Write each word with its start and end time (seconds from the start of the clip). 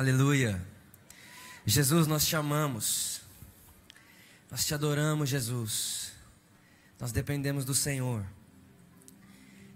Aleluia. 0.00 0.58
Jesus, 1.66 2.06
nós 2.06 2.26
te 2.26 2.34
amamos. 2.34 3.20
Nós 4.50 4.64
te 4.64 4.72
adoramos, 4.72 5.28
Jesus. 5.28 6.12
Nós 6.98 7.12
dependemos 7.12 7.66
do 7.66 7.74
Senhor. 7.74 8.24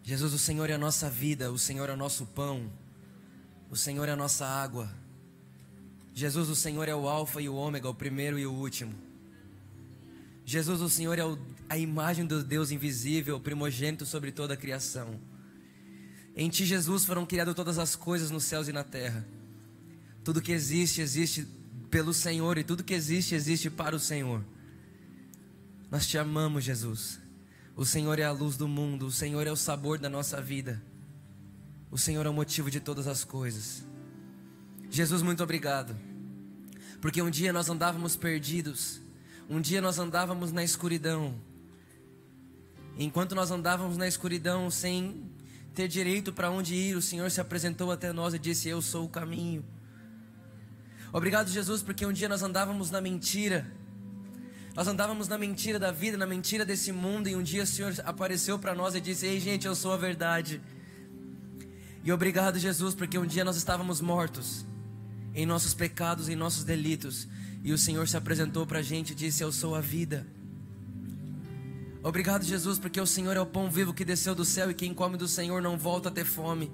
Jesus, 0.03 0.33
o 0.33 0.39
Senhor 0.39 0.71
é 0.71 0.73
a 0.73 0.79
nossa 0.79 1.11
vida, 1.11 1.53
o 1.53 1.59
Senhor 1.59 1.91
é 1.91 1.93
o 1.93 1.97
nosso 1.99 2.25
pão, 2.25 2.73
o 3.69 3.77
Senhor 3.77 4.09
é 4.09 4.13
a 4.13 4.17
nossa 4.17 4.47
água. 4.47 4.91
Jesus, 6.15 6.49
o 6.49 6.57
Senhor 6.57 6.89
é 6.89 6.95
o 6.95 7.07
Alfa 7.07 7.43
e 7.43 7.49
o 7.51 7.55
Ômega, 7.55 7.87
o 7.87 7.95
primeiro 7.95 8.39
e 8.39 8.47
o 8.47 8.53
último. 8.55 8.95
Jesus, 10.47 10.81
o 10.81 10.89
Senhor 10.89 11.19
é 11.19 11.23
a 11.69 11.77
imagem 11.77 12.25
do 12.25 12.43
Deus 12.43 12.71
invisível, 12.71 13.39
primogênito 13.39 14.07
sobre 14.07 14.33
toda 14.33 14.55
a 14.55 14.57
criação. 14.57 15.21
Em 16.35 16.49
Ti, 16.49 16.65
Jesus, 16.65 17.05
foram 17.05 17.27
criadas 17.27 17.55
todas 17.55 17.77
as 17.79 17.95
coisas 17.95 18.31
nos 18.31 18.45
céus 18.45 18.69
e 18.69 18.73
na 18.73 18.83
terra. 18.83 19.23
Tudo 20.25 20.41
que 20.41 20.53
existe, 20.53 21.03
existe 21.03 21.47
pelo 21.91 22.13
Senhor, 22.13 22.59
e 22.59 22.65
tudo 22.65 22.83
que 22.83 22.95
existe, 22.95 23.35
existe 23.35 23.71
para 23.71 23.95
o 23.95 24.01
Senhor. 24.01 24.43
Nós 25.91 26.07
te 26.07 26.19
amamos, 26.19 26.65
Jesus. 26.65 27.21
O 27.77 27.85
Senhor 27.85 28.19
é 28.19 28.25
a 28.25 28.33
luz 28.33 28.57
do 28.57 28.67
mundo, 28.67 29.07
o 29.07 29.13
Senhor 29.13 29.47
é 29.47 29.53
o 29.53 29.57
sabor 29.57 29.99
da 29.99 30.09
nossa 30.09 30.41
vida. 30.41 30.83
O 31.91 31.99
Senhor 31.99 32.25
é 32.25 32.29
o 32.29 32.33
motivo 32.33 32.71
de 32.71 32.81
todas 32.81 33.07
as 33.07 33.23
coisas. 33.23 33.85
Jesus, 34.91 35.23
muito 35.23 35.43
obrigado. 35.43 35.95
Porque 37.01 37.21
um 37.21 37.31
dia 37.31 37.53
nós 37.53 37.69
andávamos 37.69 38.17
perdidos, 38.17 39.01
um 39.49 39.61
dia 39.61 39.81
nós 39.81 39.99
andávamos 39.99 40.53
na 40.53 40.65
escuridão. 40.65 41.35
Enquanto 42.99 43.35
nós 43.35 43.51
andávamos 43.51 43.97
na 43.97 44.09
escuridão 44.09 44.71
sem 44.71 45.31
ter 45.75 45.87
direito 45.87 46.33
para 46.33 46.51
onde 46.51 46.75
ir, 46.75 46.97
o 46.97 47.03
Senhor 47.03 47.31
se 47.31 47.41
apresentou 47.41 47.93
até 47.93 48.13
nós 48.13 48.35
e 48.35 48.39
disse: 48.39 48.69
Eu 48.69 48.81
sou 48.81 49.05
o 49.05 49.09
caminho. 49.09 49.65
Obrigado, 51.15 51.49
Jesus, 51.49 51.81
porque 51.81 52.05
um 52.05 52.13
dia 52.13 52.29
nós 52.29 52.43
andávamos 52.43 52.91
na 52.91 53.01
mentira. 53.01 53.65
Nós 54.75 54.89
andávamos 54.89 55.29
na 55.29 55.39
mentira 55.39 55.79
da 55.79 55.93
vida, 55.93 56.17
na 56.17 56.27
mentira 56.27 56.65
desse 56.65 56.91
mundo, 56.91 57.29
e 57.29 57.37
um 57.37 57.43
dia 57.43 57.63
o 57.63 57.67
Senhor 57.69 57.95
apareceu 58.05 58.59
para 58.59 58.75
nós 58.75 58.97
e 58.97 59.01
disse: 59.01 59.25
Ei, 59.25 59.39
gente, 59.39 59.65
eu 59.65 59.77
sou 59.77 59.93
a 59.93 59.97
verdade. 59.97 60.61
E 62.03 62.11
obrigado, 62.11 62.59
Jesus, 62.59 62.97
porque 62.97 63.17
um 63.17 63.25
dia 63.25 63.45
nós 63.45 63.57
estávamos 63.57 64.01
mortos 64.01 64.67
em 65.33 65.47
nossos 65.47 65.73
pecados, 65.73 66.29
em 66.29 66.35
nossos 66.35 66.65
delitos, 66.65 67.29
e 67.63 67.73
o 67.73 67.79
Senhor 67.79 68.09
se 68.09 68.17
apresentou 68.17 68.67
para 68.67 68.81
a 68.81 68.83
gente 68.83 69.13
e 69.13 69.15
disse: 69.15 69.45
Eu 69.45 69.53
sou 69.53 69.77
a 69.77 69.81
vida. 69.81 70.27
Obrigado, 72.03 72.43
Jesus, 72.43 72.77
porque 72.77 73.01
o 73.01 73.07
Senhor 73.07 73.37
é 73.37 73.41
o 73.41 73.47
pão 73.47 73.71
vivo 73.71 73.95
que 73.95 74.05
desceu 74.05 74.35
do 74.35 74.45
céu 74.45 74.69
e 74.69 74.75
quem 74.75 74.93
come 74.93 75.17
do 75.17 75.29
Senhor 75.29 75.63
não 75.63 75.79
volta 75.79 76.09
a 76.09 76.13
ter 76.13 76.25
fome. 76.25 76.73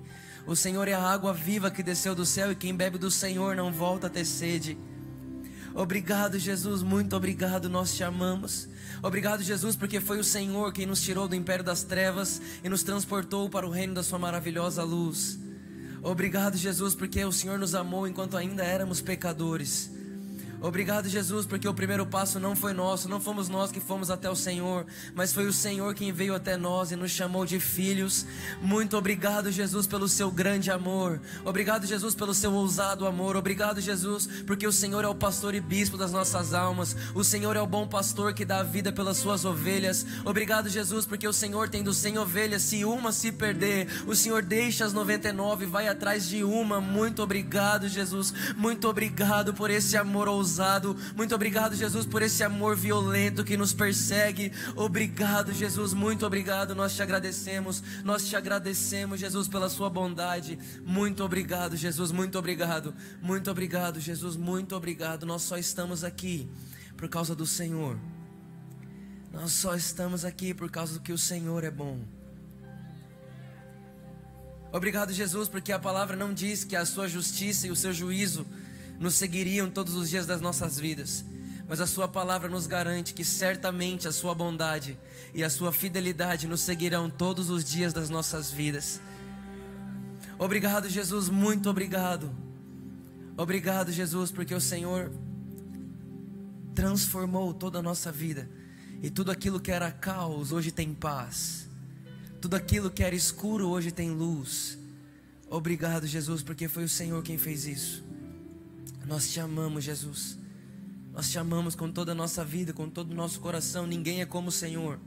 O 0.51 0.57
Senhor 0.57 0.89
é 0.89 0.93
a 0.95 1.01
água 1.01 1.33
viva 1.33 1.71
que 1.71 1.81
desceu 1.81 2.13
do 2.13 2.27
céu 2.27 2.51
e 2.51 2.57
quem 2.57 2.75
bebe 2.75 2.99
do 2.99 3.09
Senhor 3.09 3.55
não 3.55 3.73
volta 3.73 4.09
a 4.09 4.11
ter 4.11 4.25
sede. 4.25 4.77
Obrigado, 5.73 6.41
Jesus, 6.41 6.83
muito 6.83 7.15
obrigado, 7.15 7.71
nós 7.71 7.95
te 7.95 8.03
amamos. 8.03 8.69
Obrigado, 9.01 9.45
Jesus, 9.45 9.77
porque 9.77 10.01
foi 10.01 10.19
o 10.19 10.25
Senhor 10.25 10.73
quem 10.73 10.87
nos 10.87 11.03
tirou 11.03 11.29
do 11.29 11.37
império 11.37 11.65
das 11.65 11.85
trevas 11.85 12.43
e 12.65 12.69
nos 12.69 12.83
transportou 12.83 13.49
para 13.49 13.65
o 13.65 13.71
reino 13.71 13.95
da 13.95 14.03
Sua 14.03 14.19
maravilhosa 14.19 14.83
luz. 14.83 15.39
Obrigado, 16.03 16.57
Jesus, 16.57 16.97
porque 16.97 17.25
o 17.25 17.31
Senhor 17.31 17.57
nos 17.57 17.73
amou 17.73 18.09
enquanto 18.09 18.37
ainda 18.37 18.65
éramos 18.65 19.01
pecadores. 19.01 19.93
Obrigado, 20.63 21.09
Jesus, 21.09 21.47
porque 21.47 21.67
o 21.67 21.73
primeiro 21.73 22.05
passo 22.05 22.39
não 22.39 22.55
foi 22.55 22.75
nosso, 22.75 23.09
não 23.09 23.19
fomos 23.19 23.49
nós 23.49 23.73
que 23.73 23.81
fomos 23.81 24.11
até 24.11 24.29
o 24.29 24.37
Senhor, 24.37 24.85
mas 25.15 25.33
foi 25.33 25.47
o 25.47 25.53
Senhor 25.55 25.95
quem 25.95 26.13
veio 26.13 26.35
até 26.35 26.55
nós 26.55 26.93
e 26.93 26.97
nos 26.97 27.11
chamou 27.11 27.47
de 27.47 27.59
filhos. 27.59 28.27
Muito 28.61 28.95
obrigado, 28.95 29.51
Jesus, 29.51 29.87
pelo 29.87 30.07
seu 30.07 30.31
grande 30.31 30.71
amor. 30.71 31.19
Obrigado, 31.47 31.87
Jesus, 31.87 32.15
pelo 32.15 32.35
seu 32.35 32.53
ousado 32.53 33.07
amor. 33.07 33.37
Obrigado, 33.37 33.81
Jesus, 33.81 34.29
porque 34.47 34.67
o 34.67 34.73
Senhor 34.73 35.03
é 35.03 35.09
o 35.09 35.15
pastor 35.15 35.55
e 35.55 35.61
bispo 35.61 35.97
das 35.97 36.13
nossas 36.13 36.53
almas. 36.53 36.95
O 37.15 37.25
Senhor 37.25 37.57
é 37.57 37.61
o 37.63 37.67
bom 37.67 37.89
pastor 37.89 38.35
que 38.35 38.45
dá 38.45 38.59
a 38.59 38.63
vida 38.63 38.93
pelas 38.93 39.17
suas 39.17 39.47
ovelhas. 39.47 40.05
Obrigado, 40.27 40.69
Jesus, 40.69 41.07
porque 41.07 41.27
o 41.27 41.33
Senhor 41.33 41.71
tendo 41.71 41.95
cem 41.95 42.19
ovelhas, 42.19 42.61
se 42.61 42.85
uma 42.85 43.13
se 43.13 43.33
perder, 43.33 43.89
o 44.07 44.15
Senhor 44.15 44.43
deixa 44.43 44.85
as 44.85 44.93
99 44.93 45.65
e 45.65 45.69
vai 45.69 45.89
atrás 45.89 46.29
de 46.29 46.45
uma. 46.45 46.83
Muito 46.83 47.23
obrigado, 47.23 47.89
Jesus. 47.89 48.35
Muito 48.59 48.87
obrigado 48.87 49.55
por 49.55 49.71
esse 49.71 49.97
amor 49.97 50.29
ousado 50.29 50.50
ousado. 50.51 50.97
Muito 51.17 51.33
obrigado, 51.33 51.77
Jesus, 51.77 52.05
por 52.05 52.21
esse 52.23 52.43
amor 52.43 52.75
violento 52.75 53.45
que 53.45 53.57
nos 53.57 53.73
persegue. 53.73 54.53
Obrigado, 54.75 55.53
Jesus, 55.53 55.95
muito 55.95 56.27
obrigado. 56.27 56.75
Nós 56.75 56.95
te 56.95 57.03
agradecemos. 57.03 57.83
Nós 58.05 58.29
te 58.29 58.35
agradecemos, 58.35 59.21
Jesus, 59.21 59.47
pela 59.47 59.69
sua 59.69 59.89
bondade. 59.89 60.59
Muito 60.85 61.23
obrigado, 61.23 61.77
Jesus, 61.77 62.11
muito 62.11 62.37
obrigado. 62.37 62.93
Muito 63.23 63.49
obrigado, 63.51 64.01
Jesus, 64.01 64.35
muito 64.35 64.75
obrigado. 64.75 65.25
Nós 65.25 65.43
só 65.43 65.57
estamos 65.57 66.03
aqui 66.03 66.51
por 66.97 67.09
causa 67.09 67.35
do 67.35 67.47
Senhor. 67.47 67.97
Nós 69.33 69.53
só 69.53 69.77
estamos 69.77 70.25
aqui 70.25 70.53
por 70.53 70.69
causa 70.69 70.95
do 70.95 71.01
que 71.01 71.13
o 71.13 71.19
Senhor 71.19 71.63
é 71.63 71.71
bom. 71.71 72.01
Obrigado, 74.73 75.13
Jesus, 75.13 75.49
porque 75.49 75.73
a 75.73 75.79
palavra 75.79 76.17
não 76.17 76.33
diz 76.33 76.65
que 76.65 76.75
a 76.75 76.85
sua 76.85 77.09
justiça 77.09 77.69
e 77.69 77.71
o 77.71 77.77
seu 77.77 77.93
juízo 77.93 78.47
nos 79.01 79.15
seguiriam 79.15 79.71
todos 79.71 79.95
os 79.95 80.11
dias 80.11 80.27
das 80.27 80.43
nossas 80.43 80.79
vidas. 80.79 81.25
Mas 81.67 81.81
a 81.81 81.87
Sua 81.87 82.07
palavra 82.07 82.51
nos 82.51 82.67
garante 82.67 83.15
que 83.15 83.25
certamente 83.25 84.07
a 84.07 84.13
Sua 84.13 84.35
bondade 84.35 84.99
e 85.35 85.43
a 85.43 85.49
Sua 85.49 85.73
fidelidade 85.73 86.47
nos 86.47 86.61
seguirão 86.61 87.09
todos 87.09 87.49
os 87.49 87.65
dias 87.65 87.95
das 87.95 88.11
nossas 88.11 88.51
vidas. 88.51 89.01
Obrigado, 90.39 90.89
Jesus, 90.89 91.31
muito 91.31 91.71
obrigado. 91.71 92.31
Obrigado, 93.37 93.91
Jesus, 93.91 94.31
porque 94.31 94.55
o 94.55 94.61
Senhor 94.61 95.11
transformou 96.75 97.55
toda 97.55 97.79
a 97.79 97.83
nossa 97.83 98.13
vida. 98.13 98.51
E 99.03 99.09
tudo 99.09 99.31
aquilo 99.31 99.59
que 99.59 99.71
era 99.71 99.91
caos 99.91 100.53
hoje 100.53 100.71
tem 100.71 100.93
paz. 100.93 101.67
Tudo 102.39 102.55
aquilo 102.55 102.91
que 102.91 103.03
era 103.03 103.15
escuro 103.15 103.69
hoje 103.69 103.91
tem 103.91 104.11
luz. 104.11 104.79
Obrigado, 105.49 106.07
Jesus, 106.07 106.43
porque 106.43 106.69
foi 106.69 106.85
o 106.85 106.89
Senhor 106.89 107.23
quem 107.23 107.39
fez 107.39 107.67
isso. 107.67 108.10
Nós 109.11 109.29
te 109.29 109.41
amamos, 109.41 109.83
Jesus. 109.83 110.39
Nós 111.13 111.29
te 111.29 111.37
amamos 111.37 111.75
com 111.75 111.91
toda 111.91 112.13
a 112.13 112.15
nossa 112.15 112.45
vida, 112.45 112.73
com 112.73 112.89
todo 112.89 113.11
o 113.11 113.15
nosso 113.15 113.41
coração. 113.41 113.85
Ninguém 113.85 114.21
é 114.21 114.25
como 114.25 114.51
o 114.51 114.53
Senhor. 114.53 115.01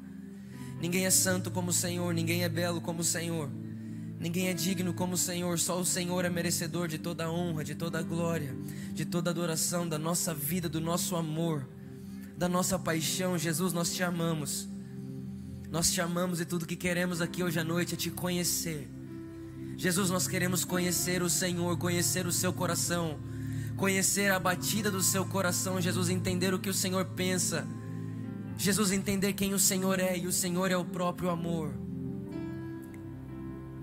Ninguém 0.82 1.06
é 1.06 1.10
santo 1.10 1.50
como 1.50 1.70
o 1.70 1.74
Senhor. 1.74 2.14
Ninguém 2.14 2.44
é 2.44 2.50
belo 2.50 2.82
como 2.82 3.00
o 3.00 3.04
Senhor. 3.06 3.50
Ninguém 4.20 4.50
é 4.50 4.54
digno 4.54 4.94
como 4.94 5.14
o 5.14 5.18
Senhor. 5.18 5.58
Só 5.58 5.80
o 5.80 5.86
Senhor 5.86 6.26
é 6.26 6.30
merecedor 6.30 6.90
de 6.90 6.98
toda 6.98 7.24
a 7.24 7.32
honra, 7.32 7.64
de 7.64 7.76
toda 7.76 8.00
a 8.00 8.02
glória, 8.02 8.54
de 8.94 9.06
toda 9.06 9.30
a 9.30 9.32
adoração, 9.32 9.88
da 9.88 9.98
nossa 9.98 10.34
vida, 10.34 10.68
do 10.68 10.82
nosso 10.82 11.16
amor, 11.16 11.66
da 12.38 12.50
nossa 12.50 12.78
paixão. 12.78 13.38
Jesus, 13.38 13.72
nós 13.72 13.94
te 13.94 14.04
amamos. 14.04 14.68
Nós 15.72 15.94
te 15.94 16.02
amamos 16.02 16.42
e 16.42 16.46
tudo 16.46 16.66
que 16.66 16.76
queremos 16.76 17.22
aqui 17.22 17.42
hoje 17.42 17.58
à 17.58 17.64
noite 17.64 17.94
é 17.94 17.98
te 17.98 18.12
conhecer. 18.12 18.92
Jesus, 19.78 20.10
nós 20.10 20.28
queremos 20.28 20.66
conhecer 20.66 21.24
o 21.24 21.30
Senhor, 21.30 21.78
conhecer 21.78 22.28
o 22.28 22.34
seu 22.34 22.52
coração 22.52 23.18
conhecer 23.84 24.32
a 24.32 24.40
batida 24.40 24.90
do 24.90 25.04
seu 25.04 25.26
coração, 25.26 25.82
Jesus, 25.82 26.08
entender 26.08 26.54
o 26.54 26.60
que 26.60 26.70
o 26.70 26.74
Senhor 26.74 27.04
pensa, 27.04 27.68
Jesus, 28.58 28.94
entender 28.94 29.34
quem 29.34 29.54
o 29.54 29.60
Senhor 29.60 30.00
é 30.00 30.18
e 30.18 30.26
o 30.26 30.32
Senhor 30.32 30.72
é 30.72 30.78
o 30.78 30.86
próprio 30.86 31.30
amor. 31.30 31.74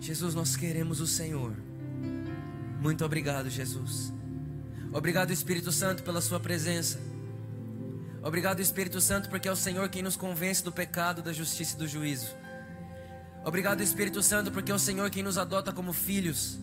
Jesus, 0.00 0.34
nós 0.34 0.56
queremos 0.56 1.02
o 1.02 1.06
Senhor. 1.06 1.54
Muito 2.80 3.04
obrigado, 3.04 3.50
Jesus. 3.50 4.10
Obrigado, 4.90 5.34
Espírito 5.34 5.70
Santo, 5.70 6.02
pela 6.02 6.22
Sua 6.22 6.40
presença. 6.40 6.98
Obrigado, 8.22 8.60
Espírito 8.60 9.02
Santo, 9.02 9.28
porque 9.28 9.48
é 9.48 9.52
o 9.52 9.56
Senhor 9.56 9.86
quem 9.90 10.02
nos 10.02 10.16
convence 10.16 10.64
do 10.64 10.72
pecado, 10.72 11.20
da 11.20 11.30
justiça 11.34 11.74
e 11.74 11.78
do 11.78 11.86
juízo. 11.86 12.34
Obrigado, 13.44 13.82
Espírito 13.82 14.22
Santo, 14.22 14.50
porque 14.50 14.72
é 14.72 14.74
o 14.74 14.78
Senhor 14.78 15.10
quem 15.10 15.22
nos 15.22 15.36
adota 15.36 15.74
como 15.74 15.92
filhos. 15.92 16.58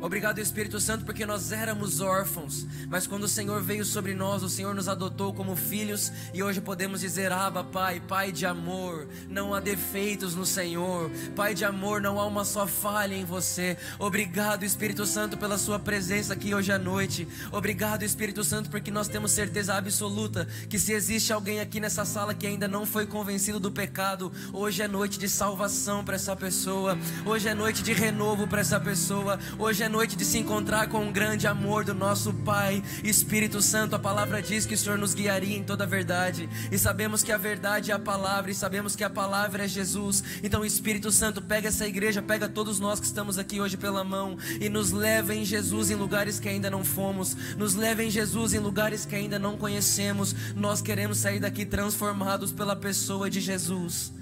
Obrigado, 0.00 0.38
Espírito 0.38 0.78
Santo, 0.80 1.04
porque 1.04 1.24
nós 1.24 1.50
éramos 1.50 2.00
órfãos, 2.00 2.66
mas 2.88 3.06
quando 3.06 3.24
o 3.24 3.28
Senhor 3.28 3.62
veio 3.62 3.84
sobre 3.84 4.14
nós, 4.14 4.42
o 4.42 4.48
Senhor 4.48 4.74
nos 4.74 4.88
adotou 4.88 5.32
como 5.32 5.56
filhos 5.56 6.12
e 6.34 6.42
hoje 6.42 6.60
podemos 6.60 7.00
dizer: 7.00 7.32
Abba, 7.32 7.64
Pai, 7.64 8.00
Pai 8.00 8.30
de 8.30 8.44
amor, 8.44 9.08
não 9.28 9.54
há 9.54 9.60
defeitos 9.60 10.34
no 10.34 10.44
Senhor, 10.44 11.10
Pai 11.34 11.54
de 11.54 11.64
amor, 11.64 12.02
não 12.02 12.20
há 12.20 12.26
uma 12.26 12.44
só 12.44 12.66
falha 12.66 13.14
em 13.14 13.24
você. 13.24 13.78
Obrigado, 13.98 14.64
Espírito 14.64 15.06
Santo, 15.06 15.38
pela 15.38 15.56
Sua 15.56 15.78
presença 15.78 16.34
aqui 16.34 16.54
hoje 16.54 16.70
à 16.70 16.78
noite. 16.78 17.26
Obrigado, 17.50 18.02
Espírito 18.02 18.44
Santo, 18.44 18.68
porque 18.68 18.90
nós 18.90 19.08
temos 19.08 19.30
certeza 19.30 19.74
absoluta 19.74 20.46
que 20.68 20.78
se 20.78 20.92
existe 20.92 21.32
alguém 21.32 21.60
aqui 21.60 21.80
nessa 21.80 22.04
sala 22.04 22.34
que 22.34 22.46
ainda 22.46 22.68
não 22.68 22.84
foi 22.84 23.06
convencido 23.06 23.58
do 23.58 23.70
pecado, 23.70 24.30
hoje 24.52 24.82
é 24.82 24.88
noite 24.88 25.18
de 25.18 25.28
salvação 25.28 26.04
para 26.04 26.16
essa 26.16 26.36
pessoa, 26.36 26.98
hoje 27.24 27.48
é 27.48 27.54
noite 27.54 27.82
de 27.82 27.92
renovo 27.92 28.46
para 28.46 28.60
essa 28.60 28.78
pessoa, 28.78 29.38
hoje 29.58 29.82
é 29.82 29.83
noite 29.88 30.16
de 30.16 30.24
se 30.24 30.38
encontrar 30.38 30.88
com 30.88 31.08
o 31.08 31.12
grande 31.12 31.46
amor 31.46 31.84
do 31.84 31.94
nosso 31.94 32.32
Pai, 32.32 32.82
Espírito 33.02 33.62
Santo. 33.62 33.96
A 33.96 33.98
palavra 33.98 34.42
diz 34.42 34.66
que 34.66 34.74
o 34.74 34.78
Senhor 34.78 34.98
nos 34.98 35.14
guiaria 35.14 35.56
em 35.56 35.62
toda 35.62 35.84
a 35.84 35.86
verdade, 35.86 36.48
e 36.70 36.78
sabemos 36.78 37.22
que 37.22 37.32
a 37.32 37.36
verdade 37.38 37.90
é 37.90 37.94
a 37.94 37.98
palavra, 37.98 38.50
e 38.50 38.54
sabemos 38.54 38.96
que 38.96 39.04
a 39.04 39.10
palavra 39.10 39.64
é 39.64 39.68
Jesus. 39.68 40.22
Então, 40.42 40.64
Espírito 40.64 41.10
Santo, 41.10 41.40
pega 41.40 41.68
essa 41.68 41.86
igreja, 41.86 42.20
pega 42.20 42.48
todos 42.48 42.78
nós 42.80 43.00
que 43.00 43.06
estamos 43.06 43.38
aqui 43.38 43.60
hoje 43.60 43.76
pela 43.76 44.04
mão 44.04 44.36
e 44.60 44.68
nos 44.68 44.90
leva 44.90 45.34
em 45.34 45.44
Jesus 45.44 45.90
em 45.90 45.94
lugares 45.94 46.38
que 46.38 46.48
ainda 46.48 46.70
não 46.70 46.84
fomos, 46.84 47.36
nos 47.56 47.74
leva 47.74 48.02
em 48.02 48.10
Jesus 48.10 48.52
em 48.52 48.58
lugares 48.58 49.04
que 49.04 49.14
ainda 49.14 49.38
não 49.38 49.56
conhecemos. 49.56 50.34
Nós 50.54 50.80
queremos 50.80 51.18
sair 51.18 51.40
daqui 51.40 51.64
transformados 51.64 52.52
pela 52.52 52.76
pessoa 52.76 53.30
de 53.30 53.40
Jesus. 53.40 54.12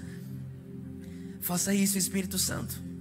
Faça 1.41 1.73
isso, 1.73 1.97
Espírito 1.97 2.37
Santo. 2.37 2.92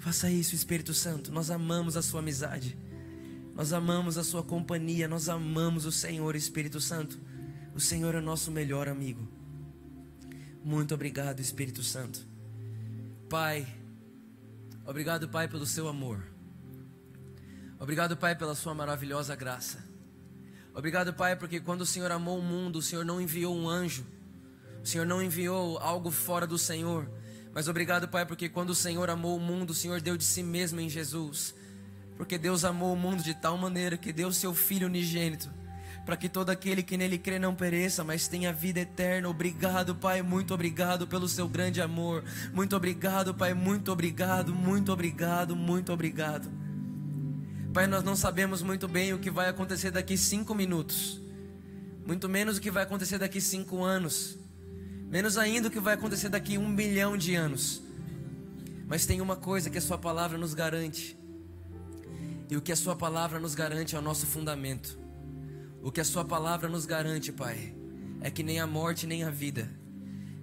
Faça 0.00 0.30
isso, 0.30 0.54
Espírito 0.54 0.94
Santo. 0.94 1.30
Nós 1.30 1.50
amamos 1.50 1.94
a 1.94 2.00
sua 2.00 2.20
amizade. 2.20 2.76
Nós 3.54 3.70
amamos 3.70 4.16
a 4.16 4.24
sua 4.24 4.42
companhia. 4.42 5.06
Nós 5.06 5.28
amamos 5.28 5.84
o 5.84 5.92
Senhor, 5.92 6.34
Espírito 6.34 6.80
Santo. 6.80 7.20
O 7.74 7.80
Senhor 7.80 8.14
é 8.14 8.18
o 8.18 8.22
nosso 8.22 8.50
melhor 8.50 8.88
amigo. 8.88 9.28
Muito 10.64 10.94
obrigado, 10.94 11.40
Espírito 11.40 11.82
Santo. 11.82 12.26
Pai, 13.28 13.68
obrigado, 14.86 15.28
Pai, 15.28 15.46
pelo 15.46 15.66
seu 15.66 15.86
amor. 15.86 16.24
Obrigado, 17.78 18.16
Pai, 18.16 18.34
pela 18.34 18.54
sua 18.54 18.74
maravilhosa 18.74 19.36
graça. 19.36 19.84
Obrigado, 20.74 21.12
Pai, 21.12 21.36
porque 21.36 21.60
quando 21.60 21.82
o 21.82 21.86
Senhor 21.86 22.10
amou 22.10 22.38
o 22.38 22.42
mundo, 22.42 22.78
o 22.78 22.82
Senhor 22.82 23.04
não 23.04 23.20
enviou 23.20 23.54
um 23.54 23.68
anjo. 23.68 24.06
O 24.82 24.86
Senhor 24.86 25.06
não 25.06 25.22
enviou 25.22 25.78
algo 25.78 26.10
fora 26.10 26.46
do 26.46 26.56
Senhor 26.56 27.19
mas 27.52 27.68
obrigado, 27.68 28.08
Pai, 28.08 28.24
porque 28.24 28.48
quando 28.48 28.70
o 28.70 28.74
Senhor 28.74 29.10
amou 29.10 29.36
o 29.36 29.40
mundo, 29.40 29.70
o 29.70 29.74
Senhor 29.74 30.00
deu 30.00 30.16
de 30.16 30.24
si 30.24 30.42
mesmo 30.42 30.80
em 30.80 30.88
Jesus. 30.88 31.54
Porque 32.16 32.38
Deus 32.38 32.64
amou 32.64 32.92
o 32.92 32.96
mundo 32.96 33.22
de 33.22 33.34
tal 33.34 33.56
maneira 33.56 33.96
que 33.96 34.12
deu 34.12 34.32
seu 34.32 34.54
Filho 34.54 34.86
unigênito, 34.86 35.50
para 36.04 36.16
que 36.16 36.28
todo 36.28 36.50
aquele 36.50 36.82
que 36.82 36.96
nele 36.96 37.18
crê 37.18 37.38
não 37.38 37.54
pereça, 37.54 38.04
mas 38.04 38.28
tenha 38.28 38.52
vida 38.52 38.80
eterna. 38.80 39.28
Obrigado, 39.28 39.94
Pai, 39.94 40.22
muito 40.22 40.54
obrigado 40.54 41.06
pelo 41.06 41.28
seu 41.28 41.48
grande 41.48 41.80
amor. 41.80 42.22
Muito 42.52 42.76
obrigado, 42.76 43.34
Pai, 43.34 43.52
muito 43.54 43.90
obrigado, 43.90 44.54
muito 44.54 44.92
obrigado, 44.92 45.56
muito 45.56 45.92
obrigado. 45.92 46.50
Pai, 47.72 47.86
nós 47.86 48.04
não 48.04 48.14
sabemos 48.14 48.62
muito 48.62 48.86
bem 48.86 49.12
o 49.12 49.18
que 49.18 49.30
vai 49.30 49.48
acontecer 49.48 49.90
daqui 49.90 50.16
cinco 50.16 50.54
minutos, 50.54 51.20
muito 52.04 52.28
menos 52.28 52.58
o 52.58 52.60
que 52.60 52.70
vai 52.70 52.82
acontecer 52.82 53.18
daqui 53.18 53.40
cinco 53.40 53.82
anos. 53.82 54.36
Menos 55.10 55.36
ainda 55.36 55.66
o 55.66 55.70
que 55.72 55.80
vai 55.80 55.94
acontecer 55.94 56.28
daqui 56.28 56.56
um 56.56 56.72
bilhão 56.72 57.16
de 57.16 57.34
anos. 57.34 57.82
Mas 58.86 59.06
tem 59.06 59.20
uma 59.20 59.34
coisa 59.34 59.68
que 59.68 59.76
a 59.76 59.80
Sua 59.80 59.98
palavra 59.98 60.38
nos 60.38 60.54
garante. 60.54 61.18
E 62.48 62.56
o 62.56 62.62
que 62.62 62.70
a 62.70 62.76
Sua 62.76 62.94
palavra 62.94 63.40
nos 63.40 63.56
garante 63.56 63.96
é 63.96 63.98
o 63.98 64.02
nosso 64.02 64.24
fundamento. 64.24 64.96
O 65.82 65.90
que 65.90 66.00
a 66.00 66.04
Sua 66.04 66.24
palavra 66.24 66.68
nos 66.68 66.86
garante, 66.86 67.32
Pai, 67.32 67.74
é 68.20 68.30
que 68.30 68.44
nem 68.44 68.60
a 68.60 68.68
morte, 68.68 69.04
nem 69.04 69.24
a 69.24 69.30
vida, 69.30 69.68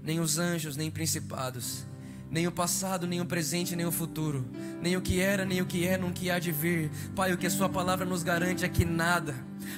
nem 0.03 0.19
os 0.19 0.37
anjos, 0.37 0.75
nem 0.75 0.91
principados, 0.91 1.85
nem 2.29 2.45
o 2.45 2.51
passado, 2.51 3.07
nem 3.07 3.21
o 3.21 3.25
presente, 3.25 3.73
nem 3.73 3.85
o 3.85 3.91
futuro, 3.91 4.45
nem 4.81 4.97
o 4.97 5.01
que 5.01 5.21
era, 5.21 5.45
nem 5.45 5.61
o 5.61 5.65
que 5.65 5.87
é, 5.87 5.97
nem 5.97 6.09
o 6.09 6.13
que 6.13 6.29
há 6.29 6.39
de 6.39 6.51
vir. 6.51 6.91
Pai, 7.15 7.31
o 7.31 7.37
que 7.37 7.47
a 7.47 7.51
Sua 7.51 7.69
palavra 7.69 8.05
nos 8.05 8.21
garante 8.21 8.65
é 8.65 8.69
que 8.69 8.83
nada, 8.83 9.33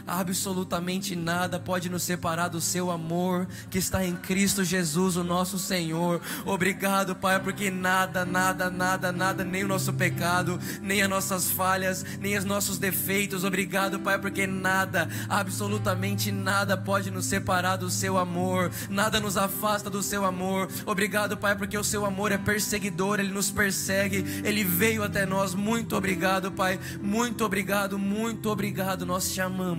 Absolutamente 0.06 1.15
nada 1.15 1.59
pode 1.59 1.89
nos 1.89 2.03
separar 2.03 2.47
do 2.50 2.62
seu 2.62 2.91
amor 2.91 3.47
que 3.69 3.77
está 3.77 4.06
em 4.06 4.15
Cristo 4.15 4.63
Jesus, 4.63 5.15
o 5.15 5.24
nosso 5.24 5.57
Senhor. 5.57 6.21
Obrigado, 6.45 7.15
Pai, 7.15 7.39
porque 7.39 7.69
nada, 7.69 8.25
nada, 8.25 8.69
nada, 8.69 9.12
nada, 9.12 9.44
nem 9.44 9.63
o 9.63 9.68
nosso 9.68 9.94
pecado, 9.94 10.59
nem 10.81 11.01
as 11.01 11.09
nossas 11.09 11.51
falhas, 11.51 12.06
nem 12.19 12.38
os 12.38 12.45
nossos 12.45 12.77
defeitos. 12.77 13.44
Obrigado, 13.44 14.00
Pai, 14.00 14.19
porque 14.19 14.45
nada, 14.45 15.09
absolutamente 15.27 16.31
nada 16.31 16.77
pode 16.77 17.12
nos 17.12 17.25
separar 17.25 17.77
do 17.77 17.89
seu 17.89 18.18
amor. 18.18 18.71
Nada 18.89 19.19
nos 19.19 19.38
afasta 19.38 19.89
do 19.89 20.03
seu 20.03 20.25
amor. 20.25 20.69
Obrigado, 20.86 21.38
Pai, 21.38 21.56
porque 21.56 21.77
o 21.77 21.83
seu 21.83 22.06
amor 22.06 22.31
é 22.31 22.38
perseguidor, 22.38 23.19
ele 23.19 23.31
nos 23.31 23.51
persegue, 23.51 24.25
ele 24.44 24.63
veio 24.63 25.03
até 25.03 25.25
nós. 25.25 25.53
Muito 25.53 25.95
obrigado, 25.95 26.51
Pai. 26.51 26.80
Muito 27.01 27.45
obrigado, 27.45 27.97
muito 27.97 28.50
obrigado. 28.50 29.06
Nós 29.06 29.31
te 29.31 29.41
amamos 29.41 29.78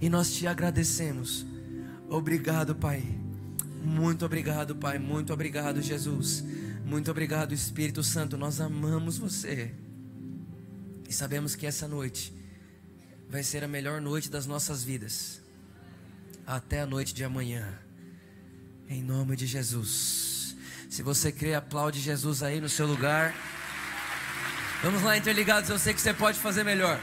e 0.00 0.08
nós 0.08 0.32
te 0.32 0.46
agradecemos. 0.46 1.46
Obrigado, 2.08 2.74
Pai. 2.74 3.02
Muito 3.84 4.24
obrigado, 4.24 4.76
Pai. 4.76 4.98
Muito 4.98 5.32
obrigado, 5.32 5.80
Jesus. 5.80 6.44
Muito 6.84 7.10
obrigado, 7.10 7.54
Espírito 7.54 8.02
Santo. 8.02 8.36
Nós 8.36 8.60
amamos 8.60 9.16
você 9.18 9.72
e 11.08 11.12
sabemos 11.12 11.54
que 11.54 11.66
essa 11.66 11.86
noite 11.86 12.34
vai 13.28 13.42
ser 13.42 13.64
a 13.64 13.68
melhor 13.68 14.00
noite 14.00 14.30
das 14.30 14.46
nossas 14.46 14.84
vidas, 14.84 15.40
até 16.46 16.80
a 16.80 16.86
noite 16.86 17.14
de 17.14 17.24
amanhã, 17.24 17.66
em 18.88 19.02
nome 19.02 19.36
de 19.36 19.46
Jesus. 19.46 20.56
Se 20.90 21.02
você 21.02 21.32
crê, 21.32 21.54
aplaude 21.54 21.98
Jesus 21.98 22.42
aí 22.42 22.60
no 22.60 22.68
seu 22.68 22.86
lugar. 22.86 23.34
Vamos 24.82 25.02
lá, 25.02 25.16
interligados. 25.16 25.70
Eu 25.70 25.78
sei 25.78 25.94
que 25.94 26.00
você 26.00 26.12
pode 26.12 26.38
fazer 26.38 26.64
melhor. 26.64 27.00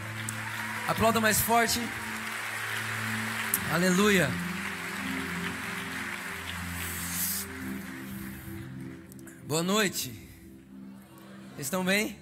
Aplauda 0.89 1.21
mais 1.21 1.39
forte. 1.39 1.79
Aleluia. 3.71 4.27
Boa 9.45 9.61
noite. 9.61 10.11
Estão 11.59 11.85
bem? 11.85 12.17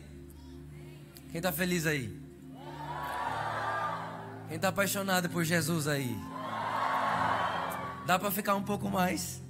Quem 1.32 1.38
está 1.38 1.54
feliz 1.54 1.86
aí? 1.86 2.14
Quem 4.50 4.58
está 4.58 4.68
apaixonado 4.68 5.30
por 5.30 5.46
Jesus 5.46 5.88
aí? 5.88 6.14
Dá 8.06 8.20
para 8.20 8.32
ficar 8.32 8.56
um 8.56 8.64
pouco 8.64 8.90
mais? 8.90 9.42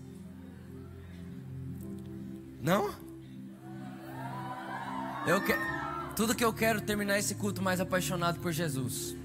Não? 2.62 2.94
Eu 5.26 5.44
quero. 5.44 5.77
Tudo 6.18 6.34
que 6.34 6.44
eu 6.44 6.52
quero 6.52 6.82
terminar 6.82 7.20
esse 7.20 7.36
culto 7.36 7.62
mais 7.62 7.80
apaixonado 7.80 8.40
por 8.40 8.52
Jesus. 8.52 9.16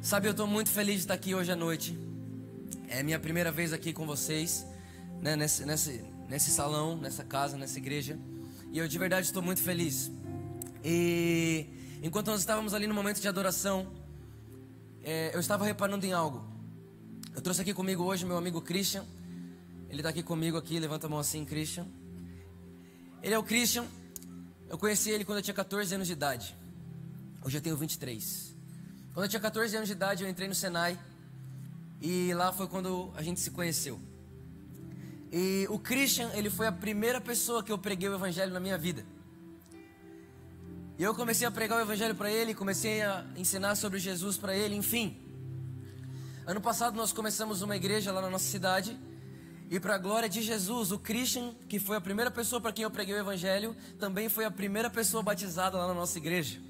Sabe, 0.00 0.26
eu 0.26 0.30
estou 0.30 0.46
muito 0.46 0.70
feliz 0.70 0.94
de 0.94 1.00
estar 1.02 1.12
aqui 1.12 1.34
hoje 1.34 1.52
à 1.52 1.54
noite. 1.54 1.98
É 2.88 3.02
minha 3.02 3.18
primeira 3.18 3.52
vez 3.52 3.70
aqui 3.70 3.92
com 3.92 4.06
vocês, 4.06 4.66
né, 5.20 5.36
nesse, 5.36 5.66
nesse, 5.66 6.02
nesse 6.30 6.50
salão, 6.50 6.96
nessa 6.96 7.22
casa, 7.22 7.58
nessa 7.58 7.76
igreja. 7.76 8.18
E 8.72 8.78
eu 8.78 8.88
de 8.88 8.98
verdade 8.98 9.26
estou 9.26 9.42
muito 9.42 9.60
feliz. 9.60 10.10
E 10.82 11.66
enquanto 12.02 12.28
nós 12.28 12.40
estávamos 12.40 12.72
ali 12.72 12.86
no 12.86 12.94
momento 12.94 13.20
de 13.20 13.28
adoração, 13.28 13.86
é, 15.04 15.30
eu 15.34 15.40
estava 15.40 15.66
reparando 15.66 16.06
em 16.06 16.12
algo. 16.14 16.42
Eu 17.36 17.42
trouxe 17.42 17.60
aqui 17.60 17.74
comigo 17.74 18.02
hoje 18.02 18.24
meu 18.24 18.38
amigo 18.38 18.62
Christian. 18.62 19.04
Ele 19.90 19.98
está 19.98 20.08
aqui 20.08 20.22
comigo 20.22 20.56
aqui, 20.56 20.80
levanta 20.80 21.06
a 21.06 21.10
mão 21.10 21.18
assim, 21.18 21.44
Christian. 21.44 21.86
Ele 23.22 23.34
é 23.34 23.38
o 23.38 23.42
Christian. 23.42 23.84
Eu 24.70 24.78
conheci 24.78 25.10
ele 25.10 25.24
quando 25.24 25.38
eu 25.38 25.42
tinha 25.42 25.52
14 25.52 25.92
anos 25.96 26.06
de 26.06 26.12
idade. 26.12 26.56
Hoje 27.42 27.58
eu 27.58 27.60
tenho 27.60 27.76
23. 27.76 28.54
Quando 29.12 29.24
eu 29.24 29.28
tinha 29.28 29.40
14 29.40 29.74
anos 29.74 29.88
de 29.88 29.94
idade, 29.94 30.22
eu 30.22 30.30
entrei 30.30 30.46
no 30.46 30.54
Senai. 30.54 30.96
E 32.00 32.32
lá 32.34 32.52
foi 32.52 32.68
quando 32.68 33.12
a 33.16 33.20
gente 33.20 33.40
se 33.40 33.50
conheceu. 33.50 34.00
E 35.32 35.66
o 35.68 35.76
Christian, 35.76 36.30
ele 36.34 36.48
foi 36.48 36.68
a 36.68 36.72
primeira 36.72 37.20
pessoa 37.20 37.64
que 37.64 37.72
eu 37.72 37.78
preguei 37.78 38.08
o 38.08 38.14
evangelho 38.14 38.52
na 38.52 38.60
minha 38.60 38.78
vida. 38.78 39.04
E 40.96 41.02
eu 41.02 41.16
comecei 41.16 41.48
a 41.48 41.50
pregar 41.50 41.76
o 41.78 41.82
evangelho 41.82 42.14
para 42.14 42.30
ele, 42.30 42.54
comecei 42.54 43.02
a 43.02 43.26
ensinar 43.36 43.74
sobre 43.74 43.98
Jesus 43.98 44.38
para 44.38 44.54
ele, 44.54 44.76
enfim. 44.76 45.20
Ano 46.46 46.60
passado 46.60 46.94
nós 46.94 47.12
começamos 47.12 47.60
uma 47.60 47.74
igreja 47.74 48.12
lá 48.12 48.22
na 48.22 48.30
nossa 48.30 48.44
cidade. 48.44 48.96
E 49.70 49.78
para 49.78 49.94
a 49.94 49.98
glória 49.98 50.28
de 50.28 50.42
Jesus, 50.42 50.90
o 50.90 50.98
Christian, 50.98 51.54
que 51.68 51.78
foi 51.78 51.96
a 51.96 52.00
primeira 52.00 52.28
pessoa 52.28 52.60
para 52.60 52.72
quem 52.72 52.82
eu 52.82 52.90
preguei 52.90 53.14
o 53.14 53.18
evangelho, 53.18 53.76
também 54.00 54.28
foi 54.28 54.44
a 54.44 54.50
primeira 54.50 54.90
pessoa 54.90 55.22
batizada 55.22 55.78
lá 55.78 55.86
na 55.86 55.94
nossa 55.94 56.18
igreja. 56.18 56.60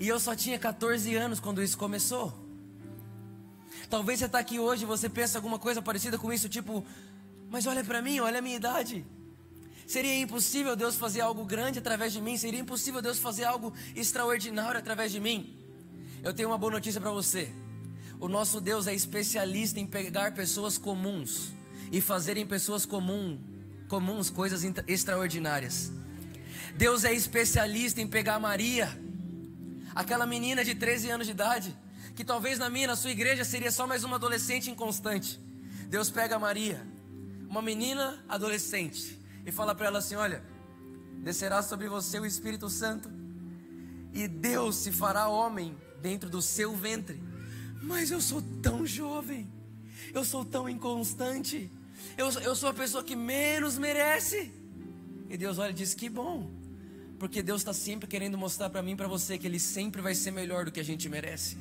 E 0.00 0.08
eu 0.08 0.18
só 0.18 0.34
tinha 0.34 0.58
14 0.58 1.14
anos 1.14 1.38
quando 1.38 1.62
isso 1.62 1.78
começou. 1.78 2.34
Talvez 3.88 4.18
você 4.18 4.26
está 4.26 4.40
aqui 4.40 4.58
hoje 4.58 4.82
e 4.82 4.86
você 4.86 5.08
pensa 5.08 5.38
alguma 5.38 5.56
coisa 5.56 5.80
parecida 5.80 6.18
com 6.18 6.32
isso, 6.32 6.48
tipo, 6.48 6.84
mas 7.48 7.68
olha 7.68 7.84
para 7.84 8.02
mim, 8.02 8.18
olha 8.18 8.40
a 8.40 8.42
minha 8.42 8.56
idade. 8.56 9.06
Seria 9.86 10.18
impossível 10.18 10.74
Deus 10.74 10.96
fazer 10.96 11.20
algo 11.20 11.44
grande 11.44 11.78
através 11.78 12.12
de 12.12 12.20
mim? 12.20 12.36
Seria 12.36 12.58
impossível 12.58 13.00
Deus 13.00 13.20
fazer 13.20 13.44
algo 13.44 13.72
extraordinário 13.94 14.80
através 14.80 15.12
de 15.12 15.20
mim? 15.20 15.56
Eu 16.20 16.34
tenho 16.34 16.48
uma 16.48 16.58
boa 16.58 16.72
notícia 16.72 17.00
para 17.00 17.10
você. 17.12 17.52
O 18.24 18.28
nosso 18.28 18.58
Deus 18.58 18.86
é 18.86 18.94
especialista 18.94 19.78
em 19.78 19.86
pegar 19.86 20.32
pessoas 20.32 20.78
comuns 20.78 21.52
e 21.92 22.00
fazerem 22.00 22.46
pessoas 22.46 22.86
comum, 22.86 23.38
comuns 23.86 24.30
coisas 24.30 24.62
extraordinárias. 24.88 25.92
Deus 26.74 27.04
é 27.04 27.12
especialista 27.12 28.00
em 28.00 28.06
pegar 28.06 28.38
Maria, 28.38 28.88
aquela 29.94 30.24
menina 30.24 30.64
de 30.64 30.74
13 30.74 31.10
anos 31.10 31.26
de 31.26 31.32
idade, 31.32 31.76
que 32.16 32.24
talvez 32.24 32.58
na 32.58 32.70
minha, 32.70 32.86
na 32.86 32.96
sua 32.96 33.10
igreja, 33.10 33.44
seria 33.44 33.70
só 33.70 33.86
mais 33.86 34.04
uma 34.04 34.16
adolescente 34.16 34.70
inconstante. 34.70 35.38
Deus 35.90 36.08
pega 36.08 36.38
Maria, 36.38 36.82
uma 37.46 37.60
menina 37.60 38.24
adolescente, 38.26 39.20
e 39.44 39.52
fala 39.52 39.74
para 39.74 39.88
ela 39.88 39.98
assim: 39.98 40.14
Olha, 40.14 40.42
descerá 41.18 41.62
sobre 41.62 41.90
você 41.90 42.18
o 42.18 42.24
Espírito 42.24 42.70
Santo, 42.70 43.06
e 44.14 44.26
Deus 44.26 44.76
se 44.76 44.90
fará 44.90 45.28
homem 45.28 45.76
dentro 46.00 46.30
do 46.30 46.40
seu 46.40 46.74
ventre. 46.74 47.33
Mas 47.86 48.10
eu 48.10 48.20
sou 48.20 48.42
tão 48.62 48.86
jovem, 48.86 49.46
eu 50.12 50.24
sou 50.24 50.44
tão 50.44 50.68
inconstante, 50.68 51.70
eu, 52.16 52.30
eu 52.40 52.56
sou 52.56 52.70
a 52.70 52.74
pessoa 52.74 53.04
que 53.04 53.14
menos 53.14 53.76
merece. 53.78 54.52
E 55.28 55.36
Deus 55.36 55.58
olha 55.58 55.70
e 55.70 55.74
diz: 55.74 55.92
Que 55.92 56.08
bom, 56.08 56.50
porque 57.18 57.42
Deus 57.42 57.60
está 57.60 57.72
sempre 57.72 58.06
querendo 58.08 58.38
mostrar 58.38 58.70
para 58.70 58.82
mim 58.82 58.92
e 58.92 58.96
para 58.96 59.06
você 59.06 59.36
que 59.36 59.46
Ele 59.46 59.58
sempre 59.58 60.00
vai 60.00 60.14
ser 60.14 60.30
melhor 60.30 60.64
do 60.64 60.72
que 60.72 60.80
a 60.80 60.84
gente 60.84 61.08
merece. 61.08 61.56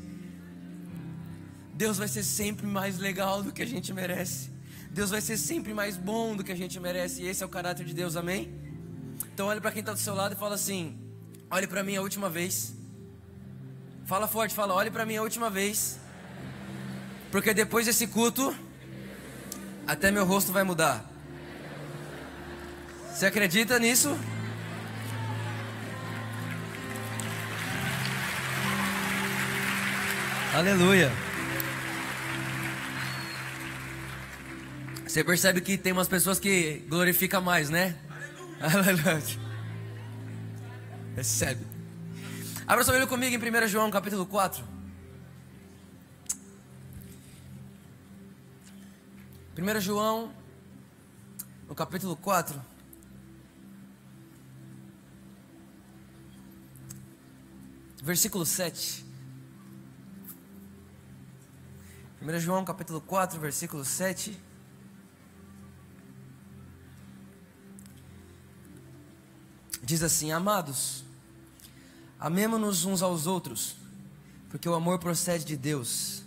Deus 1.73 1.97
vai 1.97 2.07
ser 2.07 2.23
sempre 2.23 2.65
mais 2.65 2.97
legal 2.97 3.43
do 3.43 3.51
que 3.51 3.61
a 3.61 3.65
gente 3.65 3.91
merece. 3.93 4.49
Deus 4.91 5.09
vai 5.09 5.21
ser 5.21 5.37
sempre 5.37 5.73
mais 5.73 5.97
bom 5.97 6.35
do 6.35 6.43
que 6.43 6.51
a 6.51 6.55
gente 6.55 6.79
merece. 6.79 7.23
E 7.23 7.27
esse 7.27 7.43
é 7.43 7.45
o 7.45 7.49
caráter 7.49 7.85
de 7.85 7.93
Deus, 7.93 8.15
amém? 8.15 8.53
Então 9.33 9.47
olhe 9.47 9.59
para 9.59 9.71
quem 9.71 9.79
está 9.81 9.91
do 9.91 9.99
seu 9.99 10.13
lado 10.13 10.35
e 10.35 10.37
fala 10.37 10.55
assim: 10.55 10.97
olhe 11.51 11.67
para 11.67 11.83
mim 11.83 11.95
a 11.97 12.01
última 12.01 12.29
vez. 12.29 12.75
Fala 14.05 14.27
forte, 14.27 14.53
fala, 14.53 14.73
olhe 14.73 14.91
para 14.91 15.05
mim 15.05 15.15
a 15.15 15.21
última 15.21 15.49
vez. 15.49 15.97
Porque 17.33 17.51
depois 17.51 17.87
desse 17.87 18.05
culto, 18.05 18.55
até 19.87 20.11
meu 20.11 20.23
rosto 20.23 20.51
vai 20.51 20.61
mudar. 20.63 21.03
Você 23.11 23.25
acredita 23.25 23.79
nisso? 23.79 24.15
Aleluia. 30.53 31.11
Você 35.07 35.23
percebe 35.23 35.59
que 35.59 35.75
tem 35.75 35.91
umas 35.91 36.07
pessoas 36.07 36.39
que 36.39 36.85
glorificam 36.87 37.41
mais, 37.41 37.67
né? 37.67 37.95
Aleluia. 38.61 39.23
Recebe. 41.15 41.65
Abra 42.67 42.83
sua 42.83 42.93
Bíblia 42.93 43.07
comigo 43.07 43.35
em 43.35 43.63
1 43.65 43.67
João 43.69 43.89
capítulo 43.89 44.23
4. 44.27 44.72
1 49.55 49.81
João, 49.81 50.33
no 51.67 51.75
capítulo 51.75 52.15
4. 52.15 52.59
Versículo 58.01 58.47
7. 58.47 59.05
1 62.19 62.39
João 62.39 62.65
capítulo 62.65 62.99
4, 62.99 63.39
versículo 63.39 63.85
7. 63.85 64.35
Diz 69.83 70.01
assim: 70.01 70.31
Amados, 70.31 71.03
amemo-nos 72.19 72.85
uns 72.85 73.03
aos 73.03 73.27
outros, 73.27 73.75
porque 74.49 74.67
o 74.67 74.73
amor 74.73 74.97
procede 74.97 75.45
de 75.45 75.55
Deus. 75.55 76.22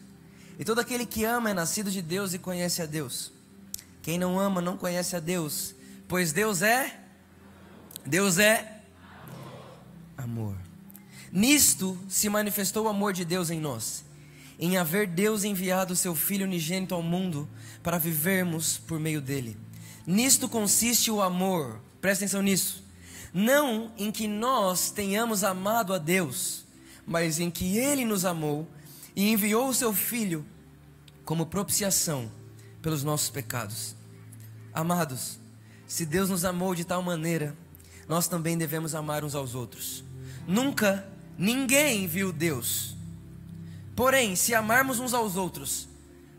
E 0.59 0.65
todo 0.65 0.79
aquele 0.79 1.05
que 1.05 1.25
ama 1.25 1.51
é 1.51 1.55
nascido 1.55 1.91
de 1.91 2.01
Deus 2.01 2.35
e 2.35 2.39
conhece 2.39 2.83
a 2.83 2.87
Deus. 2.87 3.33
Quem 4.03 4.19
não 4.19 4.39
ama 4.39 4.61
não 4.61 4.77
conhece 4.77 5.17
a 5.17 5.21
Deus, 5.21 5.75
pois 6.09 6.33
Deus 6.33 6.63
é 6.63 7.01
Deus 8.05 8.39
é 8.39 8.81
amor. 10.17 10.57
Nisto 11.33 11.99
se 12.09 12.29
manifestou 12.29 12.87
o 12.87 12.89
amor 12.89 13.13
de 13.13 13.25
Deus 13.25 13.51
em 13.51 13.61
nós, 13.61 14.05
em 14.59 14.77
haver 14.77 15.07
Deus 15.09 15.45
enviado 15.45 15.93
o 15.93 15.97
seu 15.97 16.15
Filho 16.15 16.47
unigênito 16.47 16.95
ao 16.95 17.03
mundo 17.03 17.49
para 17.83 17.99
vivermos 17.99 18.79
por 18.79 18.99
meio 19.01 19.21
dele. 19.21 19.57
Nisto 20.07 20.49
consiste 20.49 21.11
o 21.11 21.21
amor, 21.21 21.81
presta 22.01 22.25
atenção 22.25 22.43
nisso 22.43 22.87
não 23.39 23.93
em 23.99 24.11
que 24.11 24.27
nós 24.27 24.89
tenhamos 24.91 25.45
amado 25.45 25.93
a 25.93 25.99
Deus, 25.99 26.65
mas 27.07 27.39
em 27.39 27.51
que 27.51 27.77
Ele 27.77 28.03
nos 28.03 28.25
amou 28.25 28.67
e 29.17 29.33
enviou 29.33 29.69
o 29.69 29.75
Seu 29.75 29.95
Filho 29.95 30.45
como 31.25 31.47
propiciação 31.47 32.31
pelos 32.83 33.03
nossos 33.03 33.31
pecados. 33.31 33.97
Amados, 34.73 35.39
se 35.89 36.05
Deus 36.05 36.29
nos 36.29 36.45
amou 36.45 36.75
de 36.75 36.85
tal 36.85 37.03
maneira, 37.03 37.57
nós 38.07 38.29
também 38.29 38.59
devemos 38.59 38.95
amar 38.95 39.25
uns 39.25 39.35
aos 39.35 39.55
outros. 39.55 40.05
Nunca 40.47 41.09
ninguém 41.39 42.07
viu 42.07 42.33
Deus. 42.33 42.95
Porém, 43.97 44.37
se 44.37 44.55
amarmos 44.55 45.01
uns 45.01 45.15
aos 45.15 45.37
outros, 45.37 45.89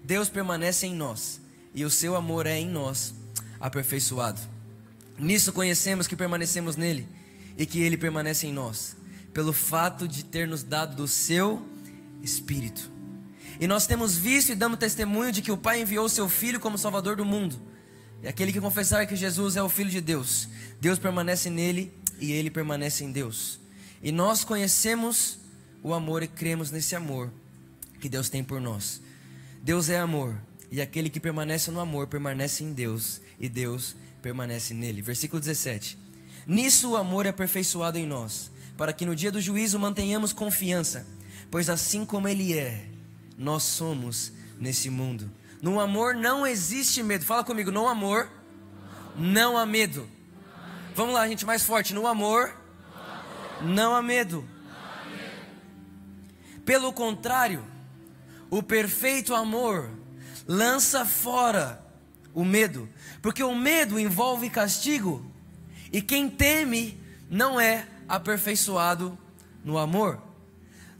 Deus 0.03 0.29
permanece 0.29 0.86
em 0.86 0.93
nós 0.93 1.41
e 1.74 1.84
o 1.84 1.89
seu 1.89 2.15
amor 2.15 2.46
é 2.46 2.57
em 2.60 2.69
nós 2.69 3.13
aperfeiçoado. 3.60 4.39
Nisso 5.17 5.51
conhecemos 5.51 6.05
que 6.05 6.15
permanecemos 6.15 6.75
nele 6.75 7.07
e 7.57 7.65
que 7.65 7.81
ele 7.81 7.98
permanece 7.98 8.46
em 8.46 8.53
nós, 8.53 8.96
pelo 9.34 9.51
fato 9.51 10.07
de 10.07 10.24
ter 10.24 10.48
nos 10.48 10.62
dado 10.62 10.96
do 10.96 11.07
seu 11.07 11.67
Espírito. 12.21 12.91
E 13.59 13.67
nós 13.67 13.88
temos 13.88 14.17
visto 14.17 14.51
e 14.51 14.55
damos 14.55 14.79
testemunho 14.79 15.31
de 15.31 15.41
que 15.41 15.51
o 15.51 15.57
Pai 15.57 15.81
enviou 15.81 16.07
seu 16.07 16.29
Filho 16.29 16.59
como 16.59 16.77
Salvador 16.77 17.15
do 17.15 17.25
mundo. 17.25 17.59
E 18.21 18.27
aquele 18.27 18.51
que 18.51 18.62
confessar 18.62 19.05
que 19.07 19.15
Jesus 19.15 19.55
é 19.55 19.63
o 19.63 19.69
Filho 19.69 19.89
de 19.89 20.01
Deus, 20.01 20.47
Deus 20.79 21.00
permanece 21.00 21.50
nele 21.50 21.93
e 22.19 22.31
ele 22.31 22.50
permanece 22.50 23.03
em 23.03 23.12
Deus. 23.12 23.59
E 24.01 24.12
nós 24.12 24.43
conhecemos 24.43 25.39
o 25.83 25.93
amor 25.93 26.24
e 26.24 26.27
cremos 26.27 26.71
nesse 26.71 26.95
amor 26.95 27.31
que 28.00 28.09
Deus 28.09 28.29
tem 28.29 28.43
por 28.43 28.62
nós. 28.62 29.01
Deus 29.62 29.89
é 29.89 30.00
amor, 30.00 30.39
e 30.71 30.81
aquele 30.81 31.09
que 31.09 31.19
permanece 31.19 31.71
no 31.71 31.79
amor 31.79 32.07
permanece 32.07 32.63
em 32.63 32.74
Deus, 32.74 33.21
e 33.39 33.50
Deus 33.50 33.95
permanece 34.21 34.74
nele. 34.74 35.01
Versículo 35.01 35.39
17: 35.39 35.97
Nisso 36.45 36.91
o 36.91 36.95
amor 36.95 37.25
é 37.25 37.29
aperfeiçoado 37.29 37.97
em 37.97 38.05
nós, 38.05 38.51
para 38.77 38.93
que 38.93 39.05
no 39.05 39.15
dia 39.15 39.31
do 39.31 39.41
juízo 39.41 39.79
mantenhamos 39.79 40.33
confiança, 40.33 41.05
pois 41.49 41.69
assim 41.69 42.05
como 42.05 42.27
ele 42.27 42.57
é, 42.57 42.85
nós 43.37 43.63
somos 43.63 44.31
nesse 44.59 44.89
mundo. 44.89 45.31
No 45.61 45.79
amor 45.79 46.15
não 46.15 46.45
existe 46.45 47.01
medo. 47.01 47.25
Fala 47.25 47.43
comigo, 47.43 47.71
no 47.71 47.87
amor 47.87 48.29
não 49.15 49.57
há 49.57 49.65
medo. 49.65 50.07
Vamos 50.95 51.13
lá, 51.13 51.27
gente, 51.27 51.45
mais 51.45 51.63
forte. 51.63 51.93
No 51.93 52.07
amor 52.07 52.55
não 53.61 53.95
há 53.95 54.01
medo. 54.01 54.47
Pelo 56.65 56.91
contrário, 56.91 57.63
o 58.49 58.61
perfeito 58.61 59.33
amor 59.33 59.89
lança 60.45 61.05
fora 61.05 61.83
o 62.33 62.43
medo, 62.45 62.87
porque 63.21 63.41
o 63.41 63.55
medo 63.55 63.99
envolve 63.99 64.49
castigo, 64.49 65.25
e 65.91 66.01
quem 66.01 66.29
teme 66.29 67.01
não 67.29 67.59
é 67.59 67.87
aperfeiçoado 68.07 69.17
no 69.63 69.77
amor. 69.77 70.21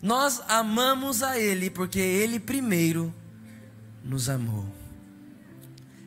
Nós 0.02 0.42
amamos 0.48 1.24
a 1.24 1.40
Ele 1.40 1.70
porque 1.70 2.00
Ele 2.00 2.40
primeiro 2.40 3.14
nos 4.04 4.30
amou. 4.30 4.66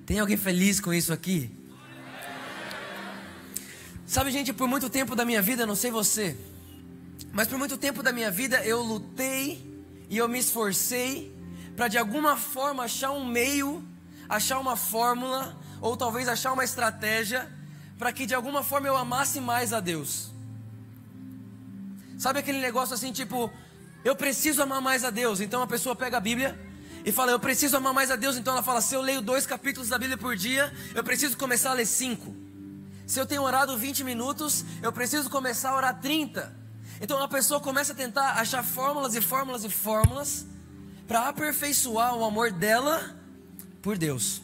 Tem 0.06 0.18
alguém 0.18 0.36
feliz 0.36 0.80
com 0.80 0.92
isso 0.92 1.12
aqui? 1.12 1.50
Sabe, 4.06 4.30
gente, 4.32 4.52
por 4.52 4.66
muito 4.66 4.90
tempo 4.90 5.14
da 5.14 5.24
minha 5.24 5.40
vida, 5.40 5.66
não 5.66 5.76
sei 5.76 5.90
você, 5.90 6.36
mas 7.32 7.46
por 7.46 7.58
muito 7.58 7.78
tempo 7.78 8.02
da 8.02 8.12
minha 8.12 8.30
vida 8.30 8.64
eu 8.64 8.82
lutei 8.82 9.64
e 10.08 10.16
eu 10.16 10.28
me 10.28 10.38
esforcei 10.38 11.32
para 11.76 11.86
de 11.86 11.96
alguma 11.96 12.36
forma 12.36 12.84
achar 12.84 13.12
um 13.12 13.24
meio 13.24 13.84
achar 14.30 14.60
uma 14.60 14.76
fórmula 14.76 15.56
ou 15.80 15.96
talvez 15.96 16.28
achar 16.28 16.52
uma 16.52 16.62
estratégia 16.62 17.50
para 17.98 18.12
que 18.12 18.24
de 18.24 18.32
alguma 18.32 18.62
forma 18.62 18.86
eu 18.86 18.96
amasse 18.96 19.40
mais 19.40 19.72
a 19.72 19.80
Deus. 19.80 20.30
Sabe 22.16 22.38
aquele 22.38 22.60
negócio 22.60 22.94
assim, 22.94 23.12
tipo, 23.12 23.52
eu 24.04 24.16
preciso 24.16 24.62
amar 24.62 24.80
mais 24.80 25.04
a 25.04 25.10
Deus. 25.10 25.40
Então 25.40 25.62
a 25.62 25.66
pessoa 25.66 25.94
pega 25.94 26.16
a 26.16 26.20
Bíblia 26.20 26.58
e 27.04 27.12
fala, 27.12 27.32
eu 27.32 27.40
preciso 27.40 27.76
amar 27.76 27.92
mais 27.92 28.10
a 28.10 28.16
Deus. 28.16 28.36
Então 28.36 28.52
ela 28.52 28.62
fala, 28.62 28.80
se 28.80 28.94
eu 28.94 29.00
leio 29.00 29.20
dois 29.20 29.46
capítulos 29.46 29.88
da 29.88 29.98
Bíblia 29.98 30.16
por 30.16 30.36
dia, 30.36 30.72
eu 30.94 31.04
preciso 31.04 31.36
começar 31.36 31.70
a 31.70 31.74
ler 31.74 31.86
cinco. 31.86 32.34
Se 33.06 33.18
eu 33.18 33.26
tenho 33.26 33.42
orado 33.42 33.76
20 33.76 34.04
minutos, 34.04 34.64
eu 34.82 34.92
preciso 34.92 35.28
começar 35.28 35.70
a 35.70 35.76
orar 35.76 36.00
30. 36.00 36.54
Então 37.00 37.20
a 37.22 37.28
pessoa 37.28 37.60
começa 37.60 37.92
a 37.92 37.96
tentar 37.96 38.32
achar 38.32 38.62
fórmulas 38.62 39.14
e 39.14 39.20
fórmulas 39.20 39.64
e 39.64 39.70
fórmulas 39.70 40.46
para 41.08 41.28
aperfeiçoar 41.28 42.14
o 42.16 42.24
amor 42.24 42.52
dela 42.52 43.16
por 43.82 43.98
Deus. 43.98 44.42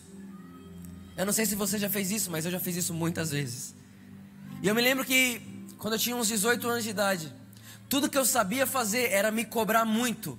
Eu 1.16 1.25
não 1.25 1.32
sei 1.32 1.46
se 1.46 1.54
você 1.54 1.78
já 1.78 1.88
fez 1.88 2.10
isso, 2.10 2.30
mas 2.30 2.44
eu 2.44 2.50
já 2.50 2.58
fiz 2.58 2.76
isso 2.76 2.92
muitas 2.92 3.30
vezes. 3.30 3.75
E 4.62 4.68
eu 4.68 4.75
me 4.75 4.82
lembro 4.82 5.04
que 5.04 5.40
quando 5.78 5.94
eu 5.94 5.98
tinha 5.98 6.16
uns 6.16 6.28
18 6.28 6.68
anos 6.68 6.84
de 6.84 6.90
idade, 6.90 7.32
tudo 7.88 8.11
que 8.11 8.19
eu 8.19 8.25
sabia 8.25 8.66
fazer 8.66 9.11
era 9.12 9.31
me 9.31 9.45
cobrar 9.45 9.85
muito 9.85 10.38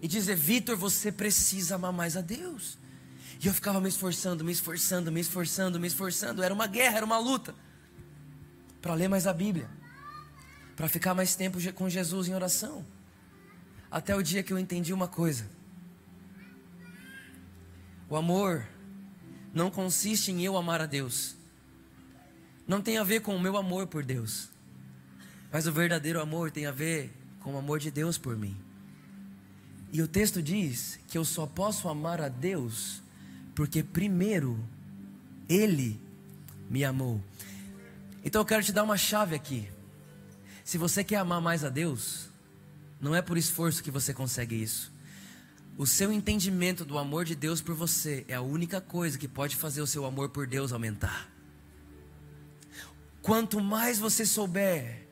e 0.00 0.06
dizer: 0.08 0.36
Vitor, 0.36 0.76
você 0.76 1.10
precisa 1.10 1.74
amar 1.74 1.92
mais 1.92 2.16
a 2.16 2.20
Deus. 2.20 2.78
E 3.42 3.46
eu 3.46 3.54
ficava 3.54 3.80
me 3.80 3.88
esforçando, 3.88 4.44
me 4.44 4.52
esforçando, 4.52 5.12
me 5.12 5.20
esforçando, 5.20 5.80
me 5.80 5.86
esforçando. 5.86 6.42
Era 6.42 6.54
uma 6.54 6.66
guerra, 6.66 6.98
era 6.98 7.06
uma 7.06 7.18
luta 7.18 7.54
para 8.80 8.94
ler 8.94 9.08
mais 9.08 9.26
a 9.26 9.32
Bíblia, 9.32 9.68
para 10.76 10.88
ficar 10.88 11.12
mais 11.12 11.34
tempo 11.34 11.58
com 11.72 11.88
Jesus 11.88 12.28
em 12.28 12.34
oração. 12.34 12.86
Até 13.90 14.14
o 14.14 14.22
dia 14.22 14.42
que 14.42 14.52
eu 14.52 14.58
entendi 14.58 14.92
uma 14.92 15.08
coisa: 15.08 15.48
o 18.08 18.16
amor 18.16 18.66
não 19.52 19.70
consiste 19.70 20.30
em 20.30 20.44
eu 20.44 20.56
amar 20.56 20.80
a 20.80 20.86
Deus, 20.86 21.34
não 22.66 22.80
tem 22.80 22.96
a 22.98 23.04
ver 23.04 23.20
com 23.20 23.34
o 23.34 23.40
meu 23.40 23.56
amor 23.56 23.86
por 23.86 24.04
Deus, 24.04 24.50
mas 25.56 25.66
o 25.66 25.72
verdadeiro 25.72 26.20
amor 26.20 26.50
tem 26.50 26.66
a 26.66 26.70
ver 26.70 27.10
com 27.40 27.54
o 27.54 27.56
amor 27.56 27.78
de 27.78 27.90
Deus 27.90 28.18
por 28.18 28.36
mim. 28.36 28.54
E 29.90 30.02
o 30.02 30.06
texto 30.06 30.42
diz 30.42 31.00
que 31.08 31.16
eu 31.16 31.24
só 31.24 31.46
posso 31.46 31.88
amar 31.88 32.20
a 32.20 32.28
Deus 32.28 33.00
porque 33.54 33.82
primeiro 33.82 34.62
Ele 35.48 35.98
me 36.68 36.84
amou. 36.84 37.22
Então 38.22 38.42
eu 38.42 38.44
quero 38.44 38.62
te 38.62 38.70
dar 38.70 38.82
uma 38.82 38.98
chave 38.98 39.34
aqui. 39.34 39.66
Se 40.62 40.76
você 40.76 41.02
quer 41.02 41.16
amar 41.16 41.40
mais 41.40 41.64
a 41.64 41.70
Deus, 41.70 42.28
não 43.00 43.14
é 43.14 43.22
por 43.22 43.38
esforço 43.38 43.82
que 43.82 43.90
você 43.90 44.12
consegue 44.12 44.62
isso. 44.62 44.92
O 45.78 45.86
seu 45.86 46.12
entendimento 46.12 46.84
do 46.84 46.98
amor 46.98 47.24
de 47.24 47.34
Deus 47.34 47.62
por 47.62 47.74
você 47.74 48.26
é 48.28 48.34
a 48.34 48.42
única 48.42 48.78
coisa 48.78 49.16
que 49.16 49.26
pode 49.26 49.56
fazer 49.56 49.80
o 49.80 49.86
seu 49.86 50.04
amor 50.04 50.28
por 50.28 50.46
Deus 50.46 50.70
aumentar. 50.70 51.30
Quanto 53.22 53.58
mais 53.58 53.98
você 53.98 54.26
souber 54.26 55.05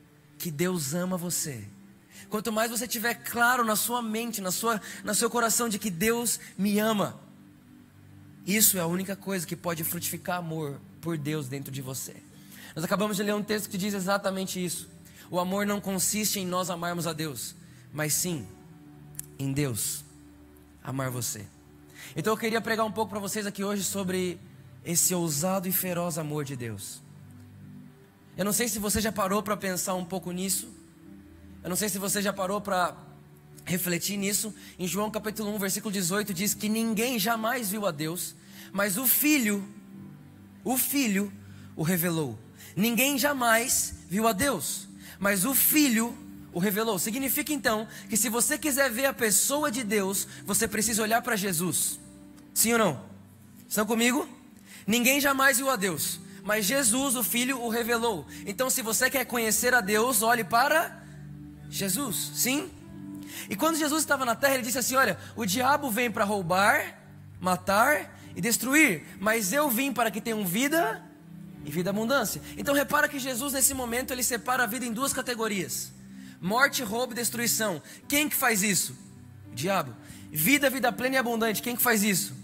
que 0.45 0.51
Deus 0.51 0.93
ama 0.93 1.17
você, 1.17 1.65
quanto 2.29 2.51
mais 2.51 2.69
você 2.69 2.87
tiver 2.87 3.15
claro 3.15 3.65
na 3.65 3.75
sua 3.75 3.99
mente, 3.99 4.41
na 4.41 4.51
sua, 4.51 4.79
no 5.03 5.15
seu 5.15 5.27
coração 5.27 5.67
de 5.67 5.79
que 5.79 5.89
Deus 5.89 6.39
me 6.55 6.77
ama, 6.77 7.19
isso 8.45 8.77
é 8.77 8.79
a 8.79 8.85
única 8.85 9.15
coisa 9.15 9.47
que 9.47 9.55
pode 9.55 9.83
frutificar 9.83 10.37
amor 10.37 10.79
por 11.01 11.17
Deus 11.17 11.47
dentro 11.47 11.71
de 11.71 11.81
você. 11.81 12.15
Nós 12.75 12.85
acabamos 12.85 13.17
de 13.17 13.23
ler 13.23 13.33
um 13.33 13.41
texto 13.41 13.67
que 13.67 13.75
diz 13.75 13.95
exatamente 13.95 14.63
isso. 14.63 14.87
O 15.31 15.39
amor 15.39 15.65
não 15.65 15.81
consiste 15.81 16.39
em 16.39 16.45
nós 16.45 16.69
amarmos 16.69 17.07
a 17.07 17.13
Deus, 17.13 17.55
mas 17.91 18.13
sim 18.13 18.47
em 19.39 19.51
Deus 19.51 20.05
amar 20.83 21.09
você. 21.09 21.43
Então 22.15 22.33
eu 22.33 22.37
queria 22.37 22.61
pregar 22.61 22.85
um 22.85 22.91
pouco 22.91 23.09
para 23.09 23.19
vocês 23.19 23.47
aqui 23.47 23.63
hoje 23.63 23.83
sobre 23.83 24.39
esse 24.85 25.11
ousado 25.15 25.67
e 25.67 25.71
feroz 25.71 26.19
amor 26.19 26.45
de 26.45 26.55
Deus. 26.55 27.03
Eu 28.37 28.43
não 28.43 28.51
sei 28.51 28.67
se 28.67 28.79
você 28.79 28.99
já 28.99 29.11
parou 29.11 29.41
para 29.41 29.55
pensar 29.55 29.95
um 29.95 30.03
pouco 30.03 30.31
nisso. 30.31 30.67
Eu 31.63 31.69
não 31.69 31.75
sei 31.75 31.87
se 31.87 31.97
você 31.97 32.21
já 32.21 32.33
parou 32.33 32.59
para 32.59 32.95
refletir 33.63 34.17
nisso. 34.17 34.53
Em 34.77 34.85
João 34.85 35.09
capítulo 35.09 35.55
1, 35.55 35.59
versículo 35.59 35.91
18 35.91 36.33
diz 36.33 36.53
que 36.53 36.67
ninguém 36.67 37.17
jamais 37.17 37.69
viu 37.69 37.85
a 37.85 37.91
Deus, 37.91 38.35
mas 38.73 38.97
o 38.97 39.07
Filho, 39.07 39.65
o 40.63 40.77
Filho 40.77 41.31
o 41.77 41.83
revelou. 41.83 42.37
Ninguém 42.75 43.17
jamais 43.17 43.95
viu 44.09 44.27
a 44.27 44.33
Deus, 44.33 44.87
mas 45.17 45.45
o 45.45 45.55
Filho 45.55 46.15
o 46.51 46.59
revelou. 46.59 46.99
Significa 46.99 47.53
então 47.53 47.87
que 48.09 48.17
se 48.17 48.27
você 48.27 48.57
quiser 48.57 48.91
ver 48.91 49.05
a 49.05 49.13
pessoa 49.13 49.71
de 49.71 49.83
Deus, 49.83 50.27
você 50.45 50.67
precisa 50.67 51.01
olhar 51.01 51.21
para 51.21 51.37
Jesus. 51.37 51.99
Sim 52.53 52.73
ou 52.73 52.79
não? 52.79 53.05
Estão 53.67 53.85
comigo? 53.85 54.27
Ninguém 54.85 55.19
jamais 55.19 55.57
viu 55.57 55.69
a 55.69 55.75
Deus, 55.77 56.19
mas 56.45 56.63
Jesus, 56.63 57.15
o 57.15 57.23
Filho, 57.23 57.59
o 57.59 57.69
revelou. 57.69 58.23
Então, 58.45 58.69
se 58.69 58.83
você 58.83 59.09
quer 59.09 59.25
conhecer 59.25 59.73
a 59.73 59.81
Deus, 59.81 60.21
olhe 60.21 60.43
para 60.43 61.03
Jesus, 61.67 62.33
sim? 62.35 62.69
E 63.49 63.55
quando 63.55 63.77
Jesus 63.77 64.03
estava 64.03 64.23
na 64.23 64.35
terra, 64.35 64.53
ele 64.53 64.61
disse 64.63 64.77
assim: 64.77 64.95
Olha, 64.95 65.17
o 65.35 65.43
diabo 65.43 65.89
vem 65.89 66.11
para 66.11 66.23
roubar, 66.23 67.01
matar 67.41 68.15
e 68.35 68.39
destruir, 68.39 69.03
mas 69.19 69.51
eu 69.53 69.71
vim 69.71 69.91
para 69.91 70.11
que 70.11 70.21
tenham 70.21 70.45
vida 70.45 71.03
e 71.65 71.71
vida 71.71 71.89
abundância. 71.89 72.39
Então, 72.55 72.75
repara 72.75 73.09
que 73.09 73.17
Jesus, 73.17 73.51
nesse 73.53 73.73
momento, 73.73 74.11
ele 74.11 74.23
separa 74.23 74.65
a 74.65 74.67
vida 74.67 74.85
em 74.85 74.93
duas 74.93 75.11
categorias: 75.11 75.91
morte, 76.39 76.83
roubo 76.83 77.13
e 77.13 77.15
destruição. 77.15 77.81
Quem 78.07 78.29
que 78.29 78.35
faz 78.35 78.61
isso? 78.61 78.95
O 79.51 79.55
diabo. 79.55 79.95
Vida, 80.31 80.69
vida 80.69 80.91
plena 80.91 81.15
e 81.15 81.17
abundante. 81.17 81.63
Quem 81.63 81.75
que 81.75 81.81
faz 81.81 82.03
isso? 82.03 82.35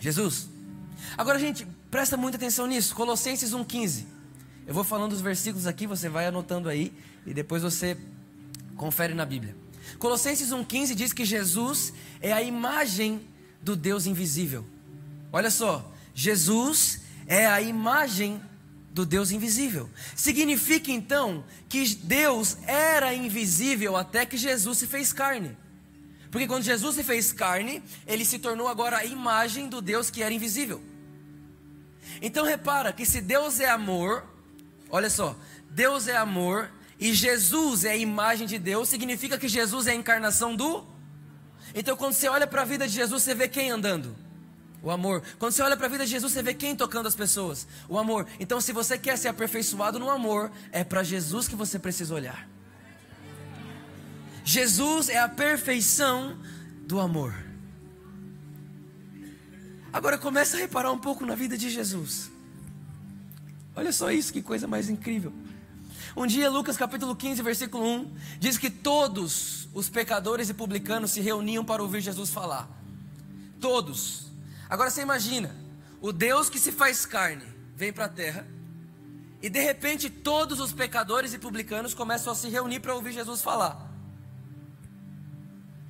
Jesus. 0.00 0.48
Agora, 1.16 1.38
gente, 1.38 1.64
presta 1.90 2.16
muita 2.16 2.36
atenção 2.36 2.66
nisso. 2.66 2.94
Colossenses 2.94 3.52
1,15. 3.52 4.04
Eu 4.66 4.74
vou 4.74 4.84
falando 4.84 5.12
os 5.12 5.20
versículos 5.20 5.66
aqui, 5.66 5.86
você 5.86 6.08
vai 6.08 6.26
anotando 6.26 6.68
aí 6.68 6.92
e 7.26 7.34
depois 7.34 7.62
você 7.62 7.96
confere 8.76 9.14
na 9.14 9.26
Bíblia. 9.26 9.56
Colossenses 9.98 10.50
1,15 10.50 10.94
diz 10.94 11.12
que 11.12 11.24
Jesus 11.24 11.92
é 12.20 12.32
a 12.32 12.42
imagem 12.42 13.20
do 13.60 13.74
Deus 13.74 14.06
invisível. 14.06 14.64
Olha 15.32 15.50
só, 15.50 15.92
Jesus 16.14 17.00
é 17.26 17.46
a 17.46 17.60
imagem 17.60 18.40
do 18.92 19.06
Deus 19.06 19.30
invisível. 19.30 19.88
Significa 20.14 20.90
então 20.90 21.44
que 21.68 21.94
Deus 21.96 22.58
era 22.66 23.14
invisível 23.14 23.96
até 23.96 24.24
que 24.26 24.36
Jesus 24.36 24.78
se 24.78 24.86
fez 24.86 25.12
carne. 25.12 25.56
Porque 26.30 26.46
quando 26.46 26.62
Jesus 26.62 26.94
se 26.94 27.02
fez 27.02 27.32
carne, 27.32 27.82
ele 28.06 28.24
se 28.24 28.38
tornou 28.38 28.68
agora 28.68 28.98
a 28.98 29.04
imagem 29.04 29.68
do 29.68 29.80
Deus 29.80 30.10
que 30.10 30.22
era 30.22 30.32
invisível. 30.32 30.80
Então 32.20 32.44
repara 32.44 32.92
que 32.92 33.06
se 33.06 33.20
Deus 33.20 33.60
é 33.60 33.68
amor, 33.68 34.24
olha 34.90 35.08
só, 35.08 35.36
Deus 35.70 36.08
é 36.08 36.16
amor 36.16 36.70
e 36.98 37.14
Jesus 37.14 37.84
é 37.84 37.92
a 37.92 37.96
imagem 37.96 38.46
de 38.46 38.58
Deus, 38.58 38.88
significa 38.88 39.38
que 39.38 39.48
Jesus 39.48 39.86
é 39.86 39.92
a 39.92 39.94
encarnação 39.94 40.54
do. 40.54 40.84
Então 41.74 41.96
quando 41.96 42.12
você 42.12 42.28
olha 42.28 42.46
para 42.46 42.62
a 42.62 42.64
vida 42.64 42.86
de 42.86 42.94
Jesus, 42.94 43.22
você 43.22 43.34
vê 43.34 43.48
quem 43.48 43.70
andando? 43.70 44.14
O 44.82 44.90
amor. 44.90 45.22
Quando 45.38 45.52
você 45.52 45.62
olha 45.62 45.76
para 45.76 45.86
a 45.86 45.90
vida 45.90 46.04
de 46.04 46.10
Jesus, 46.10 46.32
você 46.32 46.42
vê 46.42 46.54
quem 46.54 46.74
tocando 46.74 47.06
as 47.06 47.14
pessoas? 47.14 47.66
O 47.88 47.98
amor. 47.98 48.26
Então, 48.38 48.60
se 48.62 48.72
você 48.72 48.96
quer 48.96 49.18
ser 49.18 49.28
aperfeiçoado 49.28 49.98
no 49.98 50.08
amor, 50.08 50.50
é 50.72 50.82
para 50.82 51.02
Jesus 51.02 51.46
que 51.46 51.54
você 51.54 51.78
precisa 51.78 52.14
olhar. 52.14 52.48
Jesus 54.42 55.10
é 55.10 55.18
a 55.18 55.28
perfeição 55.28 56.38
do 56.86 56.98
amor. 56.98 57.49
Agora 59.92 60.16
começa 60.16 60.56
a 60.56 60.60
reparar 60.60 60.92
um 60.92 60.98
pouco 60.98 61.26
na 61.26 61.34
vida 61.34 61.58
de 61.58 61.68
Jesus. 61.68 62.30
Olha 63.74 63.92
só 63.92 64.10
isso, 64.10 64.32
que 64.32 64.42
coisa 64.42 64.66
mais 64.66 64.88
incrível. 64.88 65.32
Um 66.16 66.26
dia, 66.26 66.50
Lucas 66.50 66.76
capítulo 66.76 67.14
15, 67.14 67.42
versículo 67.42 67.84
1, 67.84 68.16
diz 68.38 68.58
que 68.58 68.70
todos 68.70 69.68
os 69.72 69.88
pecadores 69.88 70.48
e 70.48 70.54
publicanos 70.54 71.12
se 71.12 71.20
reuniam 71.20 71.64
para 71.64 71.82
ouvir 71.82 72.00
Jesus 72.00 72.30
falar. 72.30 72.68
Todos. 73.60 74.30
Agora 74.68 74.90
você 74.90 75.02
imagina, 75.02 75.54
o 76.00 76.12
Deus 76.12 76.48
que 76.48 76.58
se 76.58 76.72
faz 76.72 77.04
carne 77.06 77.44
vem 77.76 77.92
para 77.92 78.06
a 78.06 78.08
terra 78.08 78.46
e 79.42 79.48
de 79.48 79.60
repente 79.60 80.10
todos 80.10 80.60
os 80.60 80.72
pecadores 80.72 81.32
e 81.32 81.38
publicanos 81.38 81.94
começam 81.94 82.32
a 82.32 82.36
se 82.36 82.48
reunir 82.48 82.80
para 82.80 82.94
ouvir 82.94 83.12
Jesus 83.12 83.42
falar. 83.42 83.90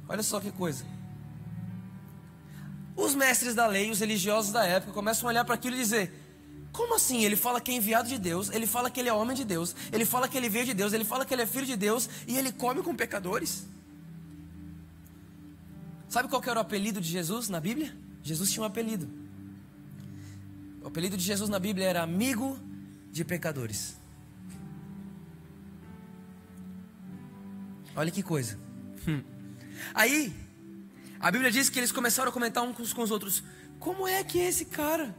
Olha 0.09 0.23
só 0.23 0.41
que 0.41 0.51
coisa. 0.53 0.85
Os 3.01 3.15
mestres 3.15 3.55
da 3.55 3.67
lei, 3.67 3.91
os 3.91 4.01
religiosos 4.01 4.53
da 4.53 4.65
época, 4.65 4.93
começam 4.93 5.29
a 5.29 5.33
olhar 5.33 5.45
para 5.45 5.55
aquilo 5.55 5.75
e 5.75 5.79
dizer: 5.79 6.13
como 6.71 6.95
assim? 6.95 7.25
Ele 7.25 7.35
fala 7.35 7.61
que 7.61 7.71
é 7.71 7.75
enviado 7.75 8.09
de 8.09 8.19
Deus, 8.19 8.51
ele 8.51 8.67
fala 8.67 8.91
que 8.91 9.01
ele 9.01 9.09
é 9.09 9.13
homem 9.13 9.35
de 9.35 9.45
Deus, 9.45 9.75
ele 9.91 10.05
fala 10.05 10.29
que 10.29 10.37
ele 10.37 10.49
veio 10.49 10.67
de 10.67 10.75
Deus, 10.75 10.93
ele 10.93 11.05
fala 11.05 11.25
que 11.25 11.33
ele 11.35 11.43
é 11.43 11.47
filho 11.47 11.67
de 11.67 11.77
Deus 11.77 12.09
e 12.27 12.37
ele 12.37 12.53
come 12.53 12.83
com 12.83 12.95
pecadores? 12.95 13.67
Sabe 16.09 16.29
qual 16.29 16.43
era 16.45 16.59
o 16.59 16.63
apelido 16.63 17.01
de 17.01 17.09
Jesus 17.09 17.49
na 17.49 17.61
Bíblia? 17.61 17.97
Jesus 18.23 18.53
tinha 18.53 18.63
um 18.63 18.67
apelido. 18.67 19.09
O 20.83 20.89
apelido 20.89 21.17
de 21.17 21.25
Jesus 21.25 21.49
na 21.49 21.59
Bíblia 21.59 21.87
era 21.87 22.03
amigo 22.03 22.59
de 23.11 23.25
pecadores. 23.25 23.97
Olha 27.97 28.11
que 28.11 28.23
coisa. 28.23 28.59
Hum. 29.07 29.23
Aí, 29.95 30.35
a 31.21 31.31
Bíblia 31.31 31.51
diz 31.51 31.69
que 31.69 31.79
eles 31.79 31.93
começaram 31.93 32.31
a 32.31 32.33
comentar 32.33 32.65
uns 32.65 32.95
com 32.95 33.03
os 33.03 33.11
outros: 33.11 33.43
como 33.79 34.09
é 34.09 34.25
que 34.25 34.39
esse 34.39 34.65
cara 34.65 35.15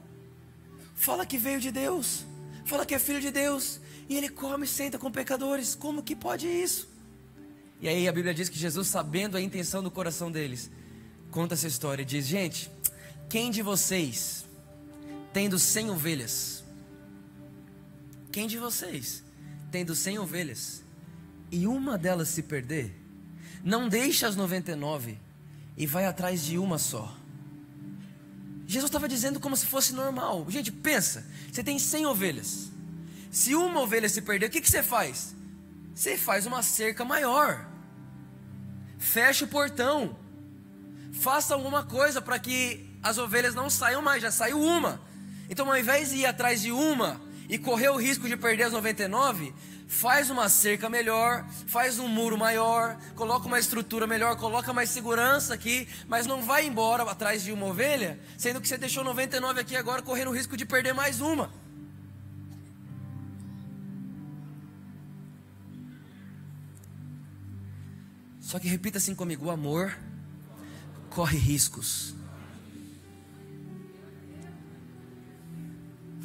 fala 0.96 1.26
que 1.28 1.38
veio 1.38 1.60
de 1.60 1.72
Deus, 1.72 2.26
fala 2.66 2.86
que 2.86 2.96
é 2.96 3.00
filho 3.00 3.22
de 3.22 3.30
Deus, 3.30 3.80
e 4.10 4.18
ele 4.18 4.28
come 4.28 4.66
e 4.66 4.68
senta 4.68 4.98
com 4.98 5.12
pecadores? 5.12 5.76
Como 5.76 6.02
que 6.02 6.16
pode 6.16 6.48
isso? 6.48 6.90
E 7.80 7.88
aí 7.88 8.08
a 8.08 8.12
Bíblia 8.12 8.34
diz 8.34 8.50
que 8.50 8.58
Jesus, 8.58 8.88
sabendo 8.88 9.38
a 9.38 9.42
intenção 9.42 9.84
do 9.84 9.92
coração 9.92 10.32
deles, 10.32 10.72
conta 11.30 11.54
essa 11.54 11.68
história 11.68 12.02
e 12.02 12.06
diz: 12.06 12.26
Gente, 12.26 12.72
quem 13.30 13.52
de 13.52 13.62
vocês, 13.62 14.44
tendo 15.32 15.60
cem 15.60 15.92
ovelhas, 15.92 16.64
quem 18.32 18.48
de 18.48 18.58
vocês, 18.58 19.24
tendo 19.72 19.94
cem 19.94 20.18
ovelhas, 20.18 20.84
e 21.52 21.68
uma 21.68 21.96
delas 21.96 22.30
se 22.30 22.42
perder, 22.42 22.92
não 23.64 23.88
deixa 23.88 24.28
as 24.28 24.36
99 24.36 25.18
e 25.78 25.86
vai 25.86 26.06
atrás 26.06 26.44
de 26.44 26.58
uma 26.58 26.78
só. 26.78 27.16
Jesus 28.68 28.90
estava 28.90 29.08
dizendo 29.08 29.40
como 29.40 29.58
se 29.58 29.66
fosse 29.66 29.94
normal. 29.94 30.46
Gente, 30.50 30.72
pensa, 30.72 31.26
você 31.52 31.64
tem 31.64 31.78
100 31.78 32.06
ovelhas. 32.06 32.72
Se 33.30 33.56
uma 33.56 33.82
ovelha 33.82 34.08
se 34.08 34.22
perder, 34.22 34.46
o 34.48 34.50
que, 34.50 34.62
que 34.62 34.70
você 34.70 34.82
faz? 34.82 35.36
Você 35.94 36.18
faz 36.18 36.46
uma 36.46 36.64
cerca 36.64 37.04
maior. 37.04 37.68
Fecha 38.98 39.46
o 39.46 39.48
portão. 39.48 40.16
Faça 41.12 41.54
alguma 41.54 41.84
coisa 41.84 42.22
para 42.22 42.40
que 42.40 42.90
as 43.04 43.18
ovelhas 43.18 43.54
não 43.54 43.70
saiam 43.70 44.02
mais, 44.02 44.22
já 44.22 44.32
saiu 44.32 44.62
uma. 44.62 45.02
Então, 45.50 45.70
ao 45.70 45.78
invés 45.78 46.12
de 46.12 46.18
ir 46.18 46.26
atrás 46.26 46.62
de 46.62 46.72
uma 46.72 47.20
e 47.50 47.58
correr 47.58 47.90
o 47.90 47.98
risco 47.98 48.28
de 48.30 48.38
perder 48.38 48.64
as 48.64 48.74
99, 48.74 49.54
faz 49.92 50.30
uma 50.30 50.48
cerca 50.48 50.90
melhor, 50.90 51.46
faz 51.68 52.00
um 52.00 52.08
muro 52.08 52.38
maior, 52.38 52.98
coloca 53.14 53.46
uma 53.46 53.60
estrutura 53.60 54.08
melhor, 54.08 54.38
coloca 54.38 54.72
mais 54.72 54.90
segurança 54.90 55.54
aqui, 55.54 55.86
mas 56.08 56.26
não 56.26 56.42
vai 56.42 56.66
embora 56.66 57.04
atrás 57.04 57.44
de 57.44 57.52
uma 57.52 57.66
ovelha, 57.66 58.18
sendo 58.38 58.62
que 58.62 58.70
você 58.70 58.78
deixou 58.78 59.04
99 59.04 59.60
aqui 59.60 59.76
agora 59.76 60.02
correndo 60.02 60.30
o 60.30 60.34
risco 60.34 60.56
de 60.56 60.66
perder 60.66 60.94
mais 60.94 61.20
uma. 61.20 61.52
Só 68.40 68.60
que 68.60 68.70
repita 68.70 68.98
assim 68.98 69.14
comigo: 69.14 69.48
o 69.48 69.52
amor 69.52 69.94
corre 71.10 71.38
riscos. 71.38 72.16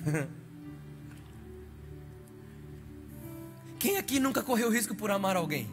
Quem 3.78 3.98
aqui 3.98 4.18
nunca 4.18 4.42
correu 4.42 4.70
risco 4.70 4.94
por 4.94 5.10
amar 5.10 5.36
alguém? 5.36 5.70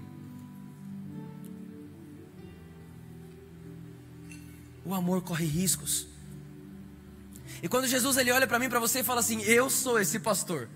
O 4.86 4.94
amor 4.94 5.22
corre 5.22 5.46
riscos. 5.46 6.08
E 7.62 7.70
quando 7.70 7.88
Jesus 7.88 8.18
ele 8.18 8.32
olha 8.32 8.46
para 8.46 8.60
mim, 8.60 8.68
para 8.68 8.80
você 8.80 9.00
e 9.00 9.04
fala 9.04 9.22
assim: 9.22 9.42
"Eu 9.44 9.70
sou 9.70 10.00
esse 10.00 10.20
pastor 10.20 10.68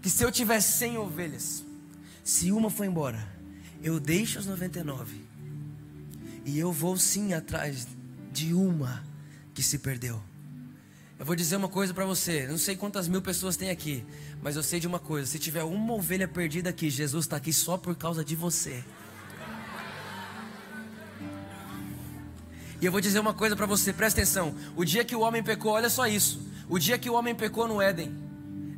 que 0.00 0.08
se 0.08 0.24
eu 0.24 0.30
tiver 0.30 0.60
100 0.60 0.98
ovelhas, 0.98 1.64
se 2.22 2.52
uma 2.52 2.70
for 2.70 2.84
embora, 2.84 3.28
eu 3.82 3.98
deixo 3.98 4.38
as 4.38 4.46
99 4.46 5.20
e 6.44 6.58
eu 6.58 6.72
vou 6.72 6.96
sim 6.96 7.34
atrás 7.34 7.88
de 8.32 8.54
uma 8.54 9.04
que 9.52 9.62
se 9.62 9.78
perdeu." 9.78 10.29
Eu 11.20 11.26
vou 11.26 11.36
dizer 11.36 11.56
uma 11.56 11.68
coisa 11.68 11.92
para 11.92 12.06
você. 12.06 12.46
Não 12.46 12.56
sei 12.56 12.74
quantas 12.74 13.06
mil 13.06 13.20
pessoas 13.20 13.54
tem 13.54 13.68
aqui, 13.68 14.02
mas 14.42 14.56
eu 14.56 14.62
sei 14.62 14.80
de 14.80 14.86
uma 14.86 14.98
coisa: 14.98 15.30
se 15.30 15.38
tiver 15.38 15.62
uma 15.62 15.92
ovelha 15.92 16.26
perdida 16.26 16.70
aqui, 16.70 16.88
Jesus 16.88 17.26
está 17.26 17.36
aqui 17.36 17.52
só 17.52 17.76
por 17.76 17.94
causa 17.94 18.24
de 18.24 18.34
você. 18.34 18.82
E 22.80 22.86
eu 22.86 22.90
vou 22.90 23.02
dizer 23.02 23.20
uma 23.20 23.34
coisa 23.34 23.54
para 23.54 23.66
você, 23.66 23.92
presta 23.92 24.22
atenção. 24.22 24.54
O 24.74 24.82
dia 24.82 25.04
que 25.04 25.14
o 25.14 25.20
homem 25.20 25.42
pecou, 25.42 25.72
olha 25.72 25.90
só 25.90 26.06
isso. 26.06 26.40
O 26.70 26.78
dia 26.78 26.96
que 26.96 27.10
o 27.10 27.12
homem 27.12 27.34
pecou 27.34 27.68
no 27.68 27.82
Éden, 27.82 28.10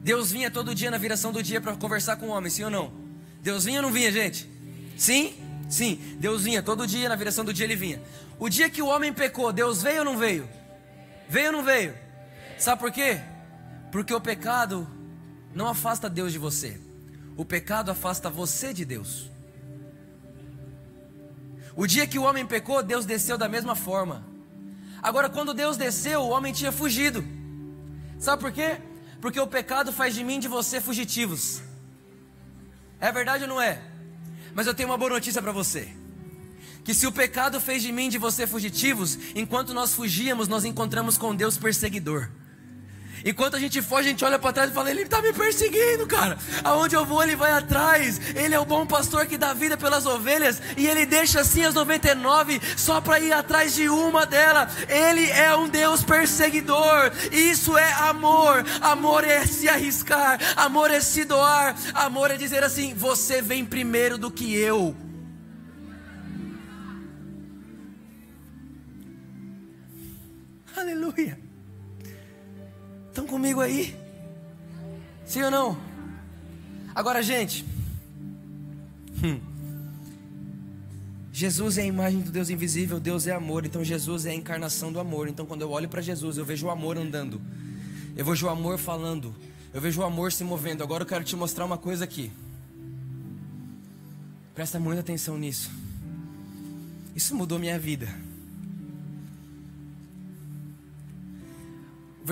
Deus 0.02 0.32
vinha 0.32 0.50
todo 0.50 0.74
dia 0.74 0.90
na 0.90 0.98
viração 0.98 1.30
do 1.30 1.40
dia 1.44 1.60
para 1.60 1.76
conversar 1.76 2.16
com 2.16 2.26
o 2.26 2.30
homem, 2.30 2.50
sim 2.50 2.64
ou 2.64 2.70
não? 2.70 2.92
Deus 3.40 3.66
vinha 3.66 3.78
ou 3.78 3.82
não 3.84 3.92
vinha, 3.92 4.10
gente? 4.10 4.50
Sim? 4.96 5.32
Sim. 5.70 5.96
Deus 6.18 6.42
vinha 6.42 6.60
todo 6.60 6.88
dia 6.88 7.08
na 7.08 7.14
viração 7.14 7.44
do 7.44 7.54
dia 7.54 7.66
ele 7.66 7.76
vinha. 7.76 8.02
O 8.36 8.48
dia 8.48 8.68
que 8.68 8.82
o 8.82 8.88
homem 8.88 9.12
pecou, 9.12 9.52
Deus 9.52 9.80
veio 9.80 10.00
ou 10.00 10.04
não 10.04 10.18
veio? 10.18 10.48
Veio 11.28 11.46
ou 11.46 11.52
não 11.52 11.62
veio? 11.62 12.01
Sabe 12.62 12.80
por 12.80 12.92
quê? 12.92 13.20
Porque 13.90 14.14
o 14.14 14.20
pecado 14.20 14.88
não 15.52 15.66
afasta 15.66 16.08
Deus 16.08 16.30
de 16.30 16.38
você. 16.38 16.80
O 17.36 17.44
pecado 17.44 17.90
afasta 17.90 18.30
você 18.30 18.72
de 18.72 18.84
Deus. 18.84 19.28
O 21.74 21.88
dia 21.88 22.06
que 22.06 22.20
o 22.20 22.22
homem 22.22 22.46
pecou, 22.46 22.80
Deus 22.80 23.04
desceu 23.04 23.36
da 23.36 23.48
mesma 23.48 23.74
forma. 23.74 24.24
Agora, 25.02 25.28
quando 25.28 25.52
Deus 25.52 25.76
desceu, 25.76 26.20
o 26.20 26.28
homem 26.28 26.52
tinha 26.52 26.70
fugido. 26.70 27.24
Sabe 28.16 28.40
por 28.40 28.52
quê? 28.52 28.80
Porque 29.20 29.40
o 29.40 29.46
pecado 29.48 29.92
faz 29.92 30.14
de 30.14 30.22
mim 30.22 30.36
e 30.36 30.42
de 30.42 30.46
você 30.46 30.80
fugitivos. 30.80 31.60
É 33.00 33.10
verdade 33.10 33.42
ou 33.42 33.48
não 33.48 33.60
é? 33.60 33.82
Mas 34.54 34.68
eu 34.68 34.74
tenho 34.74 34.88
uma 34.88 34.96
boa 34.96 35.10
notícia 35.10 35.42
para 35.42 35.50
você. 35.50 35.88
Que 36.84 36.94
se 36.94 37.08
o 37.08 37.12
pecado 37.12 37.60
fez 37.60 37.82
de 37.82 37.90
mim 37.90 38.06
e 38.06 38.10
de 38.10 38.18
você 38.18 38.46
fugitivos, 38.46 39.18
enquanto 39.34 39.74
nós 39.74 39.92
fugíamos, 39.92 40.46
nós 40.46 40.64
encontramos 40.64 41.18
com 41.18 41.34
Deus 41.34 41.58
perseguidor. 41.58 42.30
Enquanto 43.24 43.56
a 43.56 43.58
gente 43.58 43.80
foge, 43.80 44.08
a 44.08 44.10
gente 44.10 44.24
olha 44.24 44.38
para 44.38 44.52
trás 44.52 44.70
e 44.70 44.74
fala: 44.74 44.90
Ele 44.90 45.02
está 45.02 45.22
me 45.22 45.32
perseguindo, 45.32 46.06
cara. 46.06 46.36
Aonde 46.64 46.94
eu 46.94 47.04
vou, 47.04 47.22
ele 47.22 47.36
vai 47.36 47.52
atrás. 47.52 48.20
Ele 48.34 48.54
é 48.54 48.58
o 48.58 48.64
bom 48.64 48.86
pastor 48.86 49.26
que 49.26 49.38
dá 49.38 49.52
vida 49.52 49.76
pelas 49.76 50.06
ovelhas. 50.06 50.60
E 50.76 50.86
ele 50.86 51.06
deixa 51.06 51.40
assim 51.40 51.64
as 51.64 51.74
99 51.74 52.60
só 52.76 53.00
para 53.00 53.20
ir 53.20 53.32
atrás 53.32 53.74
de 53.74 53.88
uma 53.88 54.26
delas. 54.26 54.72
Ele 54.88 55.30
é 55.30 55.54
um 55.56 55.68
Deus 55.68 56.02
perseguidor. 56.02 57.12
Isso 57.30 57.76
é 57.76 57.92
amor. 57.92 58.64
Amor 58.80 59.24
é 59.24 59.46
se 59.46 59.68
arriscar. 59.68 60.38
Amor 60.56 60.90
é 60.90 61.00
se 61.00 61.24
doar. 61.24 61.76
Amor 61.94 62.30
é 62.30 62.36
dizer 62.36 62.64
assim: 62.64 62.94
Você 62.94 63.40
vem 63.40 63.64
primeiro 63.64 64.18
do 64.18 64.30
que 64.30 64.54
eu. 64.54 64.96
Aleluia. 70.76 71.41
Estão 73.12 73.26
comigo 73.26 73.60
aí? 73.60 73.94
Sim 75.26 75.42
ou 75.42 75.50
não? 75.50 75.78
Agora, 76.94 77.22
gente. 77.22 77.62
Hum. 79.22 79.38
Jesus 81.30 81.76
é 81.76 81.82
a 81.82 81.84
imagem 81.84 82.22
do 82.22 82.30
Deus 82.30 82.48
invisível, 82.48 82.98
Deus 82.98 83.26
é 83.26 83.32
amor, 83.32 83.66
então 83.66 83.84
Jesus 83.84 84.24
é 84.24 84.30
a 84.30 84.34
encarnação 84.34 84.90
do 84.90 84.98
amor. 84.98 85.28
Então, 85.28 85.44
quando 85.44 85.60
eu 85.60 85.70
olho 85.70 85.90
para 85.90 86.00
Jesus, 86.00 86.38
eu 86.38 86.44
vejo 86.46 86.66
o 86.66 86.70
amor 86.70 86.96
andando, 86.96 87.38
eu 88.16 88.24
vejo 88.24 88.46
o 88.46 88.48
amor 88.48 88.78
falando, 88.78 89.34
eu 89.74 89.80
vejo 89.80 90.00
o 90.00 90.04
amor 90.04 90.32
se 90.32 90.42
movendo. 90.42 90.82
Agora 90.82 91.02
eu 91.02 91.06
quero 91.06 91.22
te 91.22 91.36
mostrar 91.36 91.66
uma 91.66 91.76
coisa 91.76 92.04
aqui. 92.04 92.32
Presta 94.54 94.80
muita 94.80 95.00
atenção 95.00 95.36
nisso. 95.36 95.70
Isso 97.14 97.34
mudou 97.36 97.58
minha 97.58 97.78
vida. 97.78 98.08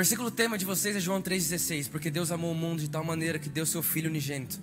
Versículo 0.01 0.31
tema 0.31 0.57
de 0.57 0.65
vocês 0.65 0.97
é 0.97 1.01
João 1.01 1.21
3,16. 1.21 1.91
Porque 1.91 2.11
Deus 2.11 2.31
amou 2.33 2.53
o 2.53 2.55
mundo 2.55 2.81
de 2.81 2.89
tal 2.89 3.05
maneira 3.05 3.39
que 3.39 3.51
deu 3.51 3.67
seu 3.67 3.83
Filho 3.83 4.09
unigênito, 4.09 4.59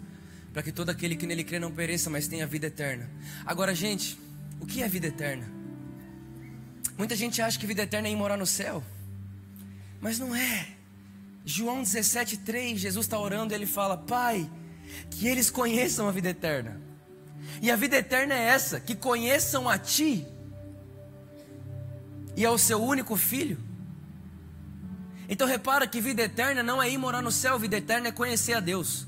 para 0.51 0.63
que 0.63 0.71
todo 0.71 0.89
aquele 0.89 1.15
que 1.15 1.27
nele 1.27 1.43
crê 1.43 1.59
não 1.59 1.71
pereça, 1.71 2.09
mas 2.09 2.27
tenha 2.27 2.47
vida 2.47 2.65
eterna. 2.65 3.07
Agora, 3.45 3.75
gente, 3.75 4.19
o 4.59 4.65
que 4.65 4.81
é 4.81 4.87
vida 4.87 5.05
eterna? 5.05 5.47
Muita 6.97 7.15
gente 7.15 7.39
acha 7.39 7.59
que 7.59 7.67
vida 7.67 7.83
eterna 7.83 8.07
é 8.07 8.11
ir 8.11 8.15
morar 8.15 8.35
no 8.35 8.47
céu, 8.47 8.83
mas 10.01 10.17
não 10.17 10.35
é. 10.35 10.69
João 11.45 11.83
17,3, 11.83 12.77
Jesus 12.77 13.05
está 13.05 13.19
orando 13.19 13.53
e 13.53 13.55
ele 13.55 13.67
fala: 13.67 13.95
Pai, 13.95 14.49
que 15.11 15.27
eles 15.27 15.51
conheçam 15.51 16.09
a 16.09 16.11
vida 16.11 16.29
eterna. 16.29 16.81
E 17.61 17.69
a 17.69 17.75
vida 17.75 17.95
eterna 17.95 18.33
é 18.33 18.45
essa: 18.47 18.79
que 18.79 18.95
conheçam 18.95 19.69
a 19.69 19.77
Ti 19.77 20.25
e 22.35 22.43
ao 22.43 22.57
Seu 22.57 22.81
único 22.81 23.15
Filho 23.15 23.66
então 25.29 25.47
repara 25.47 25.87
que 25.87 25.99
vida 25.99 26.23
eterna 26.23 26.63
não 26.63 26.81
é 26.81 26.89
ir 26.89 26.97
morar 26.97 27.21
no 27.21 27.31
céu, 27.31 27.59
vida 27.59 27.77
eterna 27.77 28.07
é 28.07 28.11
conhecer 28.11 28.53
a 28.53 28.59
Deus. 28.59 29.05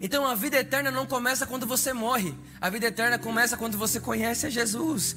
Então 0.00 0.26
a 0.26 0.34
vida 0.34 0.58
eterna 0.58 0.90
não 0.90 1.06
começa 1.06 1.46
quando 1.46 1.66
você 1.66 1.92
morre, 1.92 2.34
a 2.60 2.68
vida 2.70 2.86
eterna 2.86 3.18
começa 3.18 3.56
quando 3.56 3.78
você 3.78 4.00
conhece 4.00 4.46
a 4.46 4.50
Jesus. 4.50 5.14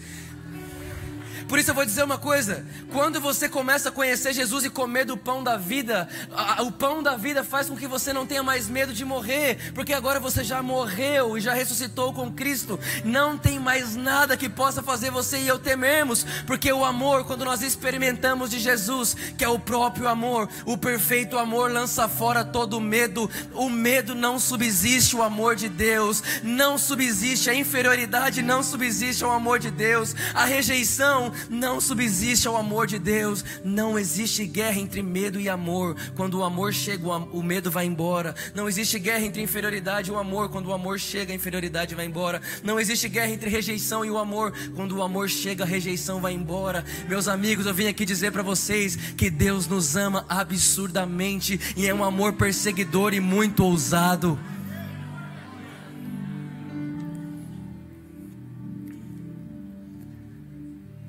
Por 1.47 1.59
isso 1.59 1.71
eu 1.71 1.75
vou 1.75 1.85
dizer 1.85 2.03
uma 2.03 2.17
coisa: 2.17 2.65
quando 2.91 3.21
você 3.21 3.47
começa 3.47 3.89
a 3.89 3.91
conhecer 3.91 4.33
Jesus 4.33 4.65
e 4.65 4.69
comer 4.69 5.05
do 5.05 5.17
pão 5.17 5.43
da 5.43 5.57
vida, 5.57 6.07
a, 6.35 6.63
o 6.63 6.71
pão 6.71 7.03
da 7.03 7.15
vida 7.15 7.43
faz 7.43 7.69
com 7.69 7.75
que 7.75 7.87
você 7.87 8.11
não 8.11 8.25
tenha 8.25 8.41
mais 8.41 8.67
medo 8.67 8.93
de 8.93 9.05
morrer, 9.05 9.71
porque 9.73 9.93
agora 9.93 10.19
você 10.19 10.43
já 10.43 10.61
morreu 10.61 11.37
e 11.37 11.41
já 11.41 11.53
ressuscitou 11.53 12.13
com 12.13 12.31
Cristo. 12.31 12.79
Não 13.03 13.37
tem 13.37 13.59
mais 13.59 13.95
nada 13.95 14.37
que 14.37 14.49
possa 14.49 14.81
fazer 14.81 15.11
você 15.11 15.37
e 15.37 15.47
eu 15.47 15.59
temermos, 15.59 16.25
porque 16.47 16.71
o 16.71 16.83
amor, 16.83 17.25
quando 17.25 17.45
nós 17.45 17.61
experimentamos 17.61 18.49
de 18.49 18.59
Jesus, 18.59 19.15
que 19.37 19.43
é 19.43 19.49
o 19.49 19.59
próprio 19.59 20.07
amor, 20.07 20.49
o 20.65 20.77
perfeito 20.77 21.37
amor 21.37 21.71
lança 21.71 22.07
fora 22.07 22.43
todo 22.43 22.81
medo. 22.81 23.29
O 23.53 23.69
medo 23.69 24.15
não 24.15 24.39
subsiste 24.39 25.15
o 25.15 25.21
amor 25.21 25.55
de 25.55 25.69
Deus, 25.69 26.23
não 26.43 26.77
subsiste 26.77 27.49
a 27.49 27.53
inferioridade, 27.53 28.41
não 28.41 28.63
subsiste 28.63 29.23
ao 29.23 29.31
amor 29.31 29.59
de 29.59 29.69
Deus, 29.69 30.15
a 30.33 30.45
rejeição 30.45 31.34
não 31.49 31.79
subsiste 31.79 32.47
ao 32.47 32.55
amor 32.55 32.87
de 32.87 32.99
Deus. 32.99 33.43
Não 33.63 33.97
existe 33.97 34.45
guerra 34.45 34.79
entre 34.79 35.01
medo 35.01 35.39
e 35.39 35.49
amor. 35.49 35.95
Quando 36.15 36.39
o 36.39 36.43
amor 36.43 36.73
chega, 36.73 37.07
o 37.07 37.43
medo 37.43 37.71
vai 37.71 37.85
embora. 37.85 38.35
Não 38.53 38.67
existe 38.67 38.99
guerra 38.99 39.25
entre 39.25 39.41
inferioridade 39.41 40.09
e 40.09 40.13
o 40.13 40.17
amor. 40.17 40.49
Quando 40.49 40.67
o 40.67 40.73
amor 40.73 40.99
chega, 40.99 41.31
a 41.31 41.35
inferioridade 41.35 41.95
vai 41.95 42.05
embora. 42.05 42.41
Não 42.63 42.79
existe 42.79 43.07
guerra 43.07 43.31
entre 43.31 43.49
rejeição 43.49 44.03
e 44.03 44.09
o 44.09 44.17
amor. 44.17 44.53
Quando 44.75 44.97
o 44.97 45.03
amor 45.03 45.29
chega, 45.29 45.63
a 45.63 45.67
rejeição 45.67 46.19
vai 46.19 46.33
embora. 46.33 46.83
Meus 47.07 47.27
amigos, 47.27 47.65
eu 47.65 47.73
vim 47.73 47.87
aqui 47.87 48.05
dizer 48.05 48.31
para 48.31 48.43
vocês 48.43 48.95
que 48.95 49.29
Deus 49.29 49.67
nos 49.67 49.95
ama 49.95 50.25
absurdamente 50.29 51.59
e 51.75 51.87
é 51.87 51.93
um 51.93 52.03
amor 52.03 52.33
perseguidor 52.33 53.13
e 53.13 53.19
muito 53.19 53.63
ousado. 53.63 54.37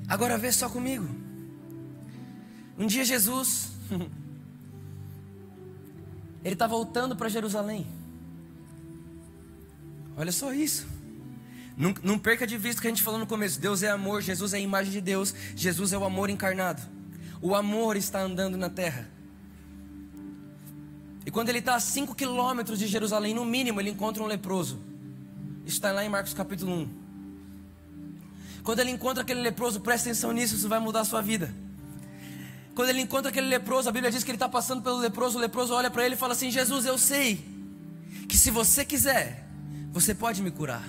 Agora 0.07 0.37
vê 0.37 0.51
só 0.51 0.69
comigo. 0.69 1.07
Um 2.77 2.85
dia 2.85 3.03
Jesus 3.03 3.71
Ele 6.43 6.53
está 6.53 6.67
voltando 6.67 7.15
para 7.15 7.27
Jerusalém. 7.29 7.85
Olha 10.15 10.31
só 10.31 10.53
isso. 10.53 10.87
Não, 11.75 11.93
não, 12.01 12.17
perca 12.17 12.47
de 12.47 12.57
vista 12.57 12.79
o 12.79 12.81
que 12.81 12.87
a 12.87 12.89
gente 12.89 13.03
falou 13.03 13.19
no 13.19 13.27
começo. 13.27 13.59
Deus 13.59 13.83
é 13.83 13.89
amor, 13.89 14.21
Jesus 14.21 14.53
é 14.53 14.57
a 14.57 14.59
imagem 14.59 14.91
de 14.91 15.01
Deus, 15.01 15.33
Jesus 15.55 15.93
é 15.93 15.97
o 15.97 16.03
amor 16.03 16.29
encarnado. 16.29 16.81
O 17.41 17.53
amor 17.53 17.97
está 17.97 18.21
andando 18.21 18.57
na 18.57 18.69
terra. 18.69 19.09
E 21.25 21.29
quando 21.29 21.49
ele 21.49 21.59
está 21.59 21.75
a 21.75 21.79
5 21.79 22.15
quilômetros 22.15 22.79
de 22.79 22.87
Jerusalém, 22.87 23.33
no 23.33 23.43
mínimo, 23.43 23.81
ele 23.81 23.89
encontra 23.89 24.23
um 24.23 24.25
leproso. 24.25 24.79
Isso 25.65 25.75
está 25.75 25.91
lá 25.91 26.03
em 26.03 26.09
Marcos 26.09 26.33
capítulo 26.33 26.73
1. 26.73 27.06
Quando 28.67 28.81
ele 28.81 28.91
encontra 28.91 29.23
aquele 29.23 29.39
leproso, 29.39 29.79
presta 29.79 30.09
atenção 30.09 30.33
nisso, 30.33 30.55
isso 30.55 30.67
vai 30.67 30.77
mudar 30.77 30.99
a 30.99 31.05
sua 31.05 31.21
vida. 31.21 31.49
Quando 32.75 32.89
ele 32.89 32.99
encontra 32.99 33.29
aquele 33.29 33.47
leproso, 33.47 33.87
a 33.87 33.93
Bíblia 33.93 34.11
diz 34.11 34.25
que 34.25 34.29
ele 34.29 34.35
está 34.35 34.49
passando 34.49 34.81
pelo 34.81 34.97
leproso, 34.97 35.37
o 35.37 35.41
leproso 35.41 35.73
olha 35.73 35.89
para 35.89 36.05
ele 36.05 36.15
e 36.15 36.17
fala 36.17 36.33
assim: 36.33 36.51
Jesus, 36.51 36.85
eu 36.85 36.97
sei 36.97 37.45
que 38.27 38.35
se 38.35 38.51
você 38.51 38.83
quiser, 38.83 39.47
você 39.89 40.13
pode 40.13 40.41
me 40.41 40.51
curar. 40.51 40.83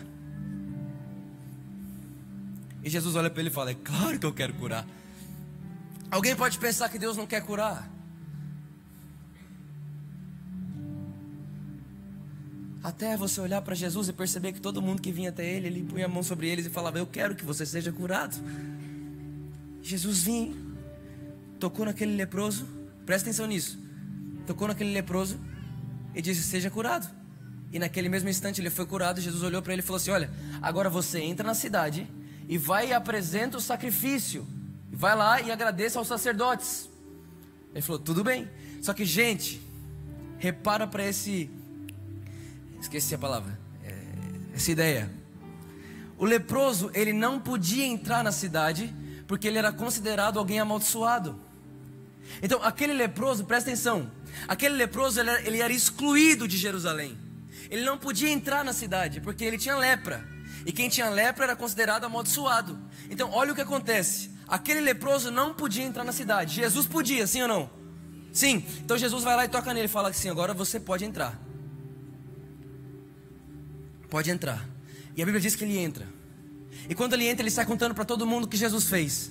E 2.82 2.90
Jesus 2.90 3.14
olha 3.14 3.30
para 3.30 3.42
ele 3.42 3.48
e 3.48 3.52
fala: 3.52 3.70
É 3.70 3.74
claro 3.74 4.18
que 4.18 4.26
eu 4.26 4.34
quero 4.34 4.54
curar. 4.54 4.84
Alguém 6.10 6.34
pode 6.34 6.58
pensar 6.58 6.88
que 6.88 6.98
Deus 6.98 7.16
não 7.16 7.28
quer 7.28 7.42
curar. 7.42 7.88
Até 12.82 13.16
você 13.16 13.40
olhar 13.40 13.60
para 13.62 13.74
Jesus 13.74 14.08
e 14.08 14.12
perceber 14.12 14.52
que 14.52 14.60
todo 14.60 14.80
mundo 14.80 15.02
que 15.02 15.10
vinha 15.10 15.30
até 15.30 15.44
ele, 15.44 15.66
ele 15.66 15.82
punha 15.82 16.06
a 16.06 16.08
mão 16.08 16.22
sobre 16.22 16.48
eles 16.48 16.66
e 16.66 16.70
falava: 16.70 16.98
Eu 16.98 17.06
quero 17.06 17.34
que 17.34 17.44
você 17.44 17.66
seja 17.66 17.92
curado. 17.92 18.36
Jesus 19.82 20.22
vinha, 20.22 20.54
tocou 21.58 21.84
naquele 21.84 22.14
leproso, 22.14 22.66
presta 23.04 23.28
atenção 23.28 23.46
nisso. 23.46 23.78
Tocou 24.46 24.68
naquele 24.68 24.92
leproso 24.92 25.38
e 26.14 26.22
disse: 26.22 26.42
Seja 26.42 26.70
curado. 26.70 27.08
E 27.72 27.78
naquele 27.78 28.08
mesmo 28.08 28.28
instante 28.28 28.60
ele 28.60 28.70
foi 28.70 28.86
curado. 28.86 29.20
Jesus 29.20 29.42
olhou 29.42 29.60
para 29.60 29.72
ele 29.72 29.82
e 29.82 29.84
falou 29.84 29.96
assim: 29.96 30.10
Olha, 30.10 30.30
agora 30.62 30.88
você 30.88 31.20
entra 31.20 31.46
na 31.46 31.54
cidade 31.54 32.06
e 32.48 32.56
vai 32.56 32.88
e 32.88 32.92
apresenta 32.92 33.58
o 33.58 33.60
sacrifício. 33.60 34.46
Vai 34.90 35.14
lá 35.14 35.40
e 35.40 35.50
agradeça 35.50 35.98
aos 35.98 36.08
sacerdotes. 36.08 36.88
Ele 37.72 37.82
falou: 37.82 37.98
Tudo 38.00 38.24
bem. 38.24 38.48
Só 38.80 38.94
que, 38.94 39.04
gente, 39.04 39.60
repara 40.38 40.86
para 40.86 41.04
esse. 41.04 41.50
Esqueci 42.80 43.14
a 43.14 43.18
palavra. 43.18 43.58
É, 43.84 43.94
essa 44.54 44.70
ideia. 44.70 45.10
O 46.16 46.24
leproso, 46.24 46.90
ele 46.94 47.12
não 47.12 47.38
podia 47.40 47.84
entrar 47.84 48.24
na 48.24 48.32
cidade 48.32 48.94
porque 49.26 49.46
ele 49.46 49.58
era 49.58 49.72
considerado 49.72 50.38
alguém 50.38 50.58
amaldiçoado. 50.58 51.38
Então, 52.42 52.62
aquele 52.62 52.92
leproso, 52.92 53.44
presta 53.44 53.70
atenção. 53.70 54.10
Aquele 54.46 54.74
leproso, 54.74 55.20
ele 55.20 55.30
era, 55.30 55.42
ele 55.42 55.60
era 55.60 55.72
excluído 55.72 56.46
de 56.46 56.56
Jerusalém. 56.56 57.16
Ele 57.70 57.84
não 57.84 57.98
podia 57.98 58.30
entrar 58.30 58.64
na 58.64 58.72
cidade 58.72 59.20
porque 59.20 59.44
ele 59.44 59.58
tinha 59.58 59.76
lepra. 59.76 60.26
E 60.66 60.72
quem 60.72 60.88
tinha 60.88 61.08
lepra 61.08 61.44
era 61.44 61.56
considerado 61.56 62.04
amaldiçoado. 62.04 62.78
Então, 63.10 63.30
olha 63.30 63.52
o 63.52 63.54
que 63.54 63.60
acontece. 63.60 64.30
Aquele 64.46 64.80
leproso 64.80 65.30
não 65.30 65.52
podia 65.52 65.84
entrar 65.84 66.04
na 66.04 66.12
cidade. 66.12 66.54
Jesus 66.54 66.86
podia, 66.86 67.26
sim 67.26 67.42
ou 67.42 67.48
não? 67.48 67.78
Sim. 68.32 68.64
Então 68.80 68.96
Jesus 68.96 69.24
vai 69.24 69.36
lá 69.36 69.44
e 69.44 69.48
toca 69.48 69.72
nele 69.74 69.86
e 69.86 69.88
fala 69.90 70.08
assim: 70.10 70.30
agora 70.30 70.54
você 70.54 70.78
pode 70.78 71.04
entrar. 71.04 71.38
Pode 74.10 74.30
entrar. 74.30 74.68
E 75.16 75.22
a 75.22 75.24
Bíblia 75.24 75.40
diz 75.40 75.56
que 75.56 75.64
ele 75.64 75.78
entra. 75.78 76.06
E 76.88 76.94
quando 76.94 77.14
ele 77.14 77.26
entra, 77.26 77.42
ele 77.42 77.50
sai 77.50 77.66
contando 77.66 77.94
para 77.94 78.04
todo 78.04 78.26
mundo 78.26 78.44
o 78.44 78.48
que 78.48 78.56
Jesus 78.56 78.88
fez. 78.88 79.30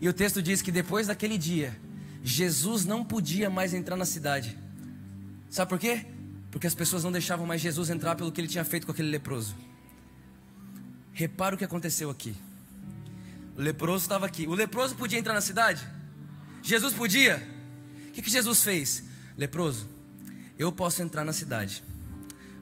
E 0.00 0.08
o 0.08 0.12
texto 0.12 0.42
diz 0.42 0.60
que 0.60 0.70
depois 0.70 1.06
daquele 1.06 1.38
dia, 1.38 1.76
Jesus 2.22 2.84
não 2.84 3.04
podia 3.04 3.48
mais 3.48 3.74
entrar 3.74 3.96
na 3.96 4.04
cidade. 4.04 4.58
Sabe 5.50 5.68
por 5.68 5.78
quê? 5.78 6.04
Porque 6.50 6.66
as 6.66 6.74
pessoas 6.74 7.02
não 7.02 7.12
deixavam 7.12 7.46
mais 7.46 7.60
Jesus 7.60 7.90
entrar 7.90 8.14
pelo 8.14 8.30
que 8.30 8.40
ele 8.40 8.48
tinha 8.48 8.64
feito 8.64 8.86
com 8.86 8.92
aquele 8.92 9.10
leproso. 9.10 9.54
Repara 11.12 11.54
o 11.54 11.58
que 11.58 11.64
aconteceu 11.64 12.10
aqui. 12.10 12.34
O 13.56 13.62
leproso 13.62 14.04
estava 14.04 14.26
aqui. 14.26 14.46
O 14.46 14.54
leproso 14.54 14.94
podia 14.94 15.18
entrar 15.18 15.34
na 15.34 15.40
cidade? 15.40 15.86
Jesus 16.62 16.92
podia? 16.92 17.42
O 18.08 18.12
que, 18.12 18.22
que 18.22 18.30
Jesus 18.30 18.62
fez? 18.62 19.04
Leproso, 19.36 19.88
eu 20.58 20.70
posso 20.70 21.02
entrar 21.02 21.24
na 21.24 21.32
cidade. 21.32 21.82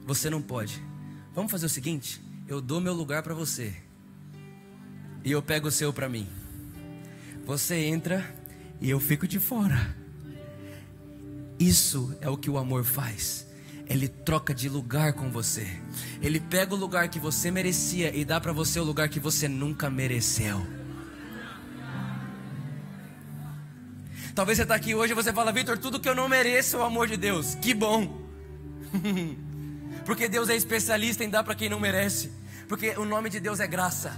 Você 0.05 0.29
não 0.29 0.41
pode. 0.41 0.81
Vamos 1.33 1.51
fazer 1.51 1.65
o 1.65 1.69
seguinte: 1.69 2.21
eu 2.47 2.61
dou 2.61 2.79
meu 2.79 2.93
lugar 2.93 3.23
para 3.23 3.33
você. 3.33 3.73
E 5.23 5.31
eu 5.31 5.41
pego 5.41 5.67
o 5.67 5.71
seu 5.71 5.93
para 5.93 6.09
mim. 6.09 6.27
Você 7.45 7.75
entra 7.75 8.23
e 8.79 8.89
eu 8.89 8.99
fico 8.99 9.27
de 9.27 9.39
fora. 9.39 9.95
Isso 11.59 12.15
é 12.19 12.29
o 12.29 12.37
que 12.37 12.49
o 12.49 12.57
amor 12.57 12.83
faz. 12.83 13.47
Ele 13.87 14.07
troca 14.07 14.53
de 14.53 14.67
lugar 14.69 15.13
com 15.13 15.29
você. 15.29 15.67
Ele 16.21 16.39
pega 16.39 16.73
o 16.73 16.77
lugar 16.77 17.07
que 17.09 17.19
você 17.19 17.51
merecia 17.51 18.15
e 18.15 18.25
dá 18.25 18.39
para 18.39 18.51
você 18.51 18.79
o 18.79 18.83
lugar 18.83 19.09
que 19.09 19.19
você 19.19 19.47
nunca 19.47 19.89
mereceu. 19.89 20.65
Talvez 24.33 24.57
você 24.57 24.63
está 24.63 24.75
aqui 24.75 24.95
hoje 24.95 25.13
e 25.13 25.15
você 25.15 25.31
fala, 25.31 25.51
Vitor, 25.51 25.77
tudo 25.77 25.99
que 25.99 26.09
eu 26.09 26.15
não 26.15 26.27
mereço 26.27 26.75
é 26.75 26.79
o 26.79 26.83
amor 26.83 27.07
de 27.07 27.17
Deus. 27.17 27.55
Que 27.55 27.73
bom. 27.73 28.21
Porque 30.05 30.27
Deus 30.27 30.49
é 30.49 30.55
especialista 30.55 31.23
em 31.23 31.29
dar 31.29 31.43
para 31.43 31.55
quem 31.55 31.69
não 31.69 31.79
merece. 31.79 32.31
Porque 32.67 32.91
o 32.97 33.05
nome 33.05 33.29
de 33.29 33.39
Deus 33.39 33.59
é 33.59 33.67
graça. 33.67 34.11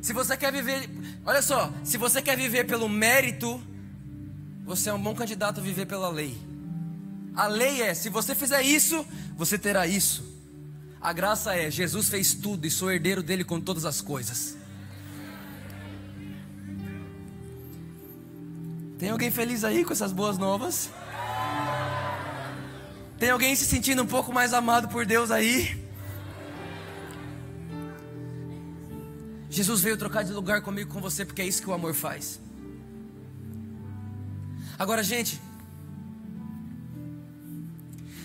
Se 0.00 0.12
você 0.12 0.36
quer 0.36 0.52
viver, 0.52 0.90
olha 1.24 1.40
só, 1.40 1.72
se 1.82 1.96
você 1.96 2.20
quer 2.20 2.36
viver 2.36 2.64
pelo 2.64 2.88
mérito, 2.88 3.62
você 4.64 4.90
é 4.90 4.92
um 4.92 5.00
bom 5.00 5.14
candidato 5.14 5.60
a 5.60 5.62
viver 5.62 5.86
pela 5.86 6.08
lei. 6.10 6.36
A 7.34 7.46
lei 7.46 7.82
é: 7.82 7.94
se 7.94 8.08
você 8.08 8.34
fizer 8.34 8.62
isso, 8.62 9.06
você 9.36 9.58
terá 9.58 9.86
isso. 9.86 10.22
A 11.00 11.12
graça 11.12 11.54
é: 11.54 11.70
Jesus 11.70 12.08
fez 12.08 12.34
tudo 12.34 12.66
e 12.66 12.70
sou 12.70 12.90
herdeiro 12.90 13.22
dele 13.22 13.44
com 13.44 13.60
todas 13.60 13.84
as 13.84 14.00
coisas. 14.00 14.56
Tem 18.98 19.10
alguém 19.10 19.30
feliz 19.30 19.64
aí 19.64 19.84
com 19.84 19.92
essas 19.92 20.12
boas 20.12 20.38
novas? 20.38 20.90
Tem 23.18 23.30
alguém 23.30 23.54
se 23.54 23.64
sentindo 23.64 24.02
um 24.02 24.06
pouco 24.06 24.32
mais 24.32 24.52
amado 24.52 24.88
por 24.88 25.06
Deus 25.06 25.30
aí? 25.30 25.82
Jesus 29.48 29.80
veio 29.80 29.96
trocar 29.96 30.24
de 30.24 30.32
lugar 30.32 30.62
comigo, 30.62 30.92
com 30.92 31.00
você, 31.00 31.24
porque 31.24 31.40
é 31.40 31.46
isso 31.46 31.62
que 31.62 31.70
o 31.70 31.72
amor 31.72 31.94
faz. 31.94 32.40
Agora, 34.76 35.02
gente, 35.02 35.40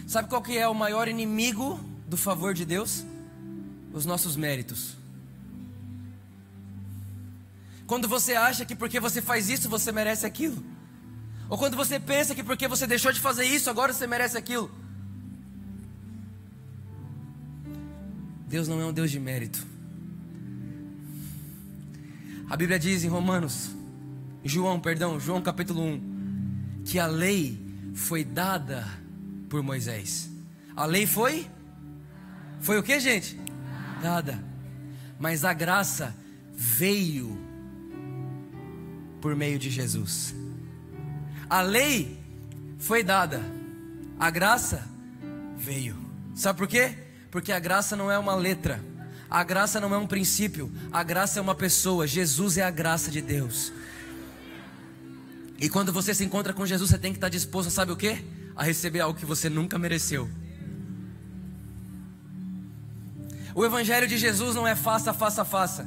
sabe 0.08 0.28
qual 0.28 0.41
que 0.41 0.58
é 0.58 0.67
o 0.67 0.73
maior 0.73 1.08
inimigo 1.08 1.80
do 2.08 2.17
favor 2.17 2.56
de 2.56 2.65
Deus? 2.65 3.06
Os 3.93 4.06
nossos 4.06 4.36
méritos. 4.36 4.97
Quando 7.86 8.08
você 8.08 8.34
acha 8.34 8.65
que 8.65 8.75
porque 8.75 8.99
você 8.99 9.21
faz 9.21 9.49
isso 9.49 9.69
você 9.69 9.91
merece 9.91 10.25
aquilo. 10.25 10.63
Ou 11.50 11.58
quando 11.58 11.76
você 11.76 12.00
pensa 12.00 12.36
que 12.36 12.44
porque 12.44 12.68
você 12.68 12.86
deixou 12.86 13.12
de 13.12 13.20
fazer 13.20 13.44
isso 13.44 13.70
agora 13.70 13.92
você 13.92 14.06
merece 14.06 14.38
aquilo. 14.38 14.70
Deus 18.48 18.68
não 18.68 18.80
é 18.80 18.86
um 18.86 18.94
Deus 18.94 19.10
de 19.10 19.20
mérito. 19.20 19.66
A 22.50 22.56
Bíblia 22.56 22.80
diz 22.80 23.04
em 23.04 23.08
Romanos, 23.08 23.70
João, 24.44 24.80
perdão, 24.80 25.20
João 25.20 25.42
capítulo 25.42 25.82
1, 25.84 26.84
que 26.86 26.98
a 26.98 27.06
lei 27.06 27.60
foi 27.94 28.24
dada 28.24 28.88
por 29.50 29.62
Moisés. 29.62 30.30
A 30.76 30.86
lei 30.86 31.06
foi? 31.06 31.48
Foi 32.60 32.80
o 32.80 32.84
que, 32.84 33.00
gente? 33.00 33.40
Dada. 34.02 34.44
Mas 35.20 35.44
a 35.44 35.54
graça 35.54 36.16
veio 36.54 37.38
por 39.22 39.36
meio 39.36 39.60
de 39.60 39.70
Jesus. 39.70 40.34
A 41.50 41.62
lei 41.62 42.20
foi 42.78 43.04
dada, 43.04 43.42
a 44.20 44.30
graça 44.30 44.88
veio. 45.58 45.98
Sabe 46.36 46.60
por 46.60 46.68
quê? 46.68 46.96
Porque 47.32 47.52
a 47.52 47.60
graça 47.60 47.96
não 47.96 48.12
é 48.12 48.18
uma 48.18 48.36
letra, 48.36 48.84
a 49.30 49.44
graça 49.44 49.80
não 49.80 49.94
é 49.94 49.98
um 49.98 50.08
princípio, 50.08 50.72
a 50.92 51.04
graça 51.04 51.40
é 51.40 51.42
uma 51.42 51.56
pessoa. 51.56 52.06
Jesus 52.06 52.58
é 52.58 52.64
a 52.64 52.70
graça 52.70 53.10
de 53.10 53.22
Deus. 53.22 53.72
E 55.60 55.68
quando 55.68 55.92
você 55.92 56.14
se 56.14 56.24
encontra 56.24 56.54
com 56.54 56.66
Jesus, 56.66 56.90
você 56.90 56.98
tem 56.98 57.12
que 57.12 57.18
estar 57.18 57.30
disposto, 57.30 57.70
sabe 57.70 57.92
o 57.92 57.98
que? 57.98 58.24
A 58.56 58.64
receber 58.64 59.02
algo 59.02 59.20
que 59.20 59.26
você 59.26 59.50
nunca 59.50 59.78
mereceu. 59.78 60.30
O 63.54 63.66
Evangelho 63.66 64.08
de 64.08 64.18
Jesus 64.18 64.56
não 64.56 64.66
é 64.66 64.76
faça, 64.76 65.14
faça, 65.14 65.44
faça. 65.44 65.86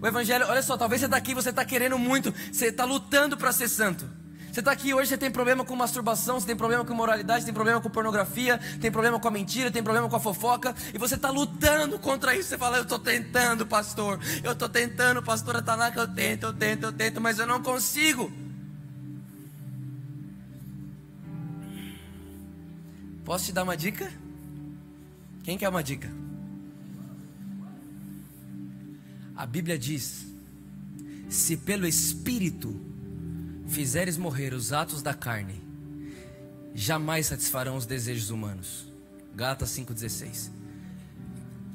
O 0.00 0.06
Evangelho, 0.06 0.46
olha 0.48 0.62
só, 0.62 0.76
talvez 0.76 1.00
você 1.00 1.06
está 1.06 1.16
aqui, 1.16 1.34
você 1.34 1.50
está 1.50 1.64
querendo 1.64 1.98
muito, 1.98 2.32
você 2.52 2.66
está 2.66 2.84
lutando 2.84 3.36
para 3.36 3.50
ser 3.50 3.68
santo. 3.68 4.17
Você 4.58 4.60
está 4.60 4.72
aqui 4.72 4.92
hoje, 4.92 5.10
você 5.10 5.16
tem 5.16 5.30
problema 5.30 5.64
com 5.64 5.76
masturbação, 5.76 6.40
você 6.40 6.46
tem 6.48 6.56
problema 6.56 6.84
com 6.84 6.92
moralidade, 6.92 7.42
você 7.42 7.44
tem 7.44 7.54
problema 7.54 7.80
com 7.80 7.88
pornografia, 7.88 8.58
tem 8.80 8.90
problema 8.90 9.20
com 9.20 9.28
a 9.28 9.30
mentira, 9.30 9.70
tem 9.70 9.84
problema 9.84 10.08
com 10.08 10.16
a 10.16 10.18
fofoca, 10.18 10.74
e 10.92 10.98
você 10.98 11.14
está 11.14 11.30
lutando 11.30 11.96
contra 12.00 12.34
isso. 12.34 12.48
Você 12.48 12.58
fala, 12.58 12.78
eu 12.78 12.82
estou 12.82 12.98
tentando, 12.98 13.64
pastor, 13.64 14.18
eu 14.42 14.50
estou 14.50 14.68
tentando, 14.68 15.22
pastora 15.22 15.62
que 15.62 16.00
eu 16.00 16.08
tento, 16.08 16.42
eu 16.46 16.52
tento, 16.52 16.82
eu 16.82 16.92
tento, 16.92 17.20
mas 17.20 17.38
eu 17.38 17.46
não 17.46 17.62
consigo. 17.62 18.32
Posso 23.24 23.44
te 23.44 23.52
dar 23.52 23.62
uma 23.62 23.76
dica? 23.76 24.12
Quem 25.44 25.56
quer 25.56 25.68
uma 25.68 25.84
dica? 25.84 26.10
A 29.36 29.46
Bíblia 29.46 29.78
diz: 29.78 30.26
se 31.28 31.56
pelo 31.56 31.86
Espírito 31.86 32.87
fizeres 33.68 34.16
morrer 34.16 34.54
os 34.54 34.72
atos 34.72 35.02
da 35.02 35.14
carne, 35.14 35.62
jamais 36.74 37.26
satisfarão 37.26 37.76
os 37.76 37.86
desejos 37.86 38.30
humanos. 38.30 38.92
Gálatas 39.34 39.70
5,16. 39.70 40.50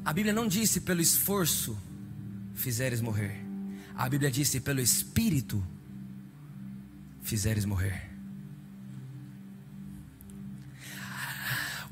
A 0.03 0.11
Bíblia 0.11 0.33
não 0.33 0.47
disse 0.47 0.81
pelo 0.81 1.01
esforço 1.01 1.77
fizeres 2.53 2.99
morrer. 2.99 3.41
A 3.95 4.09
Bíblia 4.09 4.29
disse 4.29 4.59
pelo 4.59 4.81
Espírito 4.81 5.63
fizeres 7.21 7.63
morrer. 7.63 8.09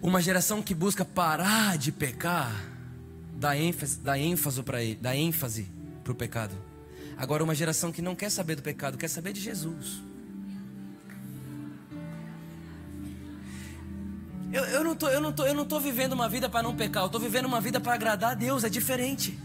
Uma 0.01 0.21
geração 0.21 0.63
que 0.63 0.73
busca 0.73 1.05
parar 1.05 1.77
de 1.77 1.91
pecar 1.91 2.51
dá 3.35 3.55
ênfase, 3.55 3.99
dá 3.99 4.17
ênfase 4.17 4.63
para 4.63 4.79
dá 4.99 5.15
ênfase 5.15 5.67
para 6.03 6.11
o 6.11 6.15
pecado. 6.15 6.70
Agora 7.21 7.43
uma 7.43 7.53
geração 7.53 7.91
que 7.91 8.01
não 8.01 8.15
quer 8.15 8.31
saber 8.31 8.55
do 8.55 8.63
pecado, 8.63 8.97
quer 8.97 9.07
saber 9.07 9.31
de 9.31 9.39
Jesus. 9.39 10.01
Eu, 14.51 14.63
eu, 14.63 14.83
não 14.83 14.95
tô, 14.95 15.07
eu, 15.07 15.21
não 15.21 15.31
tô, 15.31 15.45
eu 15.45 15.53
não 15.53 15.63
tô 15.63 15.79
vivendo 15.79 16.13
uma 16.13 16.27
vida 16.27 16.49
para 16.49 16.63
não 16.63 16.75
pecar, 16.75 17.03
eu 17.03 17.05
estou 17.05 17.21
vivendo 17.21 17.45
uma 17.45 17.61
vida 17.61 17.79
para 17.79 17.93
agradar 17.93 18.31
a 18.31 18.33
Deus, 18.33 18.63
é 18.63 18.69
diferente. 18.69 19.37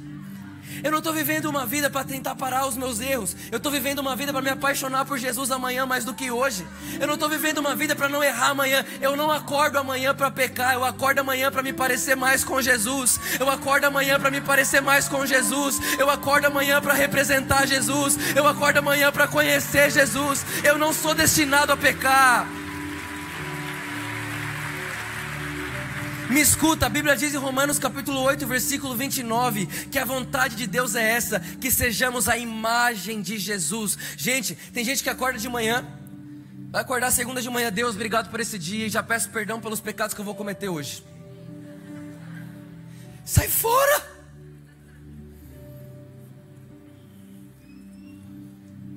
Eu 0.82 0.90
não 0.90 0.98
estou 0.98 1.12
vivendo 1.12 1.46
uma 1.46 1.64
vida 1.64 1.88
para 1.88 2.04
tentar 2.04 2.34
parar 2.34 2.66
os 2.66 2.76
meus 2.76 3.00
erros. 3.00 3.36
Eu 3.50 3.56
estou 3.56 3.72
vivendo 3.72 3.98
uma 3.98 4.14
vida 4.14 4.32
para 4.32 4.42
me 4.42 4.50
apaixonar 4.50 5.04
por 5.04 5.18
Jesus 5.18 5.50
amanhã 5.50 5.86
mais 5.86 6.04
do 6.04 6.14
que 6.14 6.30
hoje. 6.30 6.66
Eu 7.00 7.06
não 7.06 7.14
estou 7.14 7.28
vivendo 7.28 7.58
uma 7.58 7.74
vida 7.74 7.96
para 7.96 8.08
não 8.08 8.22
errar 8.22 8.50
amanhã. 8.50 8.84
Eu 9.00 9.16
não 9.16 9.30
acordo 9.30 9.78
amanhã 9.78 10.14
para 10.14 10.30
pecar. 10.30 10.74
Eu 10.74 10.84
acordo 10.84 11.20
amanhã 11.20 11.50
para 11.50 11.62
me 11.62 11.72
parecer 11.72 12.14
mais 12.14 12.44
com 12.44 12.60
Jesus. 12.60 13.18
Eu 13.38 13.48
acordo 13.50 13.86
amanhã 13.86 14.18
para 14.18 14.30
me 14.30 14.40
parecer 14.40 14.80
mais 14.80 15.08
com 15.08 15.24
Jesus. 15.24 15.80
Eu 15.98 16.10
acordo 16.10 16.46
amanhã 16.46 16.80
para 16.80 16.94
representar 16.94 17.66
Jesus. 17.66 18.18
Eu 18.34 18.46
acordo 18.46 18.78
amanhã 18.78 19.10
para 19.10 19.26
conhecer 19.26 19.90
Jesus. 19.90 20.44
Eu 20.62 20.78
não 20.78 20.92
sou 20.92 21.14
destinado 21.14 21.72
a 21.72 21.76
pecar. 21.76 22.46
Me 26.28 26.40
escuta, 26.40 26.86
a 26.86 26.88
Bíblia 26.88 27.16
diz 27.16 27.34
em 27.34 27.36
Romanos 27.36 27.78
capítulo 27.78 28.20
8, 28.20 28.46
versículo 28.46 28.96
29, 28.96 29.66
que 29.90 29.98
a 29.98 30.04
vontade 30.04 30.56
de 30.56 30.66
Deus 30.66 30.96
é 30.96 31.10
essa, 31.12 31.38
que 31.38 31.70
sejamos 31.70 32.28
a 32.28 32.36
imagem 32.36 33.22
de 33.22 33.38
Jesus. 33.38 33.96
Gente, 34.16 34.56
tem 34.72 34.84
gente 34.84 35.04
que 35.04 35.08
acorda 35.08 35.38
de 35.38 35.48
manhã, 35.48 35.86
vai 36.70 36.82
acordar 36.82 37.12
segunda 37.12 37.40
de 37.40 37.48
manhã, 37.48 37.70
Deus, 37.70 37.94
obrigado 37.94 38.28
por 38.28 38.40
esse 38.40 38.58
dia, 38.58 38.86
e 38.86 38.90
já 38.90 39.04
peço 39.04 39.30
perdão 39.30 39.60
pelos 39.60 39.80
pecados 39.80 40.14
que 40.14 40.20
eu 40.20 40.24
vou 40.24 40.34
cometer 40.34 40.68
hoje. 40.68 41.04
Sai 43.24 43.48
fora! 43.48 44.16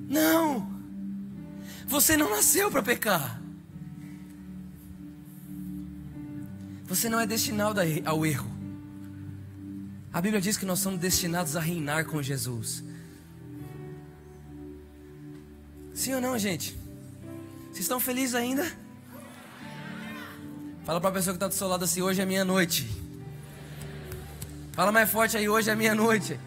Não! 0.08 0.68
Você 1.86 2.16
não 2.16 2.30
nasceu 2.30 2.70
para 2.70 2.82
pecar. 2.82 3.40
Você 6.90 7.08
não 7.08 7.20
é 7.20 7.26
destinado 7.26 7.80
ao 8.04 8.26
erro. 8.26 8.50
A 10.12 10.20
Bíblia 10.20 10.40
diz 10.40 10.56
que 10.56 10.66
nós 10.66 10.80
somos 10.80 10.98
destinados 10.98 11.54
a 11.54 11.60
reinar 11.60 12.04
com 12.04 12.20
Jesus. 12.20 12.82
Sim 15.94 16.14
ou 16.14 16.20
não, 16.20 16.36
gente? 16.36 16.76
Vocês 17.66 17.82
estão 17.82 18.00
felizes 18.00 18.34
ainda? 18.34 18.68
Fala 20.84 21.00
para 21.00 21.10
a 21.10 21.12
pessoa 21.12 21.32
que 21.32 21.36
está 21.36 21.46
do 21.46 21.54
seu 21.54 21.68
lado 21.68 21.84
assim: 21.84 22.02
hoje 22.02 22.20
é 22.20 22.26
minha 22.26 22.44
noite. 22.44 22.90
Fala 24.72 24.90
mais 24.90 25.08
forte 25.08 25.36
aí: 25.36 25.48
hoje 25.48 25.70
é 25.70 25.76
minha 25.76 25.94
noite. 25.94 26.40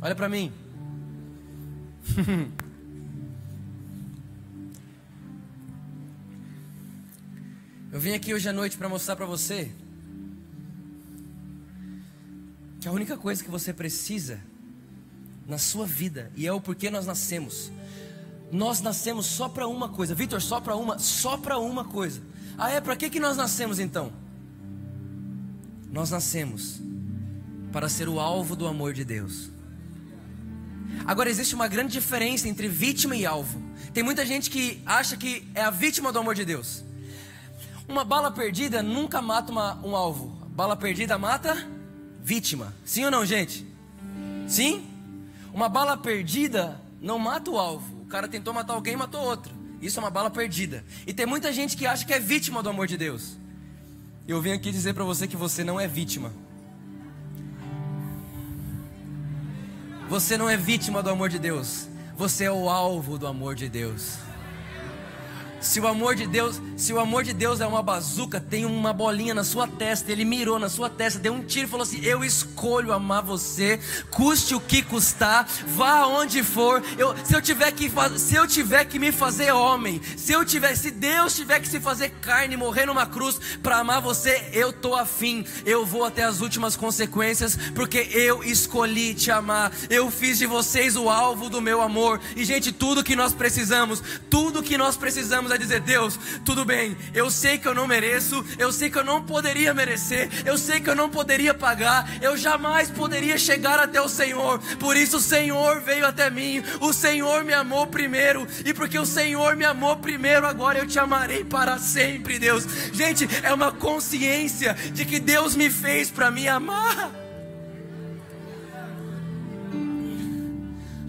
Olha 0.00 0.14
para 0.14 0.28
mim. 0.28 0.52
Eu 7.96 8.00
vim 8.00 8.12
aqui 8.12 8.34
hoje 8.34 8.46
à 8.46 8.52
noite 8.52 8.76
para 8.76 8.90
mostrar 8.90 9.16
para 9.16 9.24
você 9.24 9.72
que 12.78 12.86
a 12.86 12.92
única 12.92 13.16
coisa 13.16 13.42
que 13.42 13.50
você 13.50 13.72
precisa 13.72 14.38
na 15.48 15.56
sua 15.56 15.86
vida 15.86 16.30
e 16.36 16.46
é 16.46 16.52
o 16.52 16.60
porquê 16.60 16.90
nós 16.90 17.06
nascemos. 17.06 17.72
Nós 18.52 18.82
nascemos 18.82 19.24
só 19.24 19.48
para 19.48 19.66
uma 19.66 19.88
coisa, 19.88 20.14
Vitor, 20.14 20.42
só 20.42 20.60
para 20.60 20.76
uma, 20.76 20.98
só 20.98 21.38
para 21.38 21.56
uma 21.56 21.86
coisa. 21.86 22.20
Ah, 22.58 22.70
é 22.70 22.82
para 22.82 22.94
que 22.96 23.08
que 23.08 23.18
nós 23.18 23.34
nascemos 23.34 23.78
então? 23.78 24.12
Nós 25.90 26.10
nascemos 26.10 26.78
para 27.72 27.88
ser 27.88 28.10
o 28.10 28.20
alvo 28.20 28.54
do 28.54 28.66
amor 28.66 28.92
de 28.92 29.06
Deus. 29.06 29.48
Agora 31.06 31.30
existe 31.30 31.54
uma 31.54 31.66
grande 31.66 31.94
diferença 31.94 32.46
entre 32.46 32.68
vítima 32.68 33.16
e 33.16 33.24
alvo. 33.24 33.58
Tem 33.94 34.02
muita 34.02 34.26
gente 34.26 34.50
que 34.50 34.82
acha 34.84 35.16
que 35.16 35.48
é 35.54 35.62
a 35.62 35.70
vítima 35.70 36.12
do 36.12 36.18
amor 36.18 36.34
de 36.34 36.44
Deus. 36.44 36.84
Uma 37.88 38.04
bala 38.04 38.30
perdida 38.30 38.82
nunca 38.82 39.22
mata 39.22 39.52
uma, 39.52 39.74
um 39.84 39.94
alvo. 39.94 40.28
Bala 40.48 40.76
perdida 40.76 41.16
mata 41.16 41.56
vítima. 42.22 42.74
Sim 42.84 43.04
ou 43.04 43.10
não, 43.10 43.24
gente? 43.24 43.66
Sim? 44.48 44.84
Uma 45.52 45.68
bala 45.68 45.96
perdida 45.96 46.80
não 47.00 47.18
mata 47.18 47.50
o 47.50 47.58
alvo. 47.58 48.02
O 48.02 48.06
cara 48.06 48.26
tentou 48.26 48.52
matar 48.52 48.74
alguém 48.74 48.94
e 48.94 48.96
matou 48.96 49.20
outro. 49.22 49.54
Isso 49.80 49.98
é 49.98 50.02
uma 50.02 50.10
bala 50.10 50.30
perdida. 50.30 50.84
E 51.06 51.12
tem 51.12 51.26
muita 51.26 51.52
gente 51.52 51.76
que 51.76 51.86
acha 51.86 52.04
que 52.04 52.12
é 52.12 52.18
vítima 52.18 52.62
do 52.62 52.68
amor 52.68 52.86
de 52.86 52.96
Deus. 52.96 53.36
Eu 54.26 54.40
vim 54.42 54.50
aqui 54.50 54.72
dizer 54.72 54.92
para 54.94 55.04
você 55.04 55.28
que 55.28 55.36
você 55.36 55.62
não 55.62 55.78
é 55.78 55.86
vítima. 55.86 56.32
Você 60.08 60.36
não 60.36 60.48
é 60.48 60.56
vítima 60.56 61.02
do 61.02 61.10
amor 61.10 61.28
de 61.28 61.38
Deus. 61.38 61.88
Você 62.16 62.44
é 62.44 62.50
o 62.50 62.68
alvo 62.68 63.18
do 63.18 63.26
amor 63.26 63.54
de 63.54 63.68
Deus. 63.68 64.18
Se 65.60 65.80
o 65.80 65.86
amor 65.86 66.14
de 66.14 66.26
Deus, 66.26 66.60
se 66.76 66.92
o 66.92 67.00
amor 67.00 67.24
de 67.24 67.32
Deus 67.32 67.60
é 67.60 67.66
uma 67.66 67.82
bazuca, 67.82 68.40
tem 68.40 68.64
uma 68.64 68.92
bolinha 68.92 69.34
na 69.34 69.44
sua 69.44 69.66
testa, 69.66 70.12
ele 70.12 70.24
mirou 70.24 70.58
na 70.58 70.68
sua 70.68 70.88
testa, 70.88 71.18
deu 71.18 71.32
um 71.32 71.42
tiro 71.42 71.66
e 71.66 71.70
falou 71.70 71.84
assim: 71.84 72.04
"Eu 72.04 72.24
escolho 72.24 72.92
amar 72.92 73.22
você, 73.22 73.80
custe 74.10 74.54
o 74.54 74.60
que 74.60 74.82
custar, 74.82 75.48
vá 75.68 76.00
aonde 76.00 76.42
for. 76.42 76.82
Eu, 76.98 77.14
se 77.24 77.34
eu 77.34 77.42
tiver 77.42 77.72
que 77.72 77.90
se 78.18 78.34
eu 78.34 78.46
tiver 78.46 78.84
que 78.84 78.98
me 78.98 79.12
fazer 79.12 79.52
homem, 79.52 80.00
se 80.16 80.32
eu 80.32 80.44
tiver, 80.44 80.76
se 80.76 80.90
Deus 80.90 81.34
tiver 81.34 81.60
que 81.60 81.68
se 81.68 81.80
fazer 81.80 82.10
carne, 82.20 82.56
morrer 82.56 82.86
numa 82.86 83.06
cruz 83.06 83.38
para 83.62 83.78
amar 83.78 84.00
você, 84.00 84.50
eu 84.52 84.72
tô 84.72 84.94
afim. 84.94 85.44
Eu 85.64 85.84
vou 85.84 86.04
até 86.04 86.24
as 86.24 86.40
últimas 86.40 86.76
consequências, 86.76 87.56
porque 87.74 87.98
eu 88.12 88.42
escolhi 88.42 89.14
te 89.14 89.30
amar. 89.30 89.72
Eu 89.88 90.10
fiz 90.10 90.38
de 90.38 90.46
vocês 90.46 90.96
o 90.96 91.08
alvo 91.08 91.48
do 91.48 91.60
meu 91.60 91.80
amor. 91.80 92.20
E 92.34 92.44
gente, 92.44 92.72
tudo 92.72 93.04
que 93.04 93.16
nós 93.16 93.32
precisamos, 93.32 94.02
tudo 94.28 94.62
que 94.62 94.76
nós 94.76 94.96
precisamos 94.96 95.45
precisamos 95.46 95.52
é 95.52 95.58
dizer: 95.58 95.80
Deus, 95.80 96.18
tudo 96.44 96.64
bem, 96.64 96.96
eu 97.14 97.30
sei 97.30 97.58
que 97.58 97.66
eu 97.68 97.74
não 97.74 97.86
mereço, 97.86 98.44
eu 98.58 98.72
sei 98.72 98.90
que 98.90 98.98
eu 98.98 99.04
não 99.04 99.22
poderia 99.22 99.72
merecer, 99.72 100.28
eu 100.44 100.58
sei 100.58 100.80
que 100.80 100.90
eu 100.90 100.94
não 100.94 101.08
poderia 101.08 101.54
pagar, 101.54 102.22
eu 102.22 102.36
jamais 102.36 102.90
poderia 102.90 103.38
chegar 103.38 103.78
até 103.78 104.00
o 104.00 104.08
Senhor, 104.08 104.58
por 104.78 104.96
isso 104.96 105.18
o 105.18 105.20
Senhor 105.20 105.80
veio 105.80 106.06
até 106.06 106.28
mim, 106.30 106.62
o 106.80 106.92
Senhor 106.92 107.44
me 107.44 107.52
amou 107.52 107.86
primeiro, 107.86 108.46
e 108.64 108.74
porque 108.74 108.98
o 108.98 109.06
Senhor 109.06 109.56
me 109.56 109.64
amou 109.64 109.96
primeiro, 109.96 110.46
agora 110.46 110.78
eu 110.78 110.86
te 110.86 110.98
amarei 110.98 111.44
para 111.44 111.78
sempre, 111.78 112.38
Deus. 112.38 112.64
Gente, 112.92 113.28
é 113.42 113.52
uma 113.52 113.72
consciência 113.72 114.74
de 114.74 115.04
que 115.04 115.20
Deus 115.20 115.54
me 115.54 115.70
fez 115.70 116.10
para 116.10 116.30
me 116.30 116.48
amar. 116.48 117.10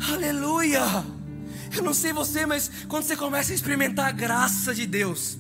Aleluia! 0.10 1.17
Eu 1.76 1.84
não 1.84 1.94
sei 1.94 2.14
você, 2.14 2.46
mas 2.46 2.70
quando 2.88 3.04
você 3.04 3.16
começa 3.16 3.52
a 3.52 3.56
experimentar 3.56 4.08
a 4.08 4.12
graça 4.12 4.74
de 4.74 4.86
Deus, 4.86 5.38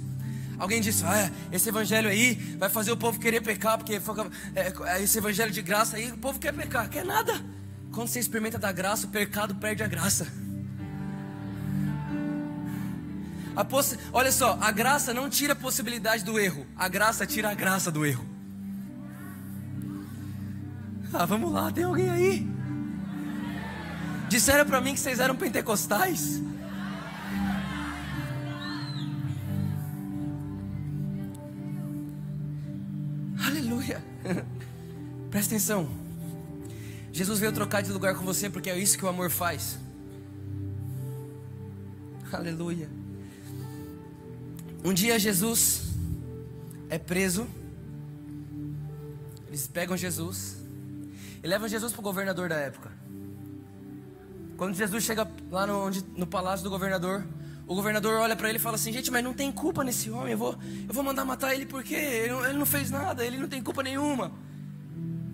alguém 0.57 0.81
diz: 0.81 1.03
ah, 1.03 1.31
esse 1.51 1.69
evangelho 1.69 2.09
aí 2.09 2.35
vai 2.57 2.69
fazer 2.69 2.91
o 2.91 2.97
povo 2.97 3.19
querer 3.19 3.41
pecar, 3.41 3.77
porque 3.77 3.93
é, 3.93 4.73
é, 4.85 5.03
esse 5.03 5.17
evangelho 5.17 5.51
de 5.51 5.61
graça 5.61 5.97
aí, 5.97 6.11
o 6.11 6.17
povo 6.17 6.39
quer 6.39 6.53
pecar, 6.53 6.89
quer 6.89 7.05
nada. 7.05 7.33
Quando 7.91 8.07
você 8.07 8.19
experimenta 8.19 8.59
da 8.59 8.71
graça, 8.71 9.07
o 9.07 9.09
pecado 9.09 9.55
perde 9.55 9.83
a 9.83 9.87
graça. 9.87 10.27
A 13.55 13.65
poss... 13.65 13.97
Olha 14.13 14.31
só, 14.31 14.55
a 14.61 14.71
graça 14.71 15.15
não 15.15 15.27
tira 15.29 15.53
a 15.53 15.55
possibilidade 15.55 16.23
do 16.23 16.37
erro, 16.37 16.67
a 16.75 16.87
graça 16.87 17.25
tira 17.25 17.49
a 17.49 17.55
graça 17.55 17.91
do 17.91 18.05
erro. 18.05 18.23
Ah, 21.11 21.25
vamos 21.25 21.51
lá, 21.51 21.71
tem 21.71 21.83
alguém 21.83 22.09
aí? 22.09 22.47
Disseram 24.29 24.65
para 24.65 24.81
mim 24.81 24.93
que 24.93 24.99
vocês 24.99 25.19
eram 25.19 25.35
pentecostais. 25.35 26.41
Aleluia. 33.45 34.03
Presta 35.31 35.55
atenção. 35.55 35.89
Jesus 37.11 37.39
veio 37.39 37.51
trocar 37.51 37.81
de 37.81 37.91
lugar 37.91 38.15
com 38.15 38.23
você 38.23 38.49
porque 38.49 38.69
é 38.69 38.77
isso 38.77 38.97
que 38.97 39.05
o 39.05 39.07
amor 39.07 39.29
faz. 39.29 39.79
Aleluia. 42.31 42.89
Um 44.83 44.93
dia 44.93 45.17
Jesus 45.17 45.83
é 46.89 46.99
preso. 46.99 47.47
Eles 49.47 49.67
pegam 49.67 49.95
Jesus 49.95 50.57
e 51.41 51.47
levam 51.47 51.67
Jesus 51.67 51.93
para 51.93 52.01
o 52.01 52.03
governador 52.03 52.49
da 52.49 52.57
época. 52.57 52.96
Quando 54.57 54.73
Jesus 54.73 55.03
chega 55.03 55.27
lá 55.51 55.67
no, 55.67 55.91
no 56.17 56.25
palácio 56.25 56.63
do 56.63 56.69
governador, 56.69 57.23
o 57.67 57.75
governador 57.75 58.19
olha 58.19 58.35
para 58.35 58.49
ele 58.49 58.57
e 58.57 58.61
fala 58.61 58.75
assim: 58.75 58.91
Gente, 58.91 59.11
mas 59.11 59.23
não 59.23 59.33
tem 59.33 59.51
culpa 59.51 59.83
nesse 59.83 60.09
homem. 60.09 60.31
Eu 60.31 60.37
vou, 60.37 60.57
eu 60.87 60.93
vou 60.93 61.03
mandar 61.03 61.23
matar 61.23 61.53
ele 61.53 61.65
porque 61.65 61.93
ele 61.93 62.33
não, 62.33 62.45
ele 62.45 62.57
não 62.57 62.65
fez 62.65 62.89
nada, 62.89 63.23
ele 63.23 63.37
não 63.37 63.47
tem 63.47 63.61
culpa 63.61 63.83
nenhuma. 63.83 64.31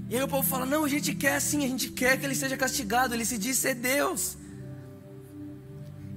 E 0.09 0.15
aí 0.17 0.23
o 0.23 0.27
povo 0.27 0.47
fala: 0.47 0.65
Não, 0.65 0.83
a 0.83 0.89
gente 0.89 1.15
quer 1.15 1.39
sim, 1.39 1.63
a 1.63 1.67
gente 1.67 1.89
quer 1.89 2.19
que 2.19 2.25
ele 2.25 2.35
seja 2.35 2.57
castigado. 2.57 3.13
Ele 3.13 3.23
se 3.23 3.37
diz 3.37 3.57
ser 3.57 3.75
Deus. 3.75 4.35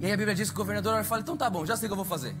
E 0.01 0.05
aí 0.05 0.11
a 0.11 0.17
Bíblia 0.17 0.35
diz 0.35 0.49
que 0.49 0.55
o 0.55 0.57
governador 0.57 1.01
fala: 1.05 1.21
Então 1.21 1.37
tá 1.37 1.49
bom, 1.49 1.65
já 1.65 1.77
sei 1.77 1.85
o 1.85 1.89
que 1.89 1.93
eu 1.93 1.97
vou 1.97 2.05
fazer. 2.05 2.35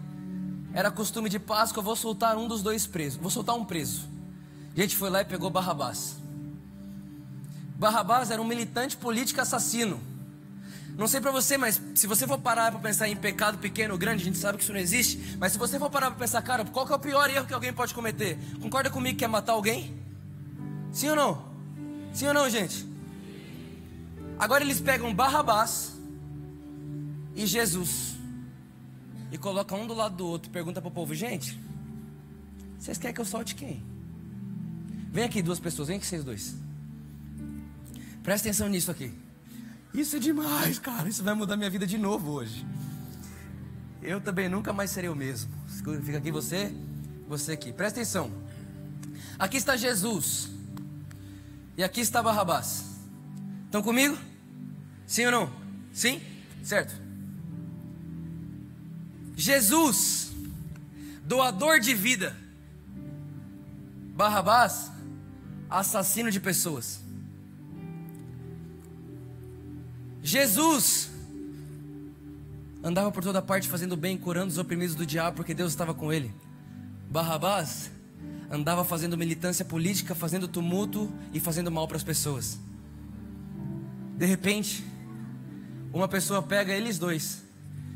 Era 0.73 0.91
costume 0.91 1.29
de 1.29 1.39
Páscoa, 1.39 1.79
eu 1.79 1.85
vou 1.85 1.95
soltar 1.95 2.37
um 2.37 2.47
dos 2.47 2.61
dois 2.61 2.85
presos. 2.85 3.19
Vou 3.19 3.31
soltar 3.31 3.55
um 3.55 3.63
preso. 3.63 4.05
A 4.75 4.79
gente 4.79 4.97
foi 4.97 5.09
lá 5.09 5.21
e 5.21 5.25
pegou 5.25 5.49
Barrabás. 5.49 6.17
Barrabás 7.77 8.31
era 8.31 8.41
um 8.41 8.45
militante 8.45 8.97
político 8.97 9.39
assassino. 9.39 10.16
Não 10.97 11.07
sei 11.07 11.21
para 11.21 11.31
você, 11.31 11.57
mas 11.57 11.79
se 11.93 12.07
você 12.07 12.25
for 12.25 12.39
parar 12.39 12.71
para 12.71 12.79
pensar 12.79 13.07
em 13.07 13.15
pecado 13.15 13.59
pequeno 13.59 13.93
ou 13.93 13.99
grande, 13.99 14.23
a 14.23 14.25
gente 14.25 14.39
sabe 14.39 14.57
que 14.57 14.63
isso 14.63 14.73
não 14.73 14.79
existe. 14.79 15.37
Mas 15.39 15.51
se 15.51 15.57
você 15.59 15.77
for 15.77 15.91
parar 15.91 16.09
para 16.09 16.19
pensar, 16.19 16.41
cara, 16.41 16.65
qual 16.65 16.87
que 16.87 16.91
é 16.91 16.95
o 16.95 16.99
pior 16.99 17.29
erro 17.29 17.45
que 17.45 17.53
alguém 17.53 17.71
pode 17.71 17.93
cometer? 17.93 18.35
Concorda 18.59 18.89
comigo 18.89 19.15
que 19.15 19.23
é 19.23 19.27
matar 19.27 19.51
alguém? 19.51 19.95
Sim 20.91 21.09
ou 21.09 21.15
não? 21.15 21.45
Sim 22.11 22.27
ou 22.27 22.33
não, 22.33 22.49
gente? 22.49 22.83
Agora 24.39 24.63
eles 24.63 24.81
pegam 24.81 25.13
Barrabás 25.13 25.93
e 27.35 27.45
Jesus 27.45 28.15
e 29.31 29.37
colocam 29.37 29.83
um 29.83 29.87
do 29.87 29.93
lado 29.93 30.15
do 30.15 30.25
outro. 30.25 30.49
Pergunta 30.49 30.81
para 30.81 30.87
o 30.87 30.91
povo, 30.91 31.13
gente, 31.13 31.59
vocês 32.79 32.97
querem 32.97 33.13
que 33.13 33.21
eu 33.21 33.25
solte 33.25 33.53
quem? 33.53 33.85
Vem 35.11 35.25
aqui 35.25 35.43
duas 35.43 35.59
pessoas, 35.59 35.89
vem 35.89 35.97
aqui 35.97 36.07
vocês 36.07 36.23
dois. 36.23 36.55
Presta 38.23 38.47
atenção 38.47 38.67
nisso 38.67 38.89
aqui. 38.89 39.26
Isso 39.97 40.15
é 40.15 40.19
demais, 40.19 40.77
cara. 40.77 41.09
Isso 41.09 41.23
vai 41.23 41.33
mudar 41.33 41.57
minha 41.57 41.71
vida 41.71 41.87
de 41.87 41.97
novo 41.97 42.33
hoje. 42.33 42.63
Eu 43.99 44.21
também 44.21 44.47
nunca 44.47 44.71
mais 44.71 44.91
serei 44.91 45.09
o 45.09 45.15
mesmo. 45.15 45.51
Fica 46.03 46.19
aqui 46.19 46.31
você, 46.31 46.71
você 47.27 47.53
aqui. 47.53 47.73
Presta 47.73 47.99
atenção. 47.99 48.31
Aqui 49.39 49.57
está 49.57 49.75
Jesus. 49.75 50.49
E 51.75 51.83
aqui 51.83 51.99
está 51.99 52.21
Barrabás. 52.21 52.85
Estão 53.65 53.81
comigo? 53.81 54.15
Sim 55.07 55.25
ou 55.25 55.31
não? 55.31 55.53
Sim? 55.91 56.21
Certo. 56.63 56.93
Jesus, 59.35 60.31
doador 61.23 61.79
de 61.79 61.95
vida. 61.95 62.37
Barrabás, 64.15 64.91
assassino 65.67 66.29
de 66.29 66.39
pessoas. 66.39 67.06
Jesus 70.27 71.09
andava 72.83 73.09
por 73.13 73.23
toda 73.23 73.41
parte 73.41 73.69
fazendo 73.69 73.95
bem, 73.95 74.17
curando 74.17 74.51
os 74.51 74.57
oprimidos 74.57 74.93
do 74.93 75.05
diabo, 75.05 75.37
porque 75.37 75.53
Deus 75.53 75.71
estava 75.71 75.93
com 75.93 76.11
ele. 76.11 76.35
Barrabás 77.09 77.89
andava 78.51 78.83
fazendo 78.83 79.17
militância 79.17 79.63
política, 79.63 80.13
fazendo 80.13 80.45
tumulto 80.45 81.09
e 81.33 81.39
fazendo 81.39 81.71
mal 81.71 81.87
para 81.87 81.95
as 81.95 82.03
pessoas. 82.03 82.59
De 84.17 84.25
repente, 84.25 84.83
uma 85.93 86.09
pessoa 86.09 86.43
pega 86.43 86.73
eles 86.73 86.99
dois, 86.99 87.41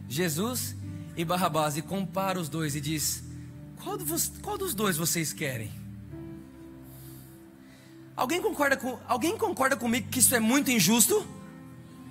Jesus 0.07 0.73
e 1.17 1.25
Barrabás, 1.25 1.75
e 1.75 1.81
compara 1.81 2.39
os 2.39 2.47
dois 2.47 2.77
e 2.77 2.79
diz: 2.79 3.25
qual, 3.83 3.97
qual 4.41 4.57
dos 4.57 4.73
dois 4.73 4.95
vocês 4.95 5.33
querem? 5.33 5.69
Alguém 8.15 8.41
concorda, 8.41 8.77
com, 8.77 8.97
alguém 9.05 9.37
concorda 9.37 9.75
comigo 9.75 10.07
que 10.09 10.19
isso 10.19 10.33
é 10.33 10.39
muito 10.39 10.71
injusto? 10.71 11.40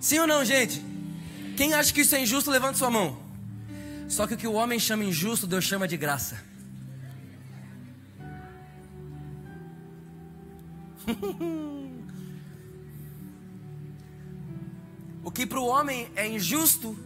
Sim 0.00 0.18
ou 0.20 0.26
não, 0.26 0.42
gente? 0.44 0.84
Quem 1.56 1.74
acha 1.74 1.92
que 1.92 2.00
isso 2.00 2.16
é 2.16 2.22
injusto, 2.22 2.50
levante 2.50 2.78
sua 2.78 2.90
mão. 2.90 3.18
Só 4.08 4.26
que 4.26 4.32
o 4.32 4.36
que 4.36 4.46
o 4.46 4.54
homem 4.54 4.78
chama 4.78 5.04
injusto, 5.04 5.46
Deus 5.46 5.64
chama 5.64 5.86
de 5.86 5.98
graça. 5.98 6.42
o 15.22 15.30
que 15.30 15.46
para 15.46 15.60
o 15.60 15.66
homem 15.66 16.10
é 16.16 16.26
injusto, 16.26 16.98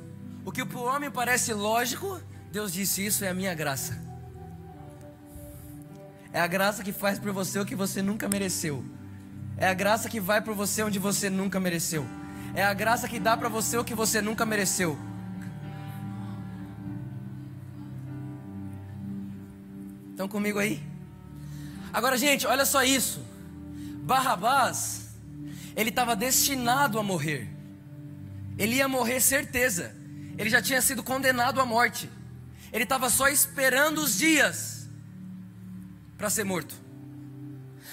o 0.44 0.52
que 0.52 0.64
para 0.64 0.78
o 0.78 0.84
homem 0.84 1.10
parece 1.10 1.52
lógico, 1.52 2.20
Deus 2.52 2.72
disse: 2.72 3.04
Isso 3.04 3.24
é 3.24 3.28
a 3.28 3.34
minha 3.34 3.54
graça. 3.54 4.00
É 6.32 6.40
a 6.40 6.46
graça 6.46 6.84
que 6.84 6.92
faz 6.92 7.18
por 7.18 7.32
você 7.32 7.58
o 7.58 7.66
que 7.66 7.74
você 7.74 8.00
nunca 8.02 8.28
mereceu. 8.28 8.84
É 9.56 9.68
a 9.68 9.74
graça 9.74 10.08
que 10.08 10.20
vai 10.20 10.40
por 10.40 10.54
você 10.54 10.82
onde 10.82 10.98
você 10.98 11.28
nunca 11.28 11.58
mereceu. 11.58 12.06
É 12.54 12.62
a 12.62 12.72
graça 12.72 13.08
que 13.08 13.18
dá 13.18 13.36
para 13.36 13.48
você 13.48 13.76
o 13.76 13.84
que 13.84 13.94
você 13.94 14.22
nunca 14.22 14.46
mereceu. 14.46 14.96
Estão 20.12 20.28
comigo 20.28 20.60
aí? 20.60 20.80
Agora, 21.92 22.16
gente, 22.16 22.46
olha 22.46 22.64
só 22.64 22.84
isso. 22.84 23.20
Barrabás, 24.02 25.08
ele 25.74 25.90
estava 25.90 26.14
destinado 26.14 26.98
a 26.98 27.02
morrer. 27.02 27.50
Ele 28.56 28.76
ia 28.76 28.86
morrer 28.86 29.20
certeza. 29.20 29.94
Ele 30.38 30.48
já 30.48 30.62
tinha 30.62 30.80
sido 30.80 31.02
condenado 31.02 31.60
à 31.60 31.66
morte. 31.66 32.08
Ele 32.72 32.84
estava 32.84 33.10
só 33.10 33.28
esperando 33.28 33.98
os 33.98 34.16
dias 34.16 34.88
para 36.16 36.30
ser 36.30 36.44
morto. 36.44 36.74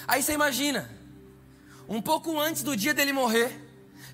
Aí 0.06 0.22
você 0.22 0.32
imagina, 0.32 0.88
um 1.88 2.00
pouco 2.00 2.40
antes 2.40 2.62
do 2.62 2.76
dia 2.76 2.94
dele 2.94 3.12
morrer, 3.12 3.61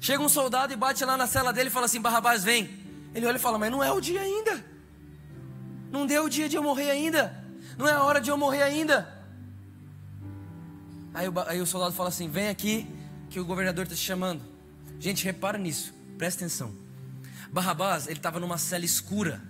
Chega 0.00 0.22
um 0.22 0.28
soldado 0.28 0.72
e 0.72 0.76
bate 0.76 1.04
lá 1.04 1.16
na 1.16 1.26
cela 1.26 1.52
dele 1.52 1.68
e 1.68 1.72
fala 1.72 1.86
assim: 1.86 2.00
Barrabás, 2.00 2.44
vem. 2.44 2.70
Ele 3.14 3.26
olha 3.26 3.36
e 3.36 3.40
fala: 3.40 3.58
Mas 3.58 3.70
não 3.70 3.82
é 3.82 3.90
o 3.92 4.00
dia 4.00 4.20
ainda. 4.20 4.64
Não 5.90 6.06
deu 6.06 6.24
o 6.24 6.30
dia 6.30 6.48
de 6.48 6.56
eu 6.56 6.62
morrer 6.62 6.90
ainda. 6.90 7.44
Não 7.76 7.88
é 7.88 7.92
a 7.92 8.02
hora 8.02 8.20
de 8.20 8.30
eu 8.30 8.36
morrer 8.36 8.62
ainda. 8.62 9.08
Aí 11.14 11.28
o, 11.28 11.32
aí 11.46 11.60
o 11.60 11.66
soldado 11.66 11.94
fala 11.94 12.08
assim: 12.08 12.28
Vem 12.28 12.48
aqui, 12.48 12.86
que 13.30 13.40
o 13.40 13.44
governador 13.44 13.84
está 13.84 13.96
te 13.96 14.02
chamando. 14.02 14.42
Gente, 15.00 15.24
repara 15.24 15.58
nisso, 15.58 15.94
presta 16.16 16.44
atenção. 16.44 16.74
Barrabás, 17.50 18.06
ele 18.06 18.18
estava 18.18 18.38
numa 18.38 18.58
cela 18.58 18.84
escura. 18.84 19.42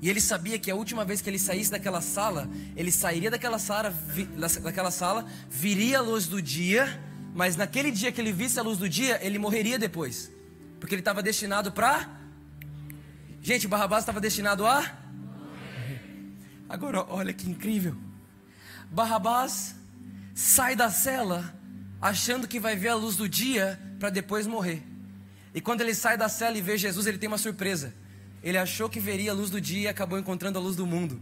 E 0.00 0.10
ele 0.10 0.20
sabia 0.20 0.58
que 0.58 0.70
a 0.70 0.74
última 0.74 1.04
vez 1.04 1.20
que 1.20 1.30
ele 1.30 1.38
saísse 1.38 1.70
daquela 1.70 2.00
sala, 2.00 2.48
ele 2.76 2.92
sairia 2.92 3.30
daquela 3.30 3.58
sala, 3.58 3.88
vi, 3.88 4.26
daquela 4.62 4.90
sala, 4.90 5.24
viria 5.48 5.98
a 5.98 6.02
luz 6.02 6.26
do 6.26 6.42
dia 6.42 7.00
mas 7.34 7.56
naquele 7.56 7.90
dia 7.90 8.12
que 8.12 8.20
ele 8.20 8.32
visse 8.32 8.60
a 8.60 8.62
luz 8.62 8.78
do 8.78 8.88
dia, 8.88 9.18
ele 9.20 9.40
morreria 9.40 9.76
depois. 9.76 10.30
Porque 10.78 10.94
ele 10.94 11.00
estava 11.00 11.20
destinado 11.20 11.72
para. 11.72 12.08
Gente, 13.42 13.66
Barrabás 13.66 14.02
estava 14.02 14.20
destinado 14.20 14.64
a. 14.64 14.96
Agora, 16.68 17.04
olha 17.08 17.32
que 17.32 17.50
incrível. 17.50 17.96
Barrabás 18.88 19.74
sai 20.32 20.76
da 20.76 20.90
cela 20.90 21.52
achando 22.00 22.46
que 22.46 22.60
vai 22.60 22.76
ver 22.76 22.88
a 22.88 22.94
luz 22.94 23.16
do 23.16 23.28
dia 23.28 23.80
para 23.98 24.10
depois 24.10 24.46
morrer. 24.46 24.82
E 25.52 25.60
quando 25.60 25.80
ele 25.80 25.94
sai 25.94 26.16
da 26.16 26.28
cela 26.28 26.56
e 26.56 26.62
vê 26.62 26.78
Jesus, 26.78 27.04
ele 27.06 27.18
tem 27.18 27.26
uma 27.26 27.38
surpresa. 27.38 27.92
Ele 28.44 28.58
achou 28.58 28.88
que 28.88 29.00
veria 29.00 29.32
a 29.32 29.34
luz 29.34 29.50
do 29.50 29.60
dia 29.60 29.82
e 29.82 29.88
acabou 29.88 30.18
encontrando 30.18 30.58
a 30.58 30.62
luz 30.62 30.76
do 30.76 30.86
mundo. 30.86 31.20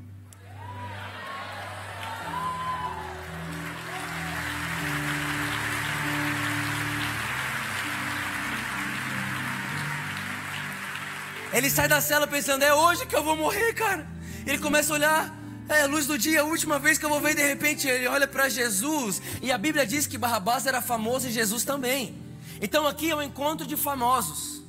Ele 11.52 11.68
sai 11.68 11.86
da 11.86 12.00
cela 12.00 12.26
pensando, 12.26 12.62
é 12.62 12.74
hoje 12.74 13.04
que 13.06 13.14
eu 13.14 13.22
vou 13.22 13.36
morrer, 13.36 13.74
cara. 13.74 14.06
Ele 14.46 14.58
começa 14.58 14.92
a 14.92 14.96
olhar, 14.96 15.38
é 15.68 15.82
a 15.82 15.86
luz 15.86 16.06
do 16.06 16.18
dia, 16.18 16.40
a 16.40 16.44
última 16.44 16.78
vez 16.78 16.98
que 16.98 17.04
eu 17.04 17.10
vou 17.10 17.20
ver, 17.20 17.34
de 17.34 17.46
repente 17.46 17.86
ele 17.86 18.06
olha 18.06 18.26
para 18.26 18.48
Jesus. 18.48 19.20
E 19.42 19.52
a 19.52 19.58
Bíblia 19.58 19.86
diz 19.86 20.06
que 20.06 20.16
Barrabás 20.16 20.66
era 20.66 20.80
famoso 20.80 21.28
e 21.28 21.30
Jesus 21.30 21.62
também. 21.64 22.16
Então 22.60 22.86
aqui 22.86 23.10
é 23.10 23.16
um 23.16 23.22
encontro 23.22 23.66
de 23.66 23.76
famosos. 23.76 24.62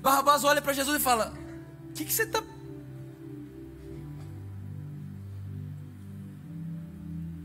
Barrabás 0.00 0.44
olha 0.44 0.60
para 0.60 0.72
Jesus 0.72 1.00
e 1.00 1.00
fala: 1.00 1.32
O 1.88 1.92
que, 1.92 2.04
que 2.04 2.12
você 2.12 2.24
está. 2.24 2.40
O 2.40 2.44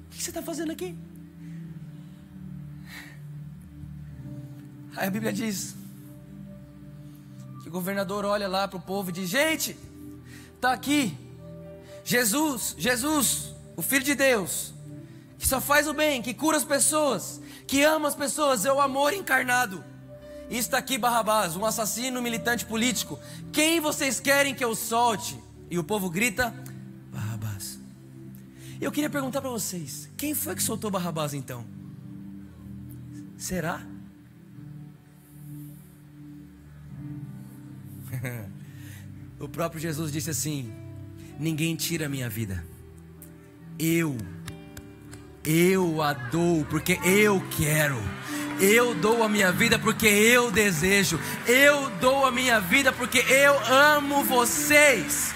que 0.10 0.24
você 0.24 0.30
está 0.32 0.42
fazendo 0.42 0.72
aqui? 0.72 0.98
Aí 4.96 5.08
a 5.08 5.12
Bíblia 5.12 5.32
diz: 5.32 5.79
o 7.70 7.72
governador 7.72 8.26
olha 8.26 8.48
lá 8.48 8.68
para 8.68 8.78
o 8.78 8.82
povo 8.82 9.12
e 9.12 9.14
diz: 9.14 9.30
Gente, 9.30 9.78
está 10.56 10.74
aqui 10.74 11.16
Jesus, 12.04 12.76
Jesus, 12.80 13.54
o 13.78 13.84
Filho 13.84 14.04
de 14.04 14.16
Deus, 14.16 14.74
que 15.38 15.48
só 15.48 15.62
faz 15.62 15.88
o 15.88 15.94
bem, 15.94 16.20
que 16.24 16.34
cura 16.34 16.58
as 16.58 16.64
pessoas, 16.64 17.40
que 17.68 17.84
ama 17.84 18.08
as 18.08 18.16
pessoas, 18.16 18.66
é 18.66 18.74
o 18.74 18.82
amor 18.82 19.14
encarnado. 19.14 19.84
está 20.50 20.80
aqui 20.80 20.98
Barrabás, 20.98 21.56
um 21.56 21.64
assassino 21.64 22.20
militante 22.24 22.66
político. 22.66 23.20
Quem 23.52 23.80
vocês 23.80 24.20
querem 24.20 24.56
que 24.56 24.66
eu 24.66 24.76
solte? 24.76 25.40
E 25.70 25.78
o 25.78 25.84
povo 25.84 26.10
grita: 26.10 26.52
Barrabás. 27.12 27.78
Eu 28.82 28.92
queria 28.92 29.12
perguntar 29.12 29.42
para 29.42 29.52
vocês: 29.52 30.10
quem 30.18 30.34
foi 30.34 30.56
que 30.56 30.64
soltou 30.64 30.90
Barrabás 30.90 31.36
então? 31.36 31.64
Será? 33.38 33.86
o 39.40 39.48
próprio 39.48 39.82
Jesus 39.82 40.12
disse 40.12 40.30
assim: 40.30 40.72
Ninguém 41.40 41.76
tira 41.76 42.06
a 42.06 42.10
minha 42.10 42.30
vida, 42.30 42.64
eu, 43.78 44.18
eu 45.44 46.02
a 46.02 46.14
dou, 46.14 46.66
porque 46.66 47.00
eu 47.04 47.42
quero. 47.58 47.98
Eu 48.62 48.94
dou 48.94 49.24
a 49.24 49.30
minha 49.30 49.54
vida 49.54 49.80
porque 49.80 50.06
eu 50.06 50.52
desejo. 50.52 51.18
Eu 51.48 51.90
dou 52.02 52.26
a 52.26 52.32
minha 52.32 52.60
vida 52.60 52.92
porque 52.92 53.20
eu 53.20 53.58
amo 53.68 54.22
vocês. 54.26 55.34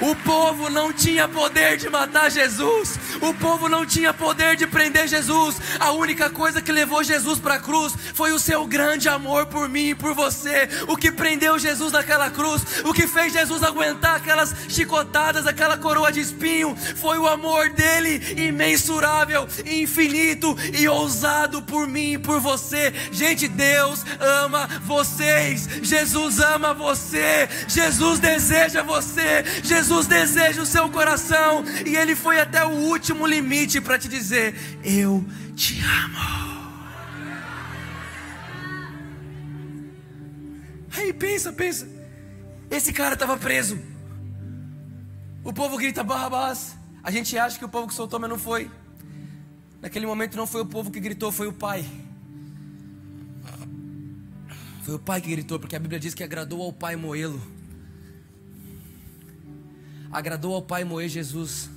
O 0.00 0.14
povo 0.16 0.68
não 0.68 0.92
tinha 0.92 1.28
poder 1.28 1.76
de 1.76 1.88
matar 1.88 2.30
Jesus, 2.30 2.98
o 3.20 3.32
povo 3.34 3.68
não 3.68 3.86
tinha 3.86 4.12
poder 4.12 4.56
de 4.56 4.66
prender 4.66 5.06
Jesus. 5.06 5.56
A 5.78 5.92
única 5.92 6.28
coisa 6.28 6.60
que 6.60 6.72
levou 6.72 7.04
Jesus 7.04 7.38
para 7.38 7.54
a 7.54 7.60
cruz 7.60 7.94
foi 8.12 8.32
o 8.32 8.38
seu 8.38 8.66
grande 8.66 9.08
amor 9.08 9.46
por 9.46 9.68
mim 9.68 9.90
e 9.90 9.94
por 9.94 10.12
você. 10.12 10.68
O 10.88 10.96
que 10.96 11.12
prendeu 11.12 11.58
Jesus 11.58 11.92
naquela 11.92 12.28
cruz, 12.28 12.62
o 12.84 12.92
que 12.92 13.06
fez 13.06 13.32
Jesus 13.32 13.62
aguentar 13.62 14.16
aquelas 14.16 14.52
chicotadas, 14.68 15.46
aquela 15.46 15.78
coroa 15.78 16.10
de 16.10 16.20
espinho, 16.20 16.76
foi 16.96 17.18
o 17.18 17.28
amor 17.28 17.70
dele 17.70 18.20
imensurável, 18.36 19.46
infinito 19.64 20.56
e 20.72 20.88
ousado 20.88 21.62
por 21.62 21.86
mim 21.86 22.14
e 22.14 22.18
por 22.18 22.40
você. 22.40 22.92
Gente, 23.12 23.46
Deus 23.46 24.04
ama 24.20 24.68
vocês, 24.82 25.68
Jesus 25.82 26.40
ama 26.40 26.74
você, 26.74 27.48
Jesus 27.68 28.18
deseja 28.18 28.82
você, 28.82 29.44
Jesus 29.62 29.83
Jesus 29.84 30.06
deseja 30.06 30.62
o 30.62 30.64
seu 30.64 30.88
coração 30.88 31.62
e 31.84 31.94
ele 31.94 32.16
foi 32.16 32.40
até 32.40 32.64
o 32.64 32.70
último 32.70 33.26
limite 33.26 33.82
para 33.82 33.98
te 33.98 34.08
dizer: 34.08 34.54
Eu 34.82 35.22
te 35.54 35.78
amo. 35.82 36.64
Aí 40.96 41.12
pensa, 41.12 41.52
pensa. 41.52 41.86
Esse 42.70 42.94
cara 42.94 43.12
estava 43.12 43.36
preso. 43.36 43.78
O 45.44 45.52
povo 45.52 45.76
grita 45.76 46.02
Barrabás. 46.02 46.74
A 47.02 47.10
gente 47.10 47.36
acha 47.36 47.58
que 47.58 47.64
o 47.66 47.68
povo 47.68 47.86
que 47.86 47.92
soltou, 47.92 48.18
mas 48.18 48.30
não 48.30 48.38
foi. 48.38 48.70
Naquele 49.82 50.06
momento 50.06 50.34
não 50.34 50.46
foi 50.46 50.62
o 50.62 50.66
povo 50.66 50.90
que 50.90 50.98
gritou, 50.98 51.30
foi 51.30 51.46
o 51.46 51.52
pai. 51.52 51.84
Foi 54.82 54.94
o 54.94 54.98
pai 54.98 55.20
que 55.20 55.30
gritou, 55.30 55.58
porque 55.58 55.76
a 55.76 55.78
Bíblia 55.78 56.00
diz 56.00 56.14
que 56.14 56.24
agradou 56.24 56.62
ao 56.62 56.72
pai 56.72 56.96
moê-lo 56.96 57.53
agradou 60.14 60.54
ao 60.54 60.62
Pai 60.62 60.84
moer 60.84 61.08
Jesus, 61.08 61.68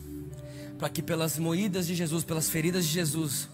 para 0.78 0.88
que 0.90 1.02
pelas 1.02 1.40
moídas 1.40 1.88
de 1.88 1.96
Jesus, 1.96 2.24
pelas 2.24 2.48
feridas 2.48 2.86
de 2.86 2.92
Jesus, 2.92 3.50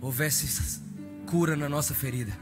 houvesse 0.00 0.80
cura 1.26 1.56
na 1.56 1.68
nossa 1.68 1.92
ferida. 1.94 2.32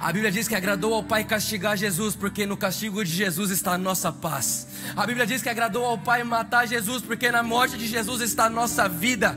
A 0.00 0.12
Bíblia 0.12 0.30
diz 0.30 0.46
que 0.46 0.54
agradou 0.54 0.94
ao 0.94 1.02
Pai 1.02 1.24
castigar 1.24 1.76
Jesus, 1.76 2.14
porque 2.14 2.46
no 2.46 2.56
castigo 2.56 3.04
de 3.04 3.10
Jesus 3.10 3.50
está 3.50 3.72
a 3.72 3.78
nossa 3.78 4.12
paz. 4.12 4.68
A 4.96 5.04
Bíblia 5.04 5.26
diz 5.26 5.42
que 5.42 5.48
agradou 5.48 5.84
ao 5.84 5.98
Pai 5.98 6.22
matar 6.22 6.68
Jesus, 6.68 7.02
porque 7.02 7.32
na 7.32 7.42
morte 7.42 7.76
de 7.76 7.88
Jesus 7.88 8.20
está 8.20 8.44
a 8.44 8.50
nossa 8.50 8.88
vida. 8.88 9.36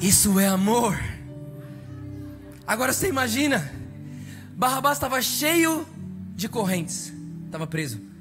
Isso 0.00 0.38
é 0.38 0.46
amor. 0.46 0.96
Agora 2.64 2.92
você 2.92 3.08
imagina, 3.08 3.72
Barrabás 4.56 4.98
estava 4.98 5.20
cheio 5.20 5.84
de 6.36 6.48
correntes, 6.48 7.12
estava 7.44 7.66
preso 7.66 8.15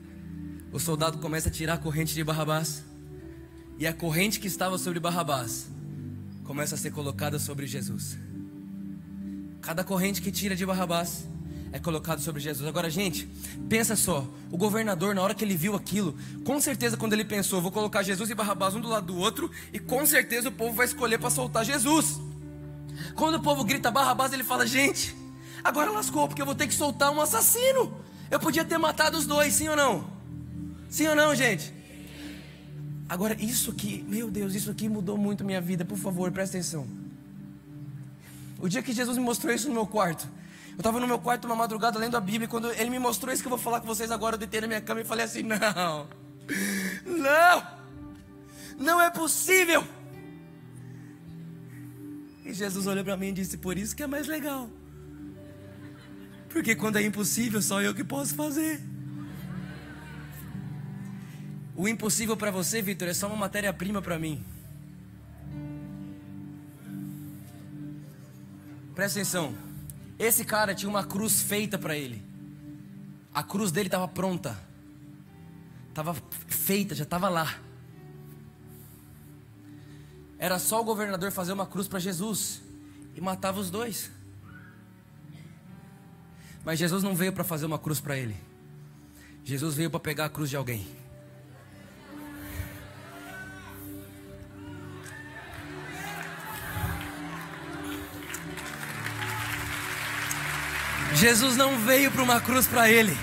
o 0.75 0.79
soldado 0.79 1.19
começa 1.19 1.47
a 1.47 1.51
tirar 1.51 1.75
a 1.75 1.77
corrente 1.77 2.13
de 2.13 2.21
Barrabás. 2.21 2.83
E 3.79 3.87
a 3.87 3.93
corrente 3.93 4.41
que 4.41 4.47
estava 4.47 4.77
sobre 4.77 4.99
Barrabás 4.99 5.67
começa 6.43 6.75
a 6.75 6.77
ser 6.77 6.91
colocada 6.91 7.39
sobre 7.39 7.65
Jesus. 7.65 8.17
Cada 9.61 9.85
corrente 9.85 10.21
que 10.21 10.33
tira 10.33 10.53
de 10.53 10.65
Barrabás 10.65 11.23
é 11.71 11.79
colocado 11.79 12.19
sobre 12.19 12.41
Jesus. 12.41 12.67
Agora, 12.67 12.89
gente, 12.89 13.25
pensa 13.69 13.95
só. 13.95 14.27
O 14.51 14.57
governador, 14.57 15.15
na 15.15 15.21
hora 15.21 15.33
que 15.33 15.45
ele 15.45 15.55
viu 15.55 15.77
aquilo, 15.77 16.13
com 16.43 16.59
certeza, 16.59 16.97
quando 16.97 17.13
ele 17.13 17.23
pensou, 17.23 17.61
vou 17.61 17.71
colocar 17.71 18.03
Jesus 18.03 18.29
e 18.29 18.35
Barrabás 18.35 18.75
um 18.75 18.81
do 18.81 18.89
lado 18.89 19.05
do 19.05 19.17
outro, 19.17 19.49
e 19.71 19.79
com 19.79 20.05
certeza 20.05 20.49
o 20.49 20.51
povo 20.51 20.73
vai 20.73 20.87
escolher 20.87 21.17
para 21.17 21.29
soltar 21.29 21.63
Jesus. 21.63 22.19
Quando 23.15 23.35
o 23.35 23.41
povo 23.41 23.63
grita 23.63 23.89
Barrabás, 23.89 24.33
ele 24.33 24.43
fala: 24.43 24.67
gente, 24.67 25.15
agora 25.63 25.89
lascou, 25.89 26.27
porque 26.27 26.41
eu 26.41 26.45
vou 26.45 26.53
ter 26.55 26.67
que 26.67 26.73
soltar 26.73 27.11
um 27.11 27.21
assassino. 27.21 27.97
Eu 28.29 28.41
podia 28.41 28.65
ter 28.65 28.77
matado 28.77 29.17
os 29.17 29.25
dois, 29.25 29.53
sim 29.53 29.69
ou 29.69 29.77
não? 29.77 30.14
Sim 30.89 31.07
ou 31.07 31.15
não, 31.15 31.35
gente? 31.35 31.73
Agora, 33.07 33.35
isso 33.39 33.71
aqui, 33.71 34.03
meu 34.07 34.31
Deus, 34.31 34.55
isso 34.55 34.71
aqui 34.71 34.89
mudou 34.89 35.17
muito 35.17 35.43
minha 35.43 35.61
vida. 35.61 35.85
Por 35.85 35.97
favor, 35.97 36.31
presta 36.31 36.57
atenção. 36.57 36.87
O 38.59 38.67
dia 38.67 38.81
que 38.81 38.93
Jesus 38.93 39.17
me 39.17 39.23
mostrou 39.23 39.53
isso 39.53 39.67
no 39.67 39.73
meu 39.73 39.85
quarto, 39.85 40.27
eu 40.71 40.77
estava 40.77 40.99
no 40.99 41.07
meu 41.07 41.19
quarto 41.19 41.45
uma 41.45 41.55
madrugada 41.55 41.99
lendo 41.99 42.17
a 42.17 42.21
Bíblia. 42.21 42.47
Quando 42.47 42.71
ele 42.71 42.89
me 42.89 42.99
mostrou 42.99 43.33
isso 43.33 43.43
que 43.43 43.47
eu 43.47 43.51
vou 43.51 43.59
falar 43.59 43.79
com 43.79 43.87
vocês 43.87 44.11
agora, 44.11 44.35
eu 44.35 44.39
deitei 44.39 44.61
na 44.61 44.67
minha 44.67 44.81
cama 44.81 45.01
e 45.01 45.05
falei 45.05 45.25
assim: 45.25 45.43
Não, 45.43 46.07
não, 47.05 47.67
não 48.77 49.01
é 49.01 49.09
possível. 49.09 49.83
E 52.43 52.53
Jesus 52.53 52.87
olhou 52.87 53.03
para 53.03 53.17
mim 53.17 53.27
e 53.27 53.33
disse: 53.33 53.57
Por 53.57 53.77
isso 53.77 53.95
que 53.95 54.03
é 54.03 54.07
mais 54.07 54.27
legal. 54.27 54.69
Porque 56.49 56.75
quando 56.75 56.97
é 56.97 57.03
impossível, 57.03 57.61
só 57.61 57.81
eu 57.81 57.93
que 57.93 58.03
posso 58.03 58.33
fazer. 58.33 58.81
O 61.75 61.87
impossível 61.87 62.37
para 62.37 62.51
você, 62.51 62.81
Vitor, 62.81 63.07
é 63.07 63.13
só 63.13 63.27
uma 63.27 63.35
matéria-prima 63.35 64.01
para 64.01 64.17
mim. 64.17 64.43
Presta 68.95 69.19
atenção. 69.19 69.53
Esse 70.17 70.45
cara 70.45 70.73
tinha 70.73 70.89
uma 70.89 71.03
cruz 71.03 71.41
feita 71.41 71.77
para 71.77 71.97
ele. 71.97 72.23
A 73.33 73.43
cruz 73.43 73.71
dele 73.71 73.87
estava 73.87 74.07
pronta. 74.07 74.57
Estava 75.89 76.15
feita, 76.47 76.95
já 76.95 77.03
estava 77.03 77.27
lá. 77.27 77.59
Era 80.39 80.57
só 80.59 80.79
o 80.79 80.83
governador 80.85 81.31
fazer 81.31 81.51
uma 81.51 81.65
cruz 81.65 81.87
para 81.87 81.99
Jesus 81.99 82.61
e 83.15 83.19
matava 83.19 83.59
os 83.59 83.69
dois. 83.69 84.09
Mas 86.63 86.79
Jesus 86.79 87.03
não 87.03 87.13
veio 87.13 87.33
para 87.33 87.43
fazer 87.43 87.65
uma 87.65 87.77
cruz 87.77 87.99
para 87.99 88.17
ele. 88.17 88.35
Jesus 89.43 89.75
veio 89.75 89.89
para 89.89 89.99
pegar 89.99 90.25
a 90.25 90.29
cruz 90.29 90.49
de 90.49 90.55
alguém. 90.55 91.04
Jesus 101.15 101.55
não 101.55 101.79
veio 101.79 102.11
para 102.11 102.23
uma 102.23 102.41
cruz 102.41 102.67
para 102.67 102.89
ele. 102.89 103.17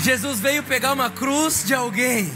Jesus 0.00 0.40
veio 0.40 0.62
pegar 0.62 0.92
uma 0.92 1.10
cruz 1.10 1.64
de 1.64 1.74
alguém. 1.74 2.32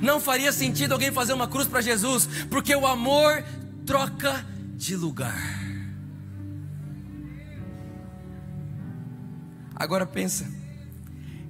Não 0.00 0.20
faria 0.20 0.50
sentido 0.50 0.92
alguém 0.92 1.12
fazer 1.12 1.32
uma 1.32 1.46
cruz 1.46 1.68
para 1.68 1.80
Jesus, 1.80 2.26
porque 2.50 2.74
o 2.74 2.86
amor 2.86 3.44
troca 3.86 4.44
de 4.76 4.96
lugar. 4.96 5.60
Agora 9.74 10.04
pensa, 10.04 10.46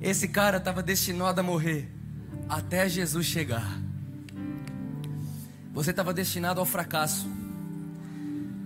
esse 0.00 0.28
cara 0.28 0.58
estava 0.58 0.82
destinado 0.82 1.40
a 1.40 1.42
morrer 1.42 1.90
até 2.48 2.88
Jesus 2.88 3.26
chegar. 3.26 3.78
Você 5.72 5.90
estava 5.90 6.12
destinado 6.12 6.60
ao 6.60 6.66
fracasso. 6.66 7.28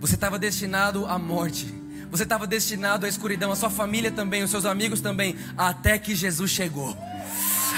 Você 0.00 0.14
estava 0.14 0.38
destinado 0.38 1.06
à 1.06 1.18
morte. 1.18 1.83
Você 2.14 2.22
estava 2.22 2.46
destinado 2.46 3.06
à 3.06 3.08
escuridão, 3.08 3.50
a 3.50 3.56
sua 3.56 3.68
família 3.68 4.08
também, 4.08 4.44
os 4.44 4.50
seus 4.52 4.64
amigos 4.64 5.00
também, 5.00 5.34
até 5.58 5.98
que 5.98 6.14
Jesus 6.14 6.48
chegou. 6.48 6.96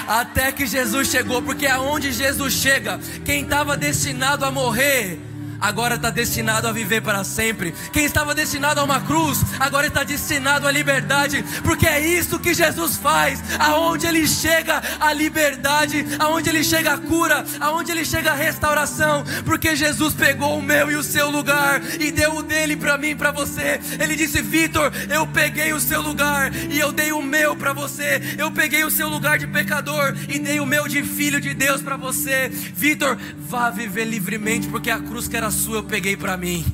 Até 0.07 0.53
que 0.53 0.67
Jesus 0.67 1.09
chegou, 1.09 1.41
porque 1.41 1.67
aonde 1.67 2.13
Jesus 2.13 2.53
chega, 2.53 3.01
quem 3.25 3.45
estava 3.45 3.79
destinado 3.79 4.45
a 4.45 4.51
morrer, 4.51 5.19
agora 5.61 5.97
está 5.97 6.11
destinado 6.11 6.69
a 6.69 6.73
viver 6.73 7.03
para 7.03 7.25
sempre. 7.25 7.75
Quem 7.93 8.05
estava 8.05 8.35
destinado 8.35 8.81
a 8.81 8.85
uma 8.85 9.01
cruz, 9.01 9.41
agora 9.59 9.87
está 9.87 10.05
destinado 10.05 10.67
à 10.67 10.73
liberdade, 10.73 11.45
porque 11.63 11.87
é 11.87 12.01
isso 12.01 12.39
que 12.39 12.55
Jesus 12.55 12.97
faz. 12.97 13.43
Aonde 13.59 14.07
ele 14.07 14.27
chega 14.27 14.83
a 15.01 15.13
liberdade, 15.13 16.05
aonde 16.19 16.49
ele 16.49 16.65
chega 16.65 16.95
a 16.95 16.99
cura, 16.99 17.45
aonde 17.61 17.93
ele 17.93 18.05
chega 18.05 18.33
a 18.33 18.35
restauração, 18.35 19.25
porque 19.45 19.77
Jesus 19.77 20.15
pegou 20.15 20.59
o 20.59 20.63
meu 20.63 20.91
e 20.91 20.97
o 20.97 21.03
seu 21.03 21.31
lugar 21.31 21.83
e 22.01 22.11
deu 22.11 22.37
o 22.37 22.43
dele 22.43 22.77
para 22.77 22.99
mim 22.99 23.11
e 23.11 23.15
para 23.15 23.31
você. 23.31 23.81
Ele 23.99 24.17
disse: 24.17 24.41
Vitor, 24.43 24.93
eu 25.09 25.27
peguei 25.27 25.73
o 25.73 25.81
seu 25.81 26.01
lugar 26.01 26.55
e 26.55 26.79
eu 26.79 26.93
dei 26.93 27.13
o 27.13 27.23
meu 27.23 27.57
para 27.57 27.73
você. 27.73 28.21
Eu 28.39 28.51
peguei 28.51 28.85
o 28.85 28.91
seu 28.91 29.09
lugar 29.09 29.39
de 29.39 29.47
pecador 29.47 30.15
e 30.29 30.39
dei 30.39 30.61
o 30.61 30.67
meu 30.67 30.89
de 30.89 31.03
filho 31.03 31.41
de 31.41 31.55
Deus 31.55 31.83
para 31.83 31.97
você. 31.97 32.49
Vitor, 32.49 33.19
vá 33.39 33.71
viver 33.71 34.05
livremente, 34.05 34.69
porque 34.69 34.91
a 34.91 34.99
cruz 34.99 35.29
que 35.29 35.37
era 35.37 35.51
sua 35.57 35.79
eu 35.79 35.85
peguei 35.85 36.17
para 36.17 36.37
mim. 36.37 36.65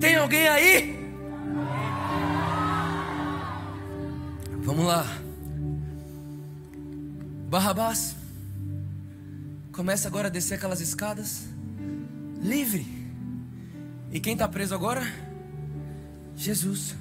Tem 0.00 0.16
alguém 0.16 0.48
aí? 0.48 0.98
Vamos 4.62 4.84
lá. 4.84 5.06
Barrabás. 7.48 8.16
Começa 9.72 10.08
agora 10.08 10.28
a 10.28 10.30
descer 10.30 10.54
aquelas 10.54 10.80
escadas. 10.80 11.48
Livre. 12.42 12.86
E 14.10 14.18
quem 14.18 14.32
está 14.32 14.48
preso 14.48 14.74
agora? 14.74 15.02
Jesus. 16.34 16.96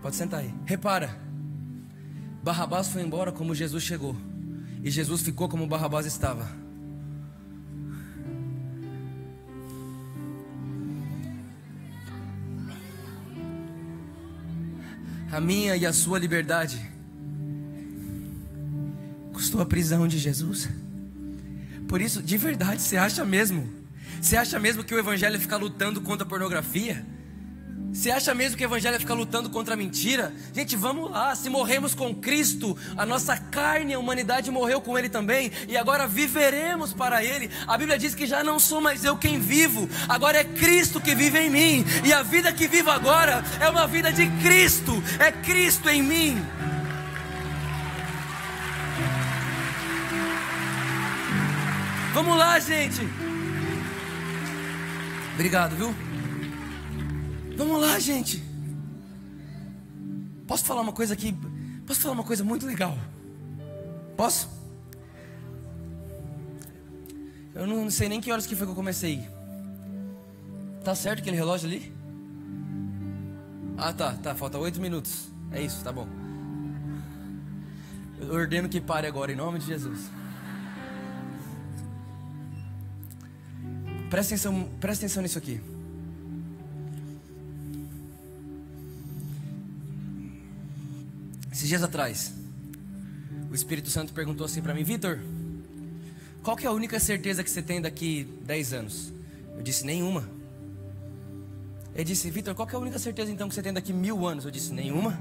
Pode 0.00 0.16
sentar 0.16 0.40
aí. 0.40 0.54
Repara. 0.64 1.18
Barrabás 2.42 2.88
foi 2.88 3.02
embora 3.02 3.32
como 3.32 3.54
Jesus 3.54 3.82
chegou. 3.82 4.16
E 4.84 4.90
Jesus 4.90 5.22
ficou 5.22 5.48
como 5.48 5.66
Barrabás 5.66 6.04
estava. 6.04 6.46
A 15.32 15.40
minha 15.40 15.74
e 15.74 15.86
a 15.86 15.92
sua 15.92 16.18
liberdade 16.18 16.78
custou 19.32 19.62
a 19.62 19.66
prisão 19.66 20.06
de 20.06 20.18
Jesus. 20.18 20.68
Por 21.88 22.02
isso, 22.02 22.22
de 22.22 22.36
verdade, 22.36 22.82
você 22.82 22.98
acha 22.98 23.24
mesmo? 23.24 23.66
Você 24.20 24.36
acha 24.36 24.60
mesmo 24.60 24.84
que 24.84 24.94
o 24.94 24.98
evangelho 24.98 25.36
é 25.36 25.38
ficar 25.38 25.56
lutando 25.56 26.02
contra 26.02 26.26
a 26.26 26.28
pornografia? 26.28 27.06
Você 27.94 28.10
acha 28.10 28.34
mesmo 28.34 28.56
que 28.56 28.64
o 28.64 28.66
evangelho 28.66 28.96
é 28.96 28.98
ficar 28.98 29.14
lutando 29.14 29.48
contra 29.48 29.74
a 29.74 29.76
mentira? 29.76 30.34
Gente, 30.52 30.74
vamos 30.74 31.12
lá. 31.12 31.32
Se 31.36 31.48
morremos 31.48 31.94
com 31.94 32.12
Cristo, 32.12 32.76
a 32.96 33.06
nossa 33.06 33.36
carne, 33.36 33.94
a 33.94 33.98
humanidade 34.00 34.50
morreu 34.50 34.80
com 34.80 34.98
Ele 34.98 35.08
também, 35.08 35.52
e 35.68 35.76
agora 35.76 36.04
viveremos 36.04 36.92
para 36.92 37.22
Ele. 37.22 37.48
A 37.68 37.78
Bíblia 37.78 37.96
diz 37.96 38.12
que 38.12 38.26
já 38.26 38.42
não 38.42 38.58
sou 38.58 38.80
mais 38.80 39.04
eu 39.04 39.16
quem 39.16 39.38
vivo, 39.38 39.88
agora 40.08 40.38
é 40.38 40.44
Cristo 40.44 41.00
que 41.00 41.14
vive 41.14 41.38
em 41.38 41.48
mim, 41.48 41.84
e 42.04 42.12
a 42.12 42.20
vida 42.24 42.52
que 42.52 42.66
vivo 42.66 42.90
agora 42.90 43.44
é 43.60 43.70
uma 43.70 43.86
vida 43.86 44.12
de 44.12 44.28
Cristo, 44.42 45.00
é 45.20 45.30
Cristo 45.30 45.88
em 45.88 46.02
mim. 46.02 46.44
Vamos 52.12 52.36
lá, 52.36 52.58
gente. 52.58 53.08
Obrigado, 55.34 55.76
viu? 55.76 56.13
Vamos 57.56 57.80
lá, 57.80 57.98
gente. 57.98 58.42
Posso 60.46 60.64
falar 60.64 60.80
uma 60.80 60.92
coisa 60.92 61.14
aqui? 61.14 61.36
Posso 61.86 62.00
falar 62.00 62.14
uma 62.14 62.24
coisa 62.24 62.42
muito 62.42 62.66
legal? 62.66 62.98
Posso? 64.16 64.48
Eu 67.54 67.66
não 67.66 67.88
sei 67.90 68.08
nem 68.08 68.20
que 68.20 68.32
horas 68.32 68.46
que 68.46 68.56
foi 68.56 68.66
que 68.66 68.72
eu 68.72 68.76
comecei. 68.76 69.26
Tá 70.82 70.94
certo 70.94 71.20
aquele 71.20 71.36
relógio 71.36 71.68
ali? 71.68 71.92
Ah, 73.76 73.92
tá, 73.92 74.12
tá. 74.14 74.34
Falta 74.34 74.58
oito 74.58 74.80
minutos. 74.80 75.28
É 75.52 75.62
isso, 75.62 75.82
tá 75.82 75.92
bom. 75.92 76.08
Eu 78.20 78.32
ordeno 78.32 78.68
que 78.68 78.80
pare 78.80 79.06
agora, 79.06 79.32
em 79.32 79.36
nome 79.36 79.58
de 79.58 79.66
Jesus. 79.66 80.10
Presta 84.10 84.34
atenção, 84.34 84.68
presta 84.80 85.04
atenção 85.04 85.22
nisso 85.22 85.38
aqui. 85.38 85.60
Esses 91.54 91.68
dias 91.68 91.84
atrás, 91.84 92.34
o 93.48 93.54
Espírito 93.54 93.88
Santo 93.88 94.12
perguntou 94.12 94.44
assim 94.44 94.60
para 94.60 94.74
mim, 94.74 94.82
Vitor, 94.82 95.20
qual 96.42 96.56
que 96.56 96.66
é 96.66 96.68
a 96.68 96.72
única 96.72 96.98
certeza 96.98 97.44
que 97.44 97.50
você 97.50 97.62
tem 97.62 97.80
daqui 97.80 98.24
10 98.44 98.72
anos? 98.72 99.12
Eu 99.56 99.62
disse, 99.62 99.86
nenhuma. 99.86 100.28
Ele 101.94 102.02
disse, 102.02 102.28
Vitor, 102.28 102.56
qual 102.56 102.66
que 102.66 102.74
é 102.74 102.76
a 102.76 102.80
única 102.80 102.98
certeza 102.98 103.30
então 103.30 103.48
que 103.48 103.54
você 103.54 103.62
tem 103.62 103.72
daqui 103.72 103.92
mil 103.92 104.26
anos? 104.26 104.44
Eu 104.44 104.50
disse, 104.50 104.72
nenhuma. 104.72 105.16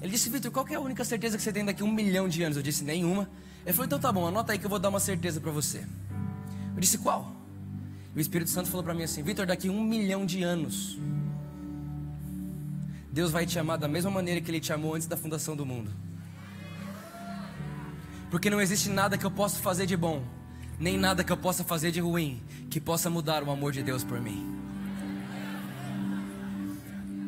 Ele 0.00 0.12
disse, 0.12 0.30
Vitor, 0.30 0.50
qual 0.50 0.64
que 0.64 0.72
é 0.72 0.78
a 0.78 0.80
única 0.80 1.04
certeza 1.04 1.36
que 1.36 1.42
você 1.42 1.52
tem 1.52 1.62
daqui 1.62 1.82
um 1.82 1.92
milhão 1.92 2.26
de 2.26 2.42
anos? 2.42 2.56
Eu 2.56 2.62
disse, 2.62 2.82
nenhuma. 2.82 3.28
Ele 3.66 3.74
falou, 3.74 3.84
então 3.84 3.98
tá 3.98 4.10
bom, 4.10 4.26
anota 4.26 4.52
aí 4.54 4.58
que 4.58 4.64
eu 4.64 4.70
vou 4.70 4.78
dar 4.78 4.88
uma 4.88 4.98
certeza 4.98 5.38
para 5.42 5.52
você. 5.52 5.84
Eu 6.74 6.80
disse, 6.80 6.96
qual? 6.96 7.36
E 8.14 8.18
o 8.18 8.20
Espírito 8.22 8.50
Santo 8.50 8.70
falou 8.70 8.82
para 8.82 8.94
mim 8.94 9.02
assim, 9.02 9.22
Vitor, 9.22 9.44
daqui 9.44 9.68
um 9.68 9.84
milhão 9.84 10.24
de 10.24 10.42
anos, 10.42 10.98
Deus 13.18 13.32
vai 13.32 13.44
te 13.44 13.58
amar 13.58 13.76
da 13.76 13.88
mesma 13.88 14.12
maneira 14.12 14.40
que 14.40 14.48
Ele 14.48 14.60
te 14.60 14.72
amou 14.72 14.94
antes 14.94 15.08
da 15.08 15.16
fundação 15.16 15.56
do 15.56 15.66
mundo. 15.66 15.90
Porque 18.30 18.48
não 18.48 18.60
existe 18.60 18.88
nada 18.88 19.18
que 19.18 19.26
eu 19.26 19.30
possa 19.32 19.60
fazer 19.60 19.86
de 19.86 19.96
bom, 19.96 20.22
nem 20.78 20.96
nada 20.96 21.24
que 21.24 21.32
eu 21.32 21.36
possa 21.36 21.64
fazer 21.64 21.90
de 21.90 21.98
ruim, 21.98 22.40
que 22.70 22.80
possa 22.80 23.10
mudar 23.10 23.42
o 23.42 23.50
amor 23.50 23.72
de 23.72 23.82
Deus 23.82 24.04
por 24.04 24.20
mim. 24.20 24.56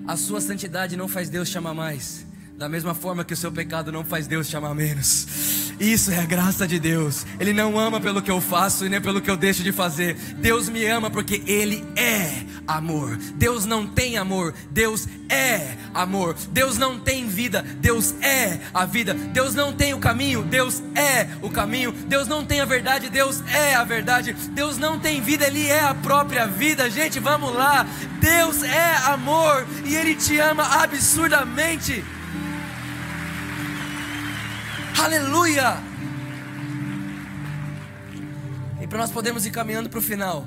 A 0.06 0.16
sua 0.16 0.40
santidade 0.40 0.96
não 0.96 1.08
faz 1.08 1.28
Deus 1.28 1.50
te 1.50 1.58
amar 1.58 1.74
mais, 1.74 2.24
da 2.60 2.68
mesma 2.68 2.94
forma 2.94 3.24
que 3.24 3.32
o 3.32 3.36
seu 3.38 3.50
pecado 3.50 3.90
não 3.90 4.04
faz 4.04 4.26
Deus 4.26 4.46
te 4.46 4.54
amar 4.54 4.74
menos. 4.74 5.72
Isso 5.80 6.10
é 6.10 6.18
a 6.18 6.26
graça 6.26 6.68
de 6.68 6.78
Deus. 6.78 7.24
Ele 7.38 7.54
não 7.54 7.78
ama 7.78 7.98
pelo 7.98 8.20
que 8.20 8.30
eu 8.30 8.38
faço 8.38 8.84
e 8.84 8.88
nem 8.90 9.00
pelo 9.00 9.18
que 9.22 9.30
eu 9.30 9.36
deixo 9.36 9.62
de 9.62 9.72
fazer. 9.72 10.14
Deus 10.36 10.68
me 10.68 10.84
ama 10.84 11.10
porque 11.10 11.42
Ele 11.46 11.82
é 11.96 12.44
amor. 12.66 13.16
Deus 13.36 13.64
não 13.64 13.86
tem 13.86 14.18
amor, 14.18 14.52
Deus 14.70 15.08
é 15.30 15.74
amor. 15.94 16.36
Deus 16.50 16.76
não 16.76 17.00
tem 17.00 17.26
vida, 17.26 17.62
Deus 17.62 18.14
é 18.20 18.60
a 18.74 18.84
vida. 18.84 19.14
Deus 19.14 19.54
não 19.54 19.72
tem 19.72 19.94
o 19.94 19.98
caminho, 19.98 20.42
Deus 20.42 20.82
é 20.94 21.28
o 21.40 21.48
caminho. 21.48 21.92
Deus 21.92 22.28
não 22.28 22.44
tem 22.44 22.60
a 22.60 22.66
verdade, 22.66 23.08
Deus 23.08 23.42
é 23.48 23.74
a 23.74 23.84
verdade. 23.84 24.34
Deus 24.34 24.76
não 24.76 25.00
tem 25.00 25.22
vida, 25.22 25.46
Ele 25.46 25.66
é 25.66 25.80
a 25.80 25.94
própria 25.94 26.46
vida. 26.46 26.90
Gente, 26.90 27.18
vamos 27.20 27.54
lá. 27.54 27.86
Deus 28.20 28.62
é 28.62 28.96
amor 29.06 29.66
e 29.86 29.94
Ele 29.94 30.14
te 30.14 30.38
ama 30.38 30.82
absurdamente. 30.82 32.04
Aleluia! 35.02 35.78
E 38.82 38.86
para 38.86 38.98
nós 38.98 39.10
podermos 39.10 39.46
ir 39.46 39.50
caminhando 39.50 39.88
para 39.88 39.98
o 39.98 40.02
final. 40.02 40.44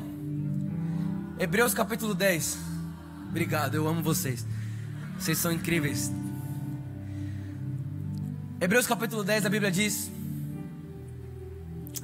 Hebreus 1.39 1.74
capítulo 1.74 2.14
10. 2.14 2.60
Obrigado, 3.30 3.74
eu 3.74 3.88
amo 3.88 4.04
vocês. 4.04 4.45
Vocês 5.18 5.39
são 5.39 5.51
incríveis. 5.51 6.12
Hebreus 8.62 8.86
capítulo 8.86 9.24
10, 9.24 9.47
a 9.47 9.49
Bíblia 9.49 9.72
diz. 9.72 10.12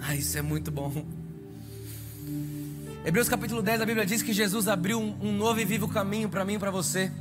Ah, 0.02 0.16
isso 0.16 0.36
é 0.36 0.42
muito 0.42 0.72
bom. 0.72 1.06
Hebreus 3.06 3.30
capítulo 3.30 3.62
10, 3.62 3.80
a 3.80 3.86
Bíblia 3.86 4.08
diz 4.08 4.24
que 4.24 4.34
Jesus 4.34 4.68
abriu 4.68 5.00
um, 5.00 5.16
um 5.22 5.32
novo 5.32 5.60
e 5.60 5.66
vivo 5.66 5.88
caminho 5.88 6.28
para 6.28 6.44
mim 6.44 6.56
e 6.56 6.60
para 6.60 6.72
você. 6.72 7.12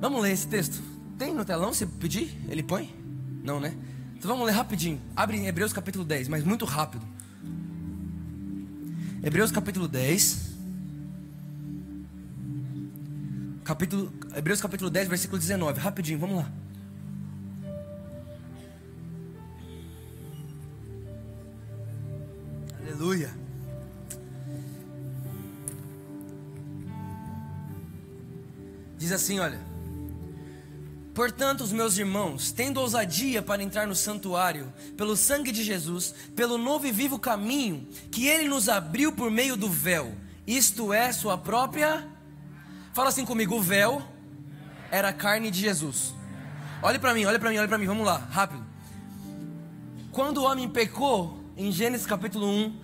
Vamos 0.00 0.22
ler 0.22 0.32
esse 0.32 0.46
texto. 0.48 0.87
Tem 1.18 1.34
no 1.34 1.44
telão 1.44 1.74
se 1.74 1.84
pedir? 1.84 2.38
Ele 2.48 2.62
põe? 2.62 2.94
Não, 3.42 3.58
né? 3.58 3.74
Então 4.16 4.30
vamos 4.30 4.46
ler 4.46 4.52
rapidinho. 4.52 5.00
Abre 5.16 5.36
em 5.36 5.46
Hebreus 5.46 5.72
capítulo 5.72 6.04
10, 6.04 6.28
mas 6.28 6.44
muito 6.44 6.64
rápido. 6.64 7.04
Hebreus 9.22 9.50
capítulo 9.50 9.88
10. 9.88 10.48
Capítulo, 13.64 14.12
Hebreus 14.34 14.60
capítulo 14.60 14.88
10, 14.90 15.08
versículo 15.08 15.38
19. 15.38 15.80
Rapidinho, 15.80 16.20
vamos 16.20 16.36
lá. 16.36 16.52
Aleluia. 22.80 23.30
Diz 28.96 29.12
assim, 29.12 29.40
olha. 29.40 29.67
Portanto, 31.18 31.62
os 31.62 31.72
meus 31.72 31.98
irmãos, 31.98 32.52
tendo 32.52 32.78
ousadia 32.78 33.42
para 33.42 33.60
entrar 33.60 33.88
no 33.88 33.94
santuário, 33.96 34.72
pelo 34.96 35.16
sangue 35.16 35.50
de 35.50 35.64
Jesus, 35.64 36.14
pelo 36.36 36.56
novo 36.56 36.86
e 36.86 36.92
vivo 36.92 37.18
caminho 37.18 37.88
que 38.08 38.28
ele 38.28 38.48
nos 38.48 38.68
abriu 38.68 39.10
por 39.10 39.28
meio 39.28 39.56
do 39.56 39.68
véu, 39.68 40.14
isto 40.46 40.92
é, 40.92 41.10
sua 41.10 41.36
própria. 41.36 42.06
Fala 42.94 43.08
assim 43.08 43.24
comigo: 43.24 43.56
o 43.56 43.60
véu 43.60 44.00
era 44.92 45.08
a 45.08 45.12
carne 45.12 45.50
de 45.50 45.58
Jesus. 45.58 46.14
Olhe 46.80 47.00
para 47.00 47.12
mim, 47.12 47.24
olhe 47.24 47.40
para 47.40 47.50
mim, 47.50 47.58
olhe 47.58 47.66
para 47.66 47.78
mim, 47.78 47.86
vamos 47.86 48.06
lá, 48.06 48.18
rápido. 48.30 48.64
Quando 50.12 50.38
o 50.38 50.44
homem 50.44 50.68
pecou, 50.68 51.42
em 51.56 51.72
Gênesis 51.72 52.06
capítulo 52.06 52.46
1, 52.46 52.80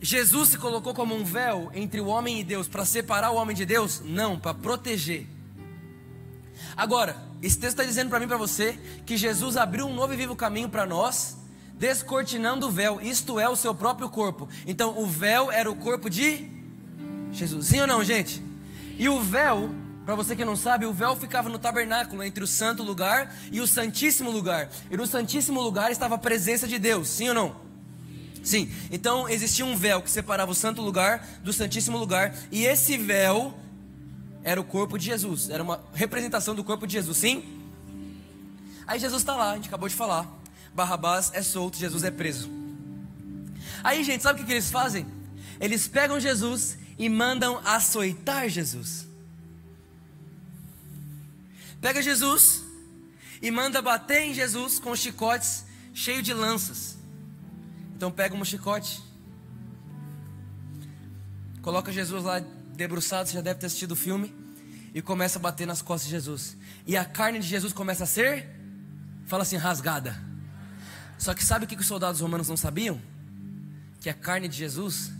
Jesus 0.00 0.48
se 0.48 0.56
colocou 0.56 0.94
como 0.94 1.14
um 1.14 1.24
véu 1.24 1.70
entre 1.74 2.00
o 2.00 2.06
homem 2.06 2.40
e 2.40 2.42
Deus 2.42 2.68
para 2.68 2.86
separar 2.86 3.32
o 3.32 3.36
homem 3.36 3.54
de 3.54 3.66
Deus? 3.66 4.00
Não, 4.02 4.38
para 4.38 4.54
proteger. 4.54 5.26
Agora, 6.76 7.16
esse 7.42 7.58
texto 7.58 7.78
está 7.78 7.84
dizendo 7.84 8.08
para 8.08 8.20
mim 8.20 8.28
para 8.28 8.36
você 8.36 8.78
que 9.04 9.16
Jesus 9.16 9.56
abriu 9.56 9.86
um 9.86 9.94
novo 9.94 10.14
e 10.14 10.16
vivo 10.16 10.34
caminho 10.34 10.68
para 10.68 10.86
nós, 10.86 11.36
descortinando 11.74 12.66
o 12.66 12.70
véu, 12.70 13.00
isto 13.00 13.38
é, 13.40 13.48
o 13.48 13.56
seu 13.56 13.74
próprio 13.74 14.08
corpo. 14.08 14.48
Então, 14.66 14.98
o 14.98 15.06
véu 15.06 15.50
era 15.50 15.70
o 15.70 15.76
corpo 15.76 16.08
de 16.08 16.48
Jesus. 17.32 17.66
Sim 17.66 17.80
ou 17.80 17.86
não, 17.86 18.04
gente? 18.04 18.42
E 18.98 19.08
o 19.08 19.20
véu, 19.20 19.70
para 20.04 20.14
você 20.14 20.36
que 20.36 20.44
não 20.44 20.56
sabe, 20.56 20.86
o 20.86 20.92
véu 20.92 21.16
ficava 21.16 21.48
no 21.48 21.58
tabernáculo 21.58 22.22
entre 22.22 22.44
o 22.44 22.46
santo 22.46 22.82
lugar 22.82 23.34
e 23.50 23.60
o 23.60 23.66
santíssimo 23.66 24.30
lugar. 24.30 24.70
E 24.90 24.96
no 24.96 25.06
santíssimo 25.06 25.60
lugar 25.60 25.90
estava 25.90 26.14
a 26.14 26.18
presença 26.18 26.68
de 26.68 26.78
Deus. 26.78 27.08
Sim 27.08 27.28
ou 27.28 27.34
não? 27.34 27.56
Sim, 28.42 28.72
então 28.90 29.28
existia 29.28 29.64
um 29.64 29.76
véu 29.76 30.02
que 30.02 30.10
separava 30.10 30.50
o 30.50 30.54
santo 30.54 30.82
lugar 30.82 31.24
do 31.44 31.52
santíssimo 31.52 31.96
lugar, 31.96 32.34
e 32.50 32.64
esse 32.64 32.98
véu 32.98 33.54
era 34.44 34.60
o 34.60 34.64
corpo 34.64 34.98
de 34.98 35.06
Jesus, 35.06 35.50
era 35.50 35.62
uma 35.62 35.82
representação 35.94 36.54
do 36.54 36.64
corpo 36.64 36.86
de 36.86 36.94
Jesus, 36.94 37.18
sim? 37.18 37.60
Aí 38.86 38.98
Jesus 38.98 39.22
está 39.22 39.36
lá, 39.36 39.52
a 39.52 39.56
gente 39.56 39.68
acabou 39.68 39.88
de 39.88 39.94
falar. 39.94 40.28
Barrabás 40.74 41.30
é 41.34 41.42
solto, 41.42 41.76
Jesus 41.76 42.02
é 42.02 42.10
preso. 42.10 42.50
Aí, 43.84 44.02
gente, 44.02 44.22
sabe 44.22 44.38
o 44.38 44.42
que, 44.42 44.46
que 44.46 44.52
eles 44.52 44.70
fazem? 44.70 45.06
Eles 45.60 45.86
pegam 45.86 46.18
Jesus 46.18 46.76
e 46.98 47.08
mandam 47.08 47.60
açoitar 47.64 48.48
Jesus. 48.48 49.06
Pega 51.80 52.00
Jesus 52.00 52.62
e 53.40 53.50
manda 53.50 53.82
bater 53.82 54.22
em 54.22 54.34
Jesus 54.34 54.78
com 54.78 54.94
chicotes 54.94 55.64
cheios 55.92 56.22
de 56.22 56.32
lanças. 56.32 56.96
Então 57.96 58.10
pega 58.10 58.34
um 58.34 58.44
chicote, 58.44 59.02
coloca 61.60 61.92
Jesus 61.92 62.24
lá 62.24 62.42
debruçado, 62.82 63.28
você 63.28 63.34
já 63.34 63.40
deve 63.40 63.60
ter 63.60 63.66
assistido 63.66 63.92
o 63.92 63.96
filme, 63.96 64.34
e 64.92 65.00
começa 65.00 65.38
a 65.38 65.42
bater 65.42 65.66
nas 65.66 65.80
costas 65.80 66.08
de 66.08 66.10
Jesus. 66.10 66.56
E 66.86 66.96
a 66.96 67.04
carne 67.04 67.38
de 67.38 67.46
Jesus 67.46 67.72
começa 67.72 68.04
a 68.04 68.06
ser, 68.06 68.48
fala 69.26 69.42
assim, 69.42 69.56
rasgada. 69.56 70.20
Só 71.16 71.32
que 71.32 71.44
sabe 71.44 71.64
o 71.64 71.68
que 71.68 71.76
os 71.76 71.86
soldados 71.86 72.20
romanos 72.20 72.48
não 72.48 72.56
sabiam? 72.56 73.00
Que 74.00 74.10
a 74.10 74.14
carne 74.14 74.48
de 74.48 74.56
Jesus 74.56 75.12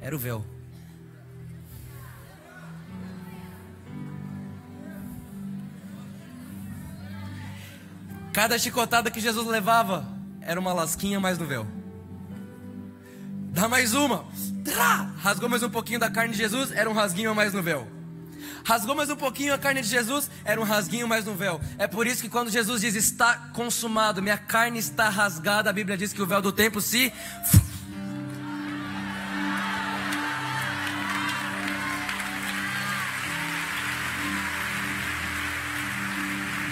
era 0.00 0.14
o 0.14 0.18
véu. 0.18 0.44
Cada 8.32 8.58
chicotada 8.58 9.10
que 9.10 9.18
Jesus 9.18 9.46
levava 9.48 10.06
era 10.42 10.60
uma 10.60 10.72
lasquinha 10.72 11.18
mais 11.18 11.38
no 11.38 11.46
véu. 11.46 11.77
Dá 13.58 13.66
mais 13.68 13.92
uma. 13.92 14.24
Rasgou 15.20 15.48
mais 15.48 15.64
um 15.64 15.68
pouquinho 15.68 15.98
da 15.98 16.08
carne 16.08 16.30
de 16.30 16.38
Jesus, 16.38 16.70
era 16.70 16.88
um 16.88 16.92
rasguinho 16.92 17.32
a 17.32 17.34
mais 17.34 17.52
no 17.52 17.60
véu. 17.60 17.88
Rasgou 18.64 18.94
mais 18.94 19.10
um 19.10 19.16
pouquinho 19.16 19.52
a 19.52 19.58
carne 19.58 19.82
de 19.82 19.88
Jesus, 19.88 20.30
era 20.44 20.60
um 20.60 20.62
rasguinho 20.62 21.08
mais 21.08 21.24
no 21.24 21.34
véu. 21.34 21.60
É 21.76 21.88
por 21.88 22.06
isso 22.06 22.22
que 22.22 22.28
quando 22.28 22.52
Jesus 22.52 22.82
diz 22.82 22.94
está 22.94 23.50
consumado, 23.52 24.22
minha 24.22 24.38
carne 24.38 24.78
está 24.78 25.08
rasgada, 25.08 25.70
a 25.70 25.72
Bíblia 25.72 25.96
diz 25.96 26.12
que 26.12 26.22
o 26.22 26.26
véu 26.26 26.40
do 26.40 26.52
tempo 26.52 26.80
se 26.80 27.12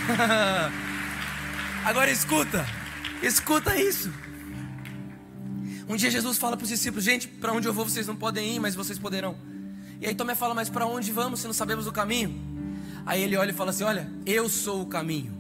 Agora 1.85 2.13
escuta, 2.13 2.65
escuta 3.25 3.77
isso. 3.77 4.13
Um 5.89 5.97
dia 5.97 6.11
Jesus 6.11 6.37
fala 6.37 6.57
para 6.57 6.65
os 6.65 6.71
discípulos: 6.71 7.05
Gente, 7.05 7.29
para 7.29 7.53
onde 7.53 7.67
eu 7.67 7.73
vou 7.73 7.85
vocês 7.85 8.07
não 8.07 8.17
podem 8.17 8.57
ir, 8.57 8.61
mas 8.61 8.75
vocês 8.75 8.99
poderão. 8.99 9.37
E 10.01 10.07
aí 10.07 10.15
Tomé 10.15 10.35
fala: 10.35 10.55
Mas 10.55 10.69
para 10.69 10.87
onde 10.87 11.13
vamos 11.13 11.41
se 11.41 11.47
não 11.47 11.55
sabemos 11.55 11.87
o 11.87 11.93
caminho? 11.93 12.35
Aí 13.05 13.23
ele 13.23 13.37
olha 13.37 13.51
e 13.51 13.55
fala 13.55 13.71
assim: 13.71 13.85
Olha, 13.85 14.11
eu 14.25 14.49
sou 14.49 14.83
o 14.83 14.87
caminho, 14.87 15.33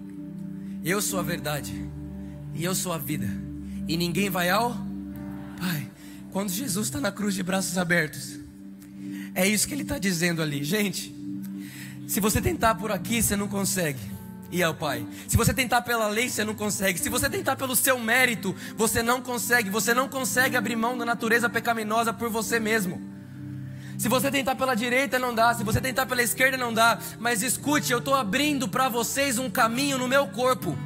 eu 0.84 1.02
sou 1.02 1.18
a 1.18 1.22
verdade, 1.22 1.74
e 2.54 2.62
eu 2.62 2.74
sou 2.74 2.92
a 2.92 2.98
vida, 2.98 3.28
e 3.88 3.96
ninguém 3.96 4.30
vai 4.30 4.48
ao 4.48 4.76
Pai. 5.58 5.90
Quando 6.30 6.50
Jesus 6.50 6.86
está 6.86 7.00
na 7.00 7.10
cruz 7.10 7.34
de 7.34 7.42
braços 7.42 7.76
abertos, 7.78 8.38
é 9.34 9.48
isso 9.48 9.66
que 9.66 9.74
ele 9.74 9.82
está 9.82 9.98
dizendo 9.98 10.42
ali, 10.42 10.62
gente. 10.62 11.14
Se 12.06 12.20
você 12.20 12.40
tentar 12.40 12.76
por 12.76 12.92
aqui, 12.92 13.20
você 13.20 13.34
não 13.34 13.48
consegue 13.48 14.15
e 14.50 14.62
ao 14.62 14.74
Pai. 14.74 15.06
Se 15.28 15.36
você 15.36 15.52
tentar 15.52 15.82
pela 15.82 16.08
lei, 16.08 16.28
você 16.28 16.44
não 16.44 16.54
consegue. 16.54 16.98
Se 16.98 17.08
você 17.08 17.28
tentar 17.28 17.56
pelo 17.56 17.74
seu 17.76 17.98
mérito, 17.98 18.54
você 18.76 19.02
não 19.02 19.20
consegue. 19.20 19.70
Você 19.70 19.94
não 19.94 20.08
consegue 20.08 20.56
abrir 20.56 20.76
mão 20.76 20.96
da 20.96 21.04
natureza 21.04 21.48
pecaminosa 21.48 22.12
por 22.12 22.30
você 22.30 22.60
mesmo. 22.60 23.00
Se 23.98 24.08
você 24.08 24.30
tentar 24.30 24.54
pela 24.56 24.74
direita, 24.74 25.18
não 25.18 25.34
dá. 25.34 25.54
Se 25.54 25.64
você 25.64 25.80
tentar 25.80 26.06
pela 26.06 26.22
esquerda, 26.22 26.56
não 26.56 26.72
dá. 26.72 26.98
Mas 27.18 27.42
escute, 27.42 27.92
eu 27.92 27.98
estou 27.98 28.14
abrindo 28.14 28.68
para 28.68 28.88
vocês 28.88 29.38
um 29.38 29.50
caminho 29.50 29.98
no 29.98 30.06
meu 30.06 30.26
corpo. 30.28 30.76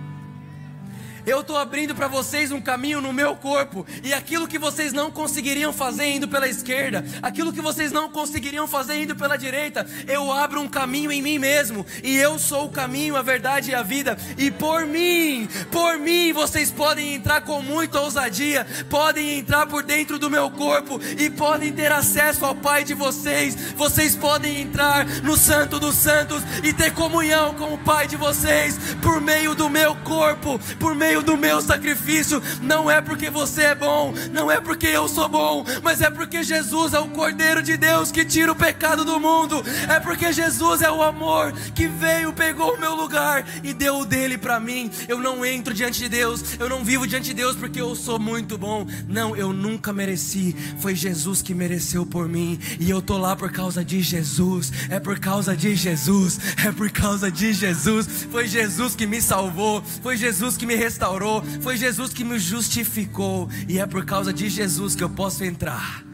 Eu 1.26 1.40
estou 1.40 1.56
abrindo 1.56 1.94
para 1.94 2.08
vocês 2.08 2.50
um 2.50 2.60
caminho 2.60 3.00
no 3.00 3.12
meu 3.12 3.36
corpo, 3.36 3.86
e 4.02 4.12
aquilo 4.12 4.48
que 4.48 4.58
vocês 4.58 4.92
não 4.92 5.10
conseguiriam 5.10 5.72
fazer 5.72 6.06
indo 6.06 6.28
pela 6.28 6.48
esquerda, 6.48 7.04
aquilo 7.22 7.52
que 7.52 7.60
vocês 7.60 7.92
não 7.92 8.10
conseguiriam 8.10 8.66
fazer 8.66 9.02
indo 9.02 9.14
pela 9.14 9.36
direita, 9.36 9.86
eu 10.06 10.32
abro 10.32 10.60
um 10.60 10.68
caminho 10.68 11.12
em 11.12 11.20
mim 11.20 11.38
mesmo, 11.38 11.84
e 12.02 12.16
eu 12.16 12.38
sou 12.38 12.66
o 12.66 12.70
caminho, 12.70 13.16
a 13.16 13.22
verdade 13.22 13.70
e 13.70 13.74
a 13.74 13.82
vida, 13.82 14.16
e 14.38 14.50
por 14.50 14.86
mim, 14.86 15.48
por 15.70 15.98
mim, 15.98 16.32
vocês 16.32 16.70
podem 16.70 17.14
entrar 17.14 17.42
com 17.42 17.62
muita 17.62 18.00
ousadia, 18.00 18.66
podem 18.88 19.38
entrar 19.38 19.66
por 19.66 19.82
dentro 19.82 20.18
do 20.18 20.30
meu 20.30 20.50
corpo 20.50 21.00
e 21.18 21.28
podem 21.30 21.72
ter 21.72 21.92
acesso 21.92 22.44
ao 22.44 22.54
Pai 22.54 22.84
de 22.84 22.94
vocês, 22.94 23.54
vocês 23.76 24.16
podem 24.16 24.60
entrar 24.60 25.04
no 25.22 25.36
Santo 25.36 25.78
dos 25.78 25.96
Santos 25.96 26.42
e 26.62 26.72
ter 26.72 26.92
comunhão 26.92 27.54
com 27.54 27.74
o 27.74 27.78
Pai 27.78 28.06
de 28.06 28.16
vocês 28.16 28.78
por 29.02 29.20
meio 29.20 29.54
do 29.54 29.68
meu 29.68 29.94
corpo, 29.96 30.58
por 30.78 30.94
meio 30.94 31.09
meio 31.10 31.22
do 31.22 31.36
meu 31.36 31.60
sacrifício. 31.60 32.40
Não 32.62 32.88
é 32.88 33.00
porque 33.00 33.28
você 33.30 33.62
é 33.62 33.74
bom, 33.74 34.14
não 34.32 34.48
é 34.48 34.60
porque 34.60 34.86
eu 34.86 35.08
sou 35.08 35.28
bom, 35.28 35.64
mas 35.82 36.00
é 36.00 36.08
porque 36.08 36.44
Jesus 36.44 36.94
é 36.94 37.00
o 37.00 37.08
Cordeiro 37.08 37.62
de 37.62 37.76
Deus 37.76 38.12
que 38.12 38.24
tira 38.24 38.52
o 38.52 38.54
pecado 38.54 39.04
do 39.04 39.18
mundo. 39.18 39.60
É 39.88 39.98
porque 39.98 40.32
Jesus 40.32 40.82
é 40.82 40.90
o 40.90 41.02
amor 41.02 41.52
que 41.74 41.88
veio, 41.88 42.32
pegou 42.32 42.74
o 42.74 42.80
meu 42.80 42.94
lugar 42.94 43.44
e 43.64 43.74
deu 43.74 43.98
o 43.98 44.06
dele 44.06 44.38
para 44.38 44.60
mim. 44.60 44.88
Eu 45.08 45.18
não 45.18 45.44
entro 45.44 45.74
diante 45.74 45.98
de 45.98 46.08
Deus, 46.08 46.56
eu 46.60 46.68
não 46.68 46.84
vivo 46.84 47.08
diante 47.08 47.30
de 47.30 47.34
Deus 47.34 47.56
porque 47.56 47.80
eu 47.80 47.96
sou 47.96 48.20
muito 48.20 48.56
bom. 48.56 48.86
Não, 49.08 49.34
eu 49.34 49.52
nunca 49.52 49.92
mereci. 49.92 50.54
Foi 50.78 50.94
Jesus 50.94 51.42
que 51.42 51.54
mereceu 51.54 52.06
por 52.06 52.28
mim 52.28 52.56
e 52.78 52.88
eu 52.88 53.02
tô 53.02 53.18
lá 53.18 53.34
por 53.34 53.50
causa 53.50 53.84
de 53.84 54.00
Jesus. 54.00 54.72
É 54.88 55.00
por 55.00 55.18
causa 55.18 55.56
de 55.56 55.74
Jesus. 55.74 56.38
É 56.64 56.70
por 56.70 56.88
causa 56.90 57.32
de 57.32 57.52
Jesus. 57.52 58.28
Foi 58.30 58.46
Jesus 58.46 58.94
que 58.94 59.06
me 59.06 59.20
salvou. 59.20 59.82
Foi 60.02 60.16
Jesus 60.16 60.56
que 60.56 60.66
me 60.66 60.76
restaurou 60.76 60.99
restaurou, 61.00 61.42
foi 61.62 61.78
Jesus 61.78 62.12
que 62.12 62.22
me 62.22 62.38
justificou, 62.38 63.48
e 63.66 63.78
é 63.78 63.86
por 63.86 64.04
causa 64.04 64.32
de 64.32 64.50
Jesus 64.50 64.94
que 64.94 65.02
eu 65.02 65.08
posso 65.08 65.42
entrar. 65.42 66.04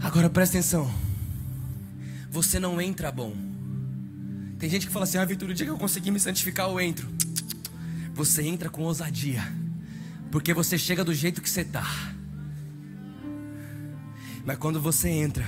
Agora 0.00 0.30
presta 0.30 0.56
atenção: 0.56 0.90
você 2.30 2.58
não 2.58 2.80
entra 2.80 3.12
bom. 3.12 3.36
Tem 4.58 4.70
gente 4.70 4.86
que 4.86 4.92
fala 4.92 5.04
assim: 5.04 5.18
Ah, 5.18 5.24
Vitor, 5.26 5.50
o 5.50 5.54
dia 5.54 5.66
que 5.66 5.70
eu 5.70 5.76
conseguir 5.76 6.10
me 6.10 6.18
santificar, 6.18 6.68
eu 6.68 6.80
entro. 6.80 7.06
Você 8.14 8.42
entra 8.42 8.70
com 8.70 8.82
ousadia, 8.82 9.42
porque 10.30 10.54
você 10.54 10.78
chega 10.78 11.04
do 11.04 11.12
jeito 11.12 11.42
que 11.42 11.50
você 11.50 11.60
está. 11.60 11.86
Mas 14.44 14.56
quando 14.56 14.80
você 14.80 15.10
entra, 15.10 15.44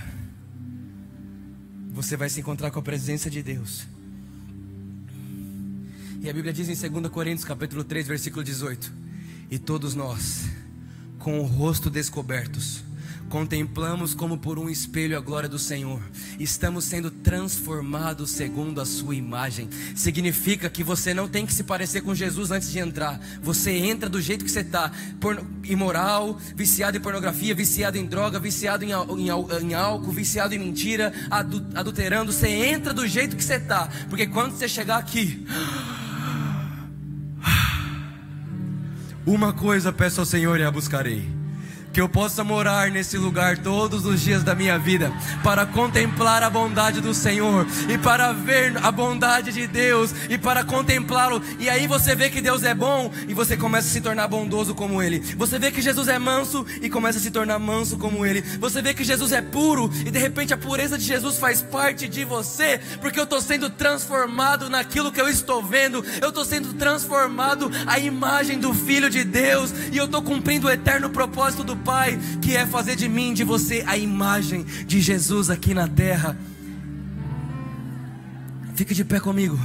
você 1.90 2.14
vai 2.14 2.28
se 2.28 2.40
encontrar 2.40 2.70
com 2.70 2.78
a 2.78 2.82
presença 2.82 3.30
de 3.30 3.42
Deus. 3.42 3.86
E 6.22 6.30
a 6.30 6.32
Bíblia 6.32 6.52
diz 6.52 6.68
em 6.68 6.88
2 6.88 7.08
Coríntios 7.08 7.44
capítulo 7.44 7.82
3, 7.82 8.06
versículo 8.06 8.44
18: 8.44 8.92
E 9.50 9.58
todos 9.58 9.96
nós, 9.96 10.44
com 11.18 11.40
o 11.40 11.42
rosto 11.42 11.90
descobertos, 11.90 12.84
contemplamos 13.28 14.14
como 14.14 14.38
por 14.38 14.56
um 14.56 14.70
espelho 14.70 15.18
a 15.18 15.20
glória 15.20 15.48
do 15.48 15.58
Senhor, 15.58 16.00
estamos 16.38 16.84
sendo 16.84 17.10
transformados 17.10 18.30
segundo 18.30 18.80
a 18.80 18.86
sua 18.86 19.16
imagem. 19.16 19.68
Significa 19.96 20.70
que 20.70 20.84
você 20.84 21.12
não 21.12 21.26
tem 21.26 21.44
que 21.44 21.52
se 21.52 21.64
parecer 21.64 22.02
com 22.02 22.14
Jesus 22.14 22.52
antes 22.52 22.70
de 22.70 22.78
entrar. 22.78 23.18
Você 23.42 23.72
entra 23.72 24.08
do 24.08 24.20
jeito 24.20 24.44
que 24.44 24.50
você 24.50 24.60
está, 24.60 24.92
imoral, 25.64 26.38
viciado 26.54 26.96
em 26.96 27.00
pornografia, 27.00 27.52
viciado 27.52 27.98
em 27.98 28.06
droga, 28.06 28.38
viciado 28.38 28.84
em, 28.84 28.92
em, 28.92 29.28
em 29.60 29.74
álcool, 29.74 30.12
viciado 30.12 30.54
em 30.54 30.58
mentira, 30.58 31.12
adulterando. 31.74 32.30
Você 32.32 32.46
entra 32.46 32.94
do 32.94 33.08
jeito 33.08 33.34
que 33.34 33.42
você 33.42 33.54
está, 33.54 33.88
porque 34.08 34.28
quando 34.28 34.52
você 34.52 34.68
chegar 34.68 34.98
aqui 34.98 35.44
Uma 39.24 39.52
coisa 39.52 39.92
peço 39.92 40.20
ao 40.20 40.26
Senhor 40.26 40.58
e 40.58 40.64
a 40.64 40.70
buscarei 40.70 41.41
que 41.92 42.00
eu 42.00 42.08
possa 42.08 42.42
morar 42.42 42.90
nesse 42.90 43.18
lugar 43.18 43.58
todos 43.58 44.06
os 44.06 44.20
dias 44.20 44.42
da 44.42 44.54
minha 44.54 44.78
vida, 44.78 45.12
para 45.44 45.66
contemplar 45.66 46.42
a 46.42 46.48
bondade 46.48 47.00
do 47.00 47.12
Senhor 47.12 47.66
e 47.88 47.98
para 47.98 48.32
ver 48.32 48.76
a 48.82 48.90
bondade 48.90 49.52
de 49.52 49.66
Deus 49.66 50.14
e 50.28 50.38
para 50.38 50.64
contemplá-lo. 50.64 51.42
E 51.58 51.68
aí 51.68 51.86
você 51.86 52.14
vê 52.14 52.30
que 52.30 52.40
Deus 52.40 52.62
é 52.62 52.74
bom 52.74 53.12
e 53.28 53.34
você 53.34 53.56
começa 53.56 53.88
a 53.88 53.90
se 53.90 54.00
tornar 54.00 54.26
bondoso 54.26 54.74
como 54.74 55.02
Ele. 55.02 55.20
Você 55.36 55.58
vê 55.58 55.70
que 55.70 55.82
Jesus 55.82 56.08
é 56.08 56.18
manso 56.18 56.64
e 56.80 56.88
começa 56.88 57.18
a 57.18 57.20
se 57.20 57.30
tornar 57.30 57.58
manso 57.58 57.98
como 57.98 58.24
Ele. 58.24 58.40
Você 58.58 58.80
vê 58.80 58.94
que 58.94 59.04
Jesus 59.04 59.32
é 59.32 59.42
puro 59.42 59.90
e 60.06 60.10
de 60.10 60.18
repente 60.18 60.54
a 60.54 60.56
pureza 60.56 60.96
de 60.96 61.04
Jesus 61.04 61.38
faz 61.38 61.60
parte 61.60 62.08
de 62.08 62.24
você, 62.24 62.80
porque 63.00 63.18
eu 63.18 63.24
estou 63.24 63.40
sendo 63.40 63.68
transformado 63.68 64.70
naquilo 64.70 65.12
que 65.12 65.20
eu 65.20 65.28
estou 65.28 65.62
vendo. 65.62 66.04
Eu 66.20 66.30
estou 66.30 66.44
sendo 66.44 66.72
transformado 66.74 67.70
à 67.86 67.98
imagem 67.98 68.58
do 68.58 68.72
Filho 68.72 69.10
de 69.10 69.24
Deus 69.24 69.72
e 69.92 69.96
eu 69.96 70.06
estou 70.06 70.22
cumprindo 70.22 70.68
o 70.68 70.70
eterno 70.70 71.10
propósito 71.10 71.62
do 71.62 71.81
Pai, 71.84 72.18
que 72.40 72.56
é 72.56 72.66
fazer 72.66 72.96
de 72.96 73.08
mim, 73.08 73.34
de 73.34 73.44
você, 73.44 73.82
a 73.86 73.96
imagem 73.96 74.64
de 74.86 75.00
Jesus 75.00 75.50
aqui 75.50 75.74
na 75.74 75.88
terra. 75.88 76.36
Fique 78.74 78.94
de 78.94 79.04
pé 79.04 79.20
comigo. 79.20 79.58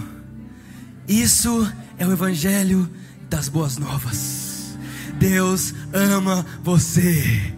Isso 1.07 1.71
é 1.97 2.05
o 2.05 2.11
Evangelho 2.11 2.89
das 3.29 3.47
Boas 3.47 3.77
Novas. 3.77 4.77
Deus 5.19 5.73
ama 5.93 6.45
você. 6.63 7.53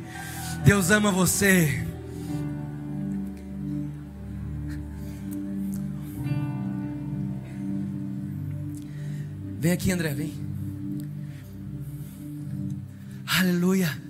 Deus 0.63 0.91
ama 0.91 1.11
você. 1.11 1.85
Vem 9.59 9.73
aqui, 9.73 9.91
André, 9.91 10.13
vem. 10.13 10.33
Aleluia. 13.25 14.08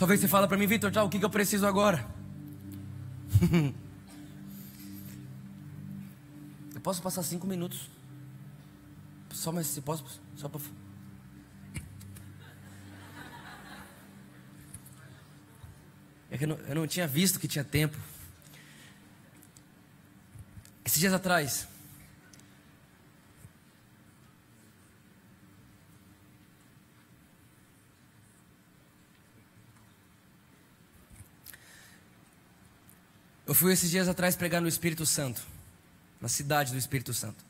Talvez 0.00 0.18
você 0.18 0.26
fale 0.28 0.48
para 0.48 0.56
mim, 0.56 0.66
Vitor, 0.66 0.90
tá, 0.90 1.04
o 1.04 1.10
que, 1.10 1.18
que 1.18 1.24
eu 1.26 1.28
preciso 1.28 1.66
agora? 1.66 2.08
eu 6.74 6.80
posso 6.80 7.02
passar 7.02 7.22
cinco 7.22 7.46
minutos. 7.46 7.90
Só 9.30 9.52
mais 9.52 9.66
se 9.66 9.82
posso, 9.82 10.02
só 10.36 10.48
para 10.48 10.58
É 16.30 16.38
que 16.38 16.44
eu 16.44 16.48
não, 16.48 16.56
eu 16.56 16.74
não 16.76 16.86
tinha 16.86 17.06
visto 17.06 17.38
que 17.38 17.46
tinha 17.46 17.62
tempo. 17.62 17.98
Esses 20.82 20.98
dias 20.98 21.12
atrás, 21.12 21.68
Eu 33.50 33.54
fui 33.54 33.72
esses 33.72 33.90
dias 33.90 34.06
atrás 34.06 34.36
pregar 34.36 34.62
no 34.62 34.68
Espírito 34.68 35.04
Santo, 35.04 35.42
na 36.20 36.28
cidade 36.28 36.70
do 36.70 36.78
Espírito 36.78 37.12
Santo. 37.12 37.44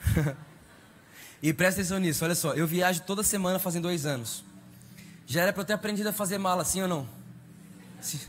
e 1.42 1.52
presta 1.52 1.82
atenção 1.82 1.98
nisso, 1.98 2.24
olha 2.24 2.34
só, 2.34 2.54
eu 2.54 2.66
viajo 2.66 3.02
toda 3.02 3.22
semana 3.22 3.58
fazem 3.58 3.82
dois 3.82 4.06
anos. 4.06 4.42
Já 5.26 5.42
era 5.42 5.52
para 5.52 5.60
eu 5.60 5.66
ter 5.66 5.74
aprendido 5.74 6.08
a 6.08 6.12
fazer 6.12 6.38
mala, 6.38 6.64
sim 6.64 6.80
ou 6.80 6.88
não? 6.88 7.06
Sim. 8.00 8.20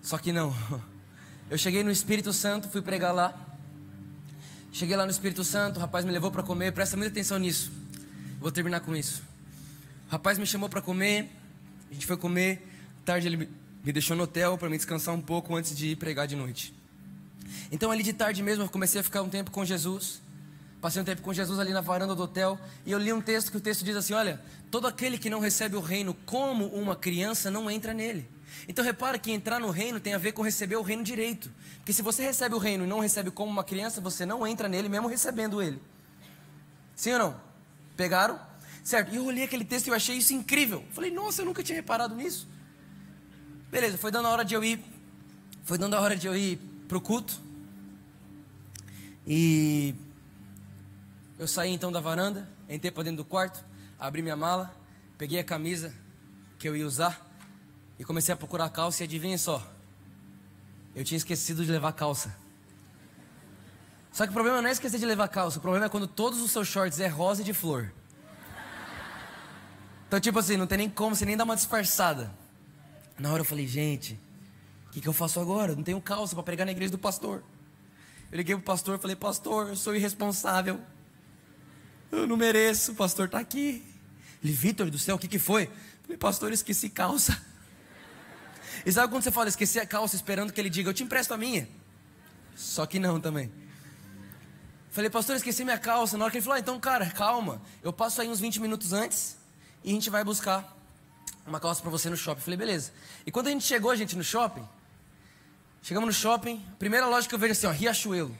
Só 0.00 0.16
que 0.16 0.30
não. 0.30 0.54
Eu 1.50 1.58
cheguei 1.58 1.82
no 1.82 1.90
Espírito 1.90 2.32
Santo, 2.32 2.68
fui 2.68 2.82
pregar 2.82 3.12
lá. 3.12 3.34
Cheguei 4.70 4.94
lá 4.94 5.04
no 5.04 5.10
Espírito 5.10 5.42
Santo, 5.42 5.78
o 5.78 5.80
rapaz 5.80 6.04
me 6.04 6.12
levou 6.12 6.30
para 6.30 6.44
comer, 6.44 6.72
presta 6.72 6.96
muita 6.96 7.10
atenção 7.10 7.36
nisso. 7.36 7.72
Vou 8.38 8.52
terminar 8.52 8.78
com 8.78 8.94
isso. 8.94 9.24
O 10.06 10.12
rapaz 10.12 10.38
me 10.38 10.46
chamou 10.46 10.68
para 10.68 10.80
comer, 10.80 11.28
a 11.94 11.96
gente 11.96 12.06
foi 12.06 12.16
comer, 12.16 12.60
tarde 13.04 13.28
ele 13.28 13.48
me 13.84 13.92
deixou 13.92 14.16
no 14.16 14.24
hotel 14.24 14.58
para 14.58 14.68
me 14.68 14.76
descansar 14.76 15.14
um 15.14 15.20
pouco 15.20 15.54
antes 15.54 15.76
de 15.76 15.90
ir 15.90 15.96
pregar 15.96 16.26
de 16.26 16.34
noite. 16.34 16.74
Então 17.70 17.88
ali 17.88 18.02
de 18.02 18.12
tarde 18.12 18.42
mesmo 18.42 18.64
eu 18.64 18.68
comecei 18.68 19.00
a 19.00 19.04
ficar 19.04 19.22
um 19.22 19.28
tempo 19.28 19.52
com 19.52 19.64
Jesus. 19.64 20.20
Passei 20.80 21.00
um 21.00 21.04
tempo 21.04 21.22
com 21.22 21.32
Jesus 21.32 21.60
ali 21.60 21.72
na 21.72 21.80
varanda 21.80 22.12
do 22.12 22.24
hotel 22.24 22.58
e 22.84 22.90
eu 22.90 22.98
li 22.98 23.12
um 23.12 23.20
texto 23.20 23.52
que 23.52 23.56
o 23.56 23.60
texto 23.60 23.84
diz 23.84 23.94
assim: 23.94 24.12
Olha, 24.12 24.42
todo 24.72 24.88
aquele 24.88 25.16
que 25.16 25.30
não 25.30 25.38
recebe 25.38 25.76
o 25.76 25.80
reino 25.80 26.14
como 26.26 26.66
uma 26.66 26.96
criança 26.96 27.48
não 27.48 27.70
entra 27.70 27.94
nele. 27.94 28.28
Então 28.66 28.84
repara 28.84 29.16
que 29.16 29.30
entrar 29.30 29.60
no 29.60 29.70
reino 29.70 30.00
tem 30.00 30.14
a 30.14 30.18
ver 30.18 30.32
com 30.32 30.42
receber 30.42 30.76
o 30.76 30.82
reino 30.82 31.04
direito. 31.04 31.48
Porque 31.76 31.92
se 31.92 32.02
você 32.02 32.24
recebe 32.24 32.56
o 32.56 32.58
reino 32.58 32.84
e 32.84 32.88
não 32.88 32.98
recebe 32.98 33.30
como 33.30 33.52
uma 33.52 33.62
criança, 33.62 34.00
você 34.00 34.26
não 34.26 34.44
entra 34.44 34.68
nele 34.68 34.88
mesmo 34.88 35.06
recebendo 35.06 35.62
ele. 35.62 35.80
Sim 36.96 37.12
ou 37.12 37.18
não? 37.20 37.40
Pegaram? 37.96 38.40
Certo? 38.84 39.14
E 39.14 39.16
eu 39.16 39.24
olhei 39.24 39.44
aquele 39.44 39.64
texto 39.64 39.86
e 39.86 39.90
eu 39.90 39.94
achei 39.94 40.18
isso 40.18 40.34
incrível. 40.34 40.84
Falei, 40.90 41.10
nossa, 41.10 41.40
eu 41.40 41.46
nunca 41.46 41.62
tinha 41.62 41.74
reparado 41.74 42.14
nisso. 42.14 42.46
Beleza, 43.70 43.96
foi 43.96 44.10
dando 44.10 44.28
a 44.28 44.30
hora 44.30 44.44
de 44.44 44.54
eu 44.54 44.62
ir. 44.62 44.78
Foi 45.64 45.78
dando 45.78 45.94
a 45.94 46.00
hora 46.00 46.14
de 46.14 46.26
eu 46.26 46.36
ir 46.36 46.58
pro 46.86 47.00
culto. 47.00 47.40
E 49.26 49.94
eu 51.38 51.48
saí 51.48 51.72
então 51.72 51.90
da 51.90 51.98
varanda, 51.98 52.46
entrei 52.68 52.90
para 52.90 53.04
dentro 53.04 53.18
do 53.18 53.24
quarto, 53.24 53.64
abri 53.98 54.20
minha 54.20 54.36
mala, 54.36 54.76
peguei 55.16 55.38
a 55.38 55.44
camisa 55.44 55.94
que 56.58 56.68
eu 56.68 56.76
ia 56.76 56.86
usar 56.86 57.26
e 57.98 58.04
comecei 58.04 58.34
a 58.34 58.36
procurar 58.36 58.68
calça 58.68 59.02
e 59.02 59.04
adivinha 59.04 59.38
só. 59.38 59.66
Eu 60.94 61.04
tinha 61.04 61.16
esquecido 61.16 61.64
de 61.64 61.72
levar 61.72 61.92
calça. 61.94 62.36
Só 64.12 64.24
que 64.24 64.30
o 64.30 64.34
problema 64.34 64.60
não 64.60 64.68
é 64.68 64.72
esquecer 64.72 65.00
de 65.00 65.06
levar 65.06 65.28
calça, 65.28 65.58
o 65.58 65.62
problema 65.62 65.86
é 65.86 65.88
quando 65.88 66.06
todos 66.06 66.42
os 66.42 66.50
seus 66.50 66.68
shorts 66.68 67.00
é 67.00 67.08
rosa 67.08 67.40
e 67.40 67.44
de 67.44 67.54
flor. 67.54 67.90
Então, 70.06 70.20
tipo 70.20 70.38
assim, 70.38 70.56
não 70.56 70.66
tem 70.66 70.78
nem 70.78 70.90
como 70.90 71.14
você 71.14 71.24
nem 71.24 71.36
dar 71.36 71.44
uma 71.44 71.56
disfarçada. 71.56 72.32
Na 73.18 73.32
hora 73.32 73.40
eu 73.40 73.44
falei, 73.44 73.66
gente, 73.66 74.18
o 74.88 74.90
que, 74.90 75.00
que 75.00 75.08
eu 75.08 75.12
faço 75.12 75.40
agora? 75.40 75.72
Eu 75.72 75.76
não 75.76 75.82
tenho 75.82 76.00
calça 76.00 76.34
para 76.34 76.42
pregar 76.42 76.64
na 76.64 76.72
igreja 76.72 76.92
do 76.92 76.98
pastor. 76.98 77.42
Eu 78.30 78.36
liguei 78.38 78.54
pro 78.54 78.64
pastor 78.64 78.98
falei, 78.98 79.16
pastor, 79.16 79.68
eu 79.68 79.76
sou 79.76 79.94
irresponsável. 79.94 80.80
Eu 82.10 82.26
não 82.26 82.36
mereço, 82.36 82.92
o 82.92 82.94
pastor 82.94 83.26
está 83.26 83.38
aqui. 83.38 83.84
Ele, 84.42 84.52
Vitor 84.52 84.90
do 84.90 84.98
céu, 84.98 85.16
o 85.16 85.18
que, 85.18 85.28
que 85.28 85.38
foi? 85.38 85.64
Eu 85.64 85.70
falei, 86.02 86.18
pastor, 86.18 86.50
eu 86.50 86.54
esqueci 86.54 86.90
calça. 86.90 87.40
E 88.84 88.92
sabe 88.92 89.10
quando 89.10 89.22
você 89.22 89.30
fala, 89.30 89.48
esqueci 89.48 89.78
a 89.78 89.86
calça, 89.86 90.16
esperando 90.16 90.52
que 90.52 90.60
ele 90.60 90.68
diga, 90.68 90.90
eu 90.90 90.94
te 90.94 91.02
empresto 91.02 91.32
a 91.32 91.38
minha? 91.38 91.68
Só 92.54 92.84
que 92.86 92.98
não 92.98 93.20
também. 93.20 93.50
Falei, 94.90 95.08
pastor, 95.10 95.36
esqueci 95.36 95.64
minha 95.64 95.78
calça. 95.78 96.18
Na 96.18 96.24
hora 96.24 96.30
que 96.30 96.38
ele 96.38 96.44
falou, 96.44 96.56
ah, 96.56 96.60
então, 96.60 96.78
cara, 96.78 97.08
calma. 97.10 97.62
Eu 97.82 97.92
passo 97.92 98.20
aí 98.20 98.28
uns 98.28 98.38
20 98.38 98.60
minutos 98.60 98.92
antes 98.92 99.36
e 99.84 99.90
a 99.90 99.92
gente 99.92 100.08
vai 100.08 100.24
buscar 100.24 100.74
uma 101.46 101.60
calça 101.60 101.82
para 101.82 101.90
você 101.90 102.08
no 102.08 102.16
shopping. 102.16 102.40
Falei, 102.40 102.56
beleza. 102.56 102.90
E 103.26 103.30
quando 103.30 103.48
a 103.48 103.50
gente 103.50 103.64
chegou, 103.64 103.94
gente, 103.94 104.16
no 104.16 104.24
shopping, 104.24 104.66
chegamos 105.82 106.06
no 106.06 106.12
shopping, 106.12 106.64
primeira 106.78 107.06
loja 107.06 107.28
que 107.28 107.34
eu 107.34 107.38
vejo 107.38 107.52
assim, 107.52 107.66
ó, 107.66 107.70
Riachuelo. 107.70 108.36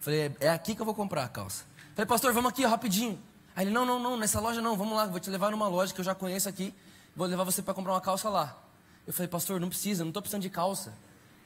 Falei, 0.00 0.34
é 0.40 0.48
aqui 0.48 0.74
que 0.74 0.80
eu 0.80 0.86
vou 0.86 0.94
comprar 0.94 1.24
a 1.24 1.28
calça. 1.28 1.64
Falei, 1.94 2.06
pastor, 2.06 2.32
vamos 2.32 2.50
aqui, 2.50 2.64
rapidinho. 2.64 3.20
Aí 3.54 3.66
ele, 3.66 3.70
não, 3.70 3.84
não, 3.84 3.98
não, 3.98 4.16
nessa 4.16 4.40
loja 4.40 4.62
não, 4.62 4.74
vamos 4.74 4.96
lá, 4.96 5.04
vou 5.06 5.20
te 5.20 5.28
levar 5.28 5.50
numa 5.50 5.68
loja 5.68 5.92
que 5.92 6.00
eu 6.00 6.04
já 6.04 6.14
conheço 6.14 6.48
aqui, 6.48 6.74
vou 7.14 7.26
levar 7.26 7.44
você 7.44 7.60
para 7.60 7.74
comprar 7.74 7.92
uma 7.92 8.00
calça 8.00 8.30
lá. 8.30 8.56
Eu 9.06 9.12
falei, 9.12 9.28
pastor, 9.28 9.60
não 9.60 9.68
precisa, 9.68 10.02
não 10.02 10.10
estou 10.10 10.22
precisando 10.22 10.42
de 10.42 10.50
calça. 10.50 10.94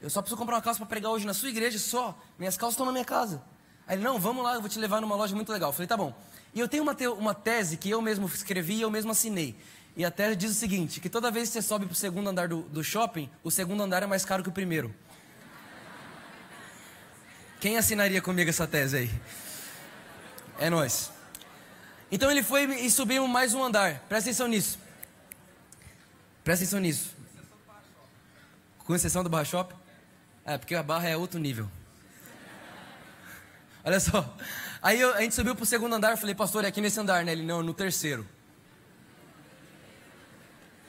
Eu 0.00 0.08
só 0.10 0.20
preciso 0.20 0.36
comprar 0.38 0.56
uma 0.56 0.62
calça 0.62 0.78
para 0.78 0.86
pregar 0.86 1.10
hoje 1.10 1.26
na 1.26 1.34
sua 1.34 1.48
igreja 1.48 1.78
só. 1.78 2.16
Minhas 2.38 2.56
calças 2.56 2.74
estão 2.74 2.86
na 2.86 2.92
minha 2.92 3.04
casa. 3.04 3.42
Aí 3.86 3.96
ele, 3.96 4.04
não, 4.04 4.18
vamos 4.18 4.44
lá, 4.44 4.54
eu 4.54 4.60
vou 4.60 4.68
te 4.68 4.78
levar 4.78 5.00
numa 5.00 5.16
loja 5.16 5.34
muito 5.34 5.50
legal. 5.50 5.70
Eu 5.70 5.72
falei, 5.72 5.88
tá 5.88 5.96
bom. 5.96 6.14
E 6.54 6.60
eu 6.60 6.68
tenho 6.68 6.82
uma, 6.82 6.94
te 6.94 7.06
uma 7.08 7.34
tese 7.34 7.76
que 7.76 7.90
eu 7.90 8.00
mesmo 8.00 8.26
escrevi 8.26 8.74
e 8.74 8.82
eu 8.82 8.90
mesmo 8.90 9.10
assinei. 9.10 9.56
E 9.96 10.04
a 10.04 10.10
tese 10.10 10.36
diz 10.36 10.50
o 10.52 10.54
seguinte: 10.54 11.00
que 11.00 11.10
toda 11.10 11.30
vez 11.30 11.48
que 11.48 11.54
você 11.54 11.62
sobe 11.62 11.86
para 11.86 11.92
o 11.92 11.96
segundo 11.96 12.30
andar 12.30 12.48
do, 12.48 12.62
do 12.62 12.84
shopping, 12.84 13.28
o 13.42 13.50
segundo 13.50 13.82
andar 13.82 14.02
é 14.02 14.06
mais 14.06 14.24
caro 14.24 14.42
que 14.42 14.48
o 14.48 14.52
primeiro. 14.52 14.94
Quem 17.60 17.76
assinaria 17.76 18.22
comigo 18.22 18.48
essa 18.48 18.66
tese 18.66 18.96
aí? 18.96 19.10
É 20.58 20.70
nós. 20.70 21.10
Então 22.12 22.30
ele 22.30 22.42
foi 22.42 22.64
e 22.64 22.90
subiu 22.90 23.26
mais 23.26 23.54
um 23.54 23.64
andar. 23.64 24.00
Presta 24.08 24.30
atenção 24.30 24.46
nisso. 24.46 24.78
Presta 26.44 26.64
atenção 26.64 26.78
nisso. 26.78 27.14
Com 28.78 28.94
exceção 28.94 29.24
do 29.24 29.30
barra 29.30 29.44
shop? 29.44 29.74
É, 30.44 30.58
porque 30.58 30.74
a 30.74 30.82
barra 30.82 31.08
é 31.08 31.16
outro 31.16 31.40
nível. 31.40 31.68
Olha 33.82 33.98
só. 33.98 34.36
Aí 34.84 35.00
eu, 35.00 35.14
a 35.14 35.22
gente 35.22 35.34
subiu 35.34 35.56
pro 35.56 35.64
segundo 35.64 35.94
andar, 35.94 36.10
eu 36.10 36.18
falei, 36.18 36.34
pastor, 36.34 36.62
é 36.62 36.68
aqui 36.68 36.78
nesse 36.78 37.00
andar, 37.00 37.24
né? 37.24 37.32
Ele, 37.32 37.42
não, 37.42 37.62
no 37.62 37.72
terceiro. 37.72 38.28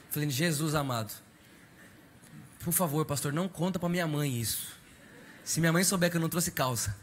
Falei, 0.10 0.30
Jesus 0.30 0.76
amado, 0.76 1.14
por 2.62 2.74
favor, 2.74 3.06
pastor, 3.06 3.32
não 3.32 3.48
conta 3.48 3.80
para 3.80 3.88
minha 3.88 4.06
mãe 4.06 4.38
isso. 4.38 4.68
Se 5.46 5.62
minha 5.62 5.72
mãe 5.72 5.82
souber 5.82 6.12
que 6.12 6.18
eu 6.18 6.22
não 6.22 6.28
trouxe 6.28 6.52
calça. 6.52 6.94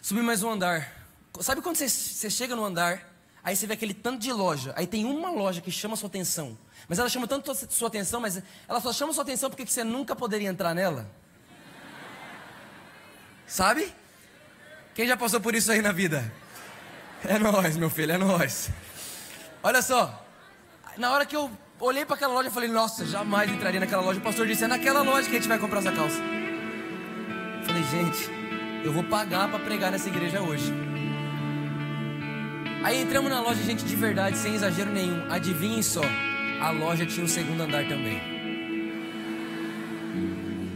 Subi 0.00 0.22
mais 0.22 0.44
um 0.44 0.50
andar. 0.50 0.92
Sabe 1.40 1.60
quando 1.60 1.74
você, 1.74 1.88
você 1.88 2.30
chega 2.30 2.54
no 2.54 2.64
andar, 2.64 3.12
aí 3.42 3.56
você 3.56 3.66
vê 3.66 3.74
aquele 3.74 3.94
tanto 3.94 4.20
de 4.20 4.32
loja, 4.32 4.72
aí 4.76 4.86
tem 4.86 5.04
uma 5.04 5.30
loja 5.30 5.60
que 5.60 5.72
chama 5.72 5.96
sua 5.96 6.08
atenção. 6.08 6.56
Mas 6.88 7.00
ela 7.00 7.08
chama 7.08 7.26
tanto 7.26 7.52
sua 7.68 7.88
atenção, 7.88 8.20
mas 8.20 8.40
ela 8.68 8.80
só 8.80 8.92
chama 8.92 9.12
sua 9.12 9.24
atenção 9.24 9.50
porque 9.50 9.66
você 9.66 9.82
nunca 9.82 10.14
poderia 10.14 10.48
entrar 10.48 10.72
nela. 10.72 11.10
Sabe? 13.44 13.92
Quem 14.98 15.06
já 15.06 15.16
passou 15.16 15.40
por 15.40 15.54
isso 15.54 15.70
aí 15.70 15.80
na 15.80 15.92
vida? 15.92 16.28
É 17.24 17.38
nós, 17.38 17.76
meu 17.76 17.88
filho, 17.88 18.10
é 18.10 18.18
nós. 18.18 18.68
Olha 19.62 19.80
só, 19.80 20.26
na 20.96 21.12
hora 21.12 21.24
que 21.24 21.36
eu 21.36 21.48
olhei 21.78 22.04
para 22.04 22.16
aquela 22.16 22.34
loja, 22.34 22.48
eu 22.48 22.52
falei, 22.52 22.68
nossa, 22.68 23.06
jamais 23.06 23.48
entraria 23.48 23.78
naquela 23.78 24.02
loja. 24.02 24.18
O 24.18 24.22
pastor 24.24 24.44
disse, 24.48 24.64
é 24.64 24.66
naquela 24.66 25.02
loja 25.02 25.28
que 25.28 25.36
a 25.36 25.38
gente 25.38 25.48
vai 25.48 25.56
comprar 25.56 25.78
essa 25.78 25.92
calça. 25.92 26.18
Eu 26.18 27.64
falei, 27.64 27.84
gente, 27.84 28.28
eu 28.84 28.92
vou 28.92 29.04
pagar 29.04 29.48
para 29.48 29.60
pregar 29.60 29.92
nessa 29.92 30.08
igreja 30.08 30.40
hoje. 30.40 30.74
Aí 32.82 33.00
entramos 33.00 33.30
na 33.30 33.40
loja, 33.40 33.62
gente, 33.62 33.84
de 33.84 33.94
verdade, 33.94 34.36
sem 34.36 34.56
exagero 34.56 34.90
nenhum. 34.90 35.30
Adivinhem 35.30 35.80
só, 35.80 36.02
a 36.60 36.70
loja 36.70 37.06
tinha 37.06 37.24
um 37.24 37.28
segundo 37.28 37.62
andar 37.62 37.86
também. 37.86 38.20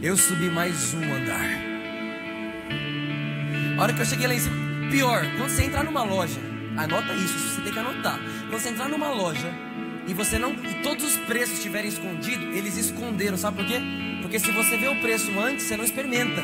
Eu 0.01 0.15
subi 0.15 0.49
mais 0.49 0.93
um 0.93 1.13
andar. 1.13 1.62
A 3.77 3.81
hora 3.81 3.93
que 3.93 4.01
eu 4.01 4.05
cheguei 4.05 4.27
lá 4.27 4.35
em 4.35 4.39
cima, 4.39 4.55
pior, 4.91 5.25
quando 5.35 5.49
você 5.49 5.63
entrar 5.63 5.83
numa 5.83 6.03
loja, 6.03 6.39
anota 6.77 7.11
isso, 7.13 7.39
você 7.39 7.61
tem 7.61 7.73
que 7.73 7.79
anotar. 7.79 8.19
Quando 8.47 8.61
você 8.61 8.69
entrar 8.69 8.87
numa 8.87 9.09
loja 9.09 9.51
e 10.07 10.13
você 10.13 10.37
não 10.37 10.51
e 10.51 10.83
todos 10.83 11.03
os 11.03 11.17
preços 11.25 11.57
estiverem 11.57 11.89
escondidos, 11.89 12.55
eles 12.55 12.77
esconderam, 12.77 13.35
sabe 13.35 13.57
por 13.57 13.65
quê? 13.65 13.81
Porque 14.21 14.37
se 14.37 14.51
você 14.51 14.77
vê 14.77 14.87
o 14.89 15.01
preço 15.01 15.31
antes, 15.39 15.65
você 15.65 15.75
não 15.75 15.83
experimenta. 15.83 16.43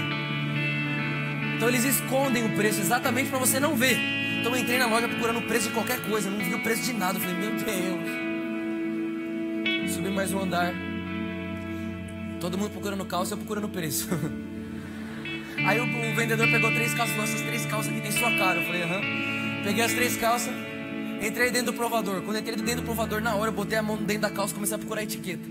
Então 1.55 1.69
eles 1.69 1.85
escondem 1.85 2.45
o 2.45 2.55
preço 2.55 2.81
exatamente 2.81 3.29
para 3.29 3.37
você 3.37 3.59
não 3.59 3.75
ver. 3.75 3.95
Então 4.39 4.55
eu 4.55 4.61
entrei 4.61 4.79
na 4.79 4.87
loja 4.87 5.07
procurando 5.07 5.37
o 5.37 5.43
preço 5.43 5.67
de 5.67 5.73
qualquer 5.75 6.01
coisa, 6.01 6.31
não 6.31 6.39
vi 6.39 6.55
o 6.55 6.63
preço 6.63 6.81
de 6.81 6.93
nada. 6.93 7.19
Eu 7.19 7.21
falei, 7.21 7.35
meu 7.37 7.51
Deus. 7.51 8.09
Subi 9.93 10.09
mais 10.09 10.33
um 10.33 10.39
andar. 10.39 10.73
Todo 12.39 12.57
mundo 12.57 12.71
procurando 12.71 13.05
calça, 13.05 13.33
eu 13.33 13.37
procurando 13.37 13.69
preço. 13.69 14.09
Aí 15.69 15.79
o, 15.79 15.83
o, 15.83 16.15
vendedor 16.15 16.49
pegou 16.49 16.71
três 16.71 16.95
calças, 16.95 17.15
falou, 17.15 17.29
essas 17.29 17.41
três 17.41 17.63
calças 17.67 17.91
aqui 17.91 18.01
tem 18.01 18.11
sua 18.11 18.35
cara. 18.39 18.59
Eu 18.59 18.65
falei, 18.65 18.81
aham. 18.81 19.01
Peguei 19.63 19.83
as 19.83 19.93
três 19.93 20.17
calças, 20.17 20.51
entrei 21.21 21.51
dentro 21.51 21.71
do 21.71 21.73
provador. 21.73 22.23
Quando 22.23 22.39
entrei 22.39 22.55
dentro 22.55 22.81
do 22.81 22.85
provador, 22.85 23.21
na 23.21 23.35
hora 23.35 23.51
eu 23.51 23.53
botei 23.53 23.77
a 23.77 23.83
mão 23.83 23.95
dentro 23.95 24.23
da 24.23 24.31
calça 24.31 24.51
e 24.51 24.55
comecei 24.55 24.75
a 24.75 24.79
procurar 24.79 25.01
a 25.01 25.03
etiqueta. 25.03 25.43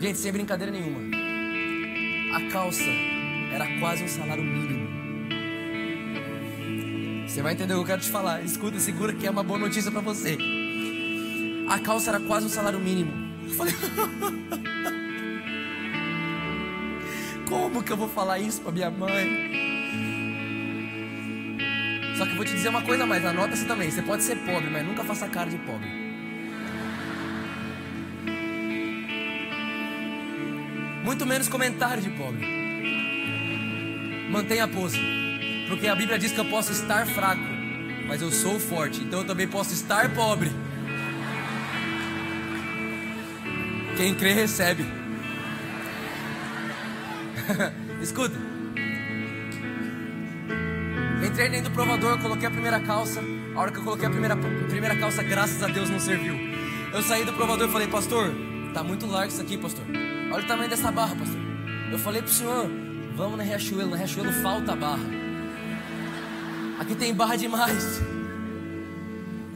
Gente, 0.00 0.18
sem 0.18 0.32
brincadeira 0.32 0.72
nenhuma. 0.72 1.14
A 2.34 2.50
calça 2.50 2.88
era 3.52 3.78
quase 3.78 4.04
um 4.04 4.08
salário 4.08 4.42
mínimo. 4.42 4.88
Você 7.28 7.42
vai 7.42 7.52
entender 7.52 7.74
o 7.74 7.76
que 7.76 7.82
eu 7.82 7.86
quero 7.88 8.00
te 8.00 8.08
falar. 8.08 8.40
Escuta, 8.42 8.80
segura 8.80 9.12
que 9.12 9.26
é 9.26 9.30
uma 9.30 9.42
boa 9.42 9.58
notícia 9.58 9.92
para 9.92 10.00
você. 10.00 10.38
A 11.68 11.78
calça 11.78 12.08
era 12.08 12.20
quase 12.20 12.46
um 12.46 12.48
salário 12.48 12.80
mínimo. 12.80 13.12
Eu 13.46 13.50
falei, 13.50 13.74
como 17.48 17.82
que 17.82 17.92
eu 17.92 17.96
vou 17.96 18.08
falar 18.08 18.38
isso 18.38 18.60
para 18.60 18.72
minha 18.72 18.90
mãe? 18.90 19.64
Só 22.16 22.24
que 22.24 22.30
eu 22.30 22.36
vou 22.36 22.44
te 22.44 22.52
dizer 22.52 22.68
uma 22.68 22.82
coisa 22.82 23.04
mais, 23.04 23.24
anota-se 23.24 23.64
também. 23.66 23.90
Você 23.90 24.02
pode 24.02 24.22
ser 24.22 24.36
pobre, 24.36 24.70
mas 24.70 24.86
nunca 24.86 25.02
faça 25.04 25.28
cara 25.28 25.50
de 25.50 25.58
pobre. 25.58 25.88
Muito 31.04 31.26
menos 31.26 31.48
comentário 31.48 32.02
de 32.02 32.10
pobre. 32.10 32.46
Mantenha 34.30 34.64
a 34.64 34.68
pose. 34.68 34.98
Porque 35.68 35.86
a 35.86 35.94
Bíblia 35.94 36.18
diz 36.18 36.32
que 36.32 36.38
eu 36.38 36.44
posso 36.46 36.72
estar 36.72 37.06
fraco, 37.06 37.42
mas 38.06 38.22
eu 38.22 38.30
sou 38.30 38.60
forte, 38.60 39.00
então 39.00 39.20
eu 39.20 39.26
também 39.26 39.48
posso 39.48 39.72
estar 39.72 40.14
pobre. 40.14 40.50
Quem 43.96 44.14
crê 44.14 44.32
recebe. 44.32 45.03
Escuta. 48.02 48.36
Entrei 51.24 51.48
dentro 51.48 51.70
do 51.70 51.74
provador, 51.74 52.20
coloquei 52.20 52.46
a 52.46 52.50
primeira 52.50 52.80
calça. 52.80 53.20
A 53.54 53.60
hora 53.60 53.70
que 53.70 53.78
eu 53.78 53.84
coloquei 53.84 54.06
a 54.06 54.10
primeira, 54.10 54.36
primeira 54.36 54.96
calça, 54.96 55.22
graças 55.22 55.62
a 55.62 55.68
Deus 55.68 55.88
não 55.88 55.98
serviu. 55.98 56.34
Eu 56.92 57.02
saí 57.02 57.24
do 57.24 57.32
provador 57.32 57.68
e 57.68 57.72
falei, 57.72 57.88
pastor, 57.88 58.30
tá 58.72 58.82
muito 58.82 59.06
largo 59.06 59.32
isso 59.32 59.40
aqui, 59.40 59.56
pastor. 59.56 59.84
Olha 60.32 60.44
o 60.44 60.46
tamanho 60.46 60.68
dessa 60.68 60.90
barra, 60.92 61.16
pastor. 61.16 61.40
Eu 61.90 61.98
falei 61.98 62.22
pro 62.22 62.30
senhor, 62.30 62.68
vamos 63.16 63.38
na 63.38 63.44
Riachuelo, 63.44 63.90
na 63.90 63.96
Riachuelo 63.96 64.32
falta 64.34 64.76
barra. 64.76 65.04
Aqui 66.78 66.94
tem 66.94 67.14
barra 67.14 67.36
demais. 67.36 68.00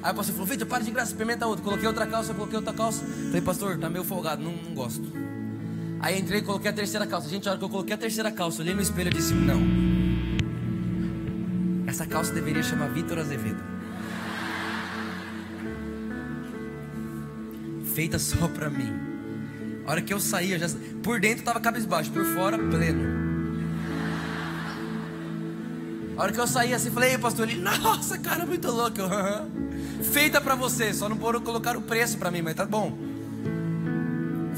Aí 0.03 0.13
o 0.13 0.15
pastor 0.15 0.35
falou, 0.35 0.47
Vitor, 0.47 0.67
para 0.67 0.85
de 0.85 0.91
graça, 0.91 1.11
experimenta 1.11 1.47
outra. 1.47 1.65
Coloquei 1.65 1.87
outra 1.87 2.07
calça, 2.07 2.33
coloquei 2.33 2.57
outra 2.57 2.73
calça. 2.73 3.05
Falei, 3.05 3.41
pastor, 3.41 3.79
tá 3.79 3.91
meio 3.91 4.05
folgado, 4.05 4.43
não, 4.43 4.53
não 4.53 4.75
gosto. 4.75 5.28
Aí 6.01 6.19
entrei 6.19 6.41
e 6.41 6.43
coloquei 6.43 6.71
a 6.71 6.75
terceira 6.75 7.07
calça. 7.07 7.29
Gente, 7.29 7.49
a 7.49 7.53
hora 7.53 7.59
que 7.59 7.65
eu 7.65 7.69
coloquei 7.69 7.95
a 7.95 7.99
terceira 7.99 8.31
calça, 8.31 8.63
olhei 8.63 8.75
no 8.75 8.81
espelho 8.81 9.09
e 9.09 9.15
disse, 9.15 9.35
não. 9.35 9.61
Essa 11.87 12.07
calça 12.07 12.33
deveria 12.33 12.63
chamar 12.63 12.89
Vitor 12.89 13.19
Azevedo. 13.19 13.63
Feita 17.95 18.19
só 18.19 18.47
pra 18.49 18.71
mim. 18.71 18.93
A 19.87 19.91
hora 19.91 20.03
que 20.03 20.13
eu 20.13 20.21
saí, 20.21 20.53
eu 20.53 20.59
já... 20.59 20.69
por 21.03 21.19
dentro 21.19 21.45
tava 21.45 21.59
cabisbaixo, 21.61 22.11
por 22.13 22.25
fora 22.25 22.59
pleno. 22.59 23.29
A 26.17 26.23
hora 26.23 26.33
que 26.33 26.41
eu 26.41 26.47
saí 26.47 26.75
assim, 26.75 26.91
falei, 26.91 27.13
Ei, 27.13 27.19
pastor, 27.19 27.49
ele, 27.49 27.61
nossa, 27.61 28.19
cara, 28.19 28.45
muito 28.45 28.71
louco. 28.71 28.99
Feita 30.13 30.41
pra 30.41 30.55
você, 30.55 30.93
só 30.93 31.09
não 31.09 31.17
foram 31.17 31.41
colocar 31.41 31.77
o 31.77 31.81
preço 31.81 32.19
pra 32.19 32.31
mim, 32.31 32.43
mas 32.43 32.55
tá 32.55 32.67
bom. 32.67 33.08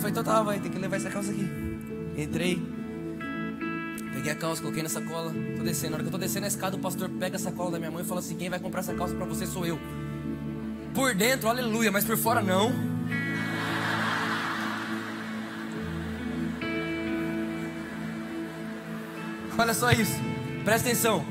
Falei, 0.01 0.13
então 0.13 0.25
tá, 0.25 0.43
vai, 0.43 0.59
tem 0.59 0.71
que 0.71 0.79
levar 0.79 0.97
essa 0.97 1.11
calça 1.11 1.31
aqui. 1.31 1.47
Entrei, 2.17 2.61
peguei 4.15 4.33
a 4.33 4.35
calça, 4.35 4.63
coloquei 4.63 4.83
na 4.83 4.89
sacola, 4.89 5.31
tô 5.59 5.63
descendo. 5.63 5.91
Na 5.91 5.97
hora 5.97 6.03
que 6.05 6.09
eu 6.09 6.13
tô 6.13 6.19
descendo 6.19 6.47
a 6.47 6.49
escada, 6.49 6.75
o 6.75 6.81
pastor 6.81 7.11
pega 7.11 7.37
a 7.37 7.39
sacola 7.39 7.73
da 7.73 7.79
minha 7.79 7.91
mãe 7.91 8.03
e 8.03 8.07
fala 8.07 8.21
assim: 8.21 8.35
quem 8.35 8.49
vai 8.49 8.59
comprar 8.59 8.81
essa 8.81 8.95
calça 8.95 9.15
pra 9.15 9.27
você 9.27 9.47
sou 9.47 9.67
eu. 9.67 9.79
Por 10.95 11.15
dentro, 11.15 11.51
aleluia, 11.51 11.93
mas 11.93 12.05
por 12.05 12.17
fora 12.17 12.41
não. 12.41 12.73
Olha 19.59 19.75
só 19.75 19.91
isso, 19.91 20.19
presta 20.65 20.89
atenção. 20.89 21.23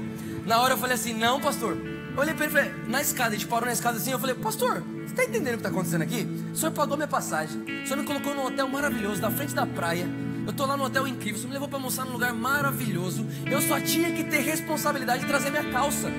Na 0.45 0.61
hora 0.61 0.75
eu 0.75 0.77
falei 0.77 0.93
assim: 0.93 1.13
não, 1.13 1.41
pastor. 1.41 1.75
Eu 1.75 2.19
olhei 2.19 2.35
pra 2.35 2.45
ele 2.45 2.55
e 2.55 2.61
falei: 2.61 2.71
na 2.87 3.01
escada, 3.01 3.29
a 3.29 3.31
gente 3.31 3.47
parou 3.47 3.65
na 3.65 3.73
escada 3.73 3.97
assim. 3.97 4.11
Eu 4.11 4.19
falei: 4.19 4.35
pastor, 4.35 4.83
você 5.19 5.25
tá 5.25 5.25
entendendo 5.25 5.55
o 5.55 5.57
que 5.57 5.63
tá 5.63 5.69
acontecendo 5.69 6.01
aqui? 6.01 6.27
O 6.53 6.55
senhor 6.55 6.71
pagou 6.71 6.95
minha 6.95 7.07
passagem, 7.07 7.61
o 7.61 7.87
senhor 7.87 7.97
me 7.97 8.05
colocou 8.05 8.33
num 8.33 8.45
hotel 8.45 8.67
maravilhoso, 8.69 9.21
na 9.21 9.29
frente 9.29 9.53
da 9.53 9.65
praia. 9.65 10.07
Eu 10.47 10.53
tô 10.53 10.65
lá 10.65 10.77
no 10.77 10.85
hotel 10.85 11.07
incrível, 11.07 11.39
você 11.39 11.47
me 11.47 11.53
levou 11.53 11.67
para 11.67 11.77
almoçar 11.77 12.05
num 12.05 12.13
lugar 12.13 12.33
maravilhoso. 12.33 13.25
Eu 13.45 13.61
só 13.61 13.79
tinha 13.81 14.11
que 14.13 14.23
ter 14.23 14.39
responsabilidade 14.39 15.21
de 15.21 15.27
trazer 15.27 15.49
minha 15.49 15.69
calça. 15.71 16.09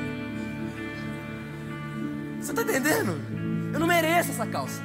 Você 2.41 2.53
tá 2.53 2.63
entendendo? 2.63 3.21
Eu 3.73 3.81
não 3.81 3.87
mereço 3.87 4.31
essa 4.31 4.47
calça. 4.47 4.83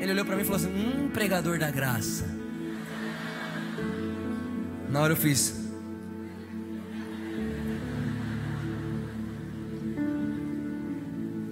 Ele 0.00 0.12
olhou 0.12 0.24
para 0.24 0.36
mim 0.36 0.42
e 0.42 0.44
falou 0.44 0.60
assim: 0.60 0.68
Hum, 0.68 1.10
pregador 1.12 1.58
da 1.58 1.70
graça. 1.70 2.24
Na 4.88 5.00
hora 5.00 5.12
eu 5.12 5.16
fiz. 5.16 5.63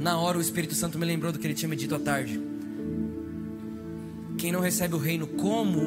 Na 0.02 0.18
hora 0.18 0.36
o 0.36 0.40
Espírito 0.40 0.74
Santo 0.74 0.98
me 0.98 1.06
lembrou 1.06 1.30
do 1.30 1.38
que 1.38 1.46
ele 1.46 1.54
tinha 1.54 1.68
me 1.68 1.76
dito 1.76 1.94
à 1.94 1.98
tarde. 2.00 2.40
Quem 4.36 4.50
não 4.50 4.58
recebe 4.58 4.96
o 4.96 4.98
reino 4.98 5.28
como 5.28 5.78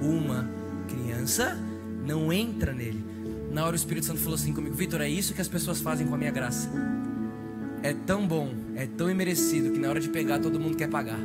uma 0.00 0.48
criança, 0.88 1.58
não 2.06 2.32
entra 2.32 2.72
nele. 2.72 3.04
Na 3.52 3.66
hora 3.66 3.74
o 3.74 3.76
Espírito 3.76 4.06
Santo 4.06 4.18
falou 4.18 4.36
assim 4.36 4.54
comigo: 4.54 4.74
Vitor, 4.74 5.02
é 5.02 5.10
isso 5.10 5.34
que 5.34 5.42
as 5.42 5.48
pessoas 5.48 5.78
fazem 5.78 6.06
com 6.06 6.14
a 6.14 6.18
minha 6.18 6.30
graça. 6.30 6.70
É 7.82 7.92
tão 7.92 8.26
bom, 8.26 8.50
é 8.76 8.86
tão 8.86 9.10
imerecido 9.10 9.70
que 9.72 9.78
na 9.78 9.90
hora 9.90 10.00
de 10.00 10.08
pegar 10.08 10.38
todo 10.38 10.58
mundo 10.58 10.74
quer 10.74 10.88
pagar. 10.88 11.20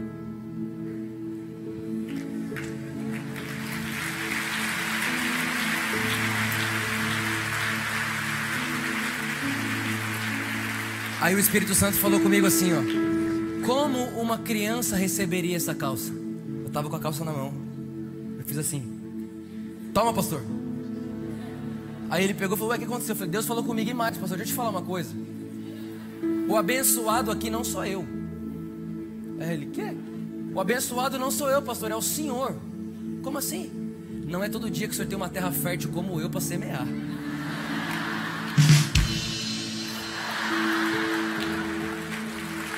Aí 11.25 11.33
o 11.33 11.39
Espírito 11.39 11.73
Santo 11.73 11.97
falou 11.97 12.19
comigo 12.19 12.45
assim, 12.45 12.69
ó. 12.71 13.65
Como 13.65 13.97
uma 14.21 14.37
criança 14.37 14.95
receberia 14.95 15.55
essa 15.55 15.73
calça? 15.73 16.13
Eu 16.63 16.69
tava 16.69 16.87
com 16.87 16.95
a 16.95 16.99
calça 16.99 17.25
na 17.25 17.31
mão. 17.31 17.51
Eu 18.37 18.45
fiz 18.45 18.59
assim. 18.59 18.83
Toma, 19.91 20.13
pastor. 20.13 20.43
Aí 22.11 22.23
ele 22.23 22.35
pegou 22.35 22.55
e 22.55 22.59
falou: 22.59 22.69
Ué, 22.69 22.75
o 22.75 22.79
que 22.79 22.85
aconteceu? 22.85 23.13
Eu 23.13 23.15
falei: 23.15 23.31
Deus 23.31 23.47
falou 23.47 23.63
comigo 23.63 23.89
e 23.89 23.93
mais, 23.95 24.15
pastor. 24.15 24.37
Deixa 24.37 24.51
eu 24.51 24.53
te 24.53 24.55
falar 24.55 24.69
uma 24.69 24.83
coisa. 24.83 25.09
O 26.47 26.55
abençoado 26.55 27.31
aqui 27.31 27.49
não 27.49 27.63
sou 27.63 27.83
eu. 27.83 28.05
Aí 29.39 29.51
ele: 29.51 29.65
Quê? 29.73 29.97
O 30.53 30.61
abençoado 30.61 31.17
não 31.17 31.31
sou 31.31 31.49
eu, 31.49 31.59
pastor, 31.59 31.89
é 31.89 31.95
o 31.95 32.03
Senhor. 32.03 32.55
Como 33.23 33.39
assim? 33.39 33.71
Não 34.27 34.43
é 34.43 34.47
todo 34.47 34.69
dia 34.69 34.87
que 34.87 34.93
o 34.93 34.95
senhor 34.95 35.07
tem 35.07 35.17
uma 35.17 35.29
terra 35.29 35.51
fértil 35.51 35.89
como 35.91 36.21
eu 36.21 36.29
para 36.29 36.39
semear. 36.39 36.85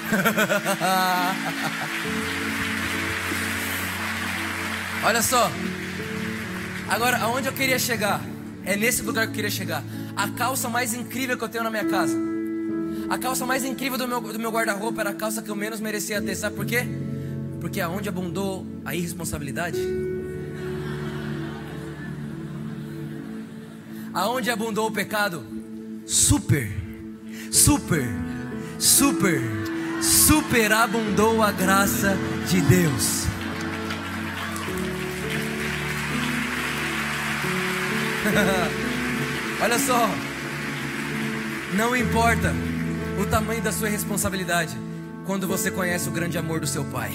Olha 5.03 5.22
só. 5.22 5.51
Agora, 6.89 7.18
aonde 7.18 7.47
eu 7.47 7.53
queria 7.53 7.80
chegar? 7.80 8.22
É 8.66 8.76
nesse 8.76 9.01
lugar 9.01 9.26
que 9.26 9.32
eu 9.32 9.36
queria 9.36 9.51
chegar. 9.51 9.84
A 10.16 10.28
calça 10.30 10.70
mais 10.70 10.93
incrível 10.93 11.38
que 11.38 11.43
eu 11.43 11.49
tenho 11.49 11.64
na 11.64 11.70
minha 11.70 11.86
casa. 11.86 12.18
A 13.10 13.18
calça 13.18 13.45
mais 13.45 13.64
incrível 13.64 13.97
do 13.97 14.08
meu, 14.08 14.20
do 14.20 14.39
meu 14.39 14.51
guarda-roupa 14.51 15.01
era 15.01 15.12
a 15.12 15.14
calça 15.14 15.41
que 15.41 15.49
eu 15.49 15.55
menos 15.55 15.80
merecia 15.80 16.22
ter. 16.22 16.36
Sabe 16.36 16.55
por 16.55 16.66
quê? 16.66 16.86
Porque 17.62 17.80
aonde 17.80 18.10
abundou 18.10 18.66
a 18.84 18.95
irresponsabilidade, 18.95 19.80
aonde 24.14 24.49
abundou 24.49 24.88
o 24.88 24.91
pecado, 24.91 25.45
super, 26.05 26.70
super, 27.51 28.08
super, 28.80 29.41
superabundou 30.28 31.41
a 31.41 31.53
graça 31.53 32.17
de 32.49 32.59
Deus. 32.59 33.23
Olha 39.63 39.80
só, 39.80 40.09
não 41.75 41.95
importa 41.95 42.53
o 43.21 43.25
tamanho 43.25 43.61
da 43.61 43.71
sua 43.71 43.88
responsabilidade 43.88 44.78
quando 45.25 45.47
você 45.47 45.71
conhece 45.71 46.09
o 46.09 46.11
grande 46.11 46.38
amor 46.38 46.59
do 46.59 46.67
seu 46.67 46.84
Pai. 46.84 47.13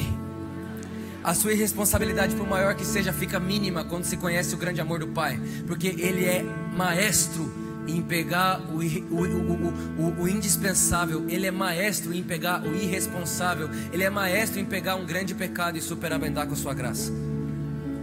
A 1.23 1.35
sua 1.35 1.53
irresponsabilidade, 1.53 2.35
por 2.35 2.49
maior 2.49 2.75
que 2.75 2.87
seja, 2.87 3.13
fica 3.13 3.39
mínima 3.39 3.85
quando 3.85 4.05
se 4.05 4.17
conhece 4.17 4.55
o 4.55 4.59
grande 4.59 4.81
amor 4.81 5.01
do 5.01 5.09
Pai, 5.09 5.39
porque 5.67 5.89
Ele 5.89 6.25
é 6.25 6.43
maestro 6.75 7.53
em 7.87 8.01
pegar 8.01 8.61
o, 8.61 8.79
o, 8.79 10.03
o, 10.03 10.23
o, 10.23 10.29
indispensável, 10.29 11.25
Ele 11.29 11.47
é 11.47 11.51
maestro 11.51 12.15
em 12.15 12.23
pegar 12.23 12.63
o 12.63 12.75
irresponsável, 12.75 13.69
Ele 13.93 14.05
é 14.05 14.11
maestro 14.11 14.61
em 14.61 14.65
pegar 14.65 14.97
um 14.97 15.05
grande 15.05 15.35
pecado 15.35 15.77
e 15.77 15.83
superabundar 15.83 16.47
com 16.47 16.55
a 16.55 16.57
sua 16.57 16.75
graça. 16.75 17.13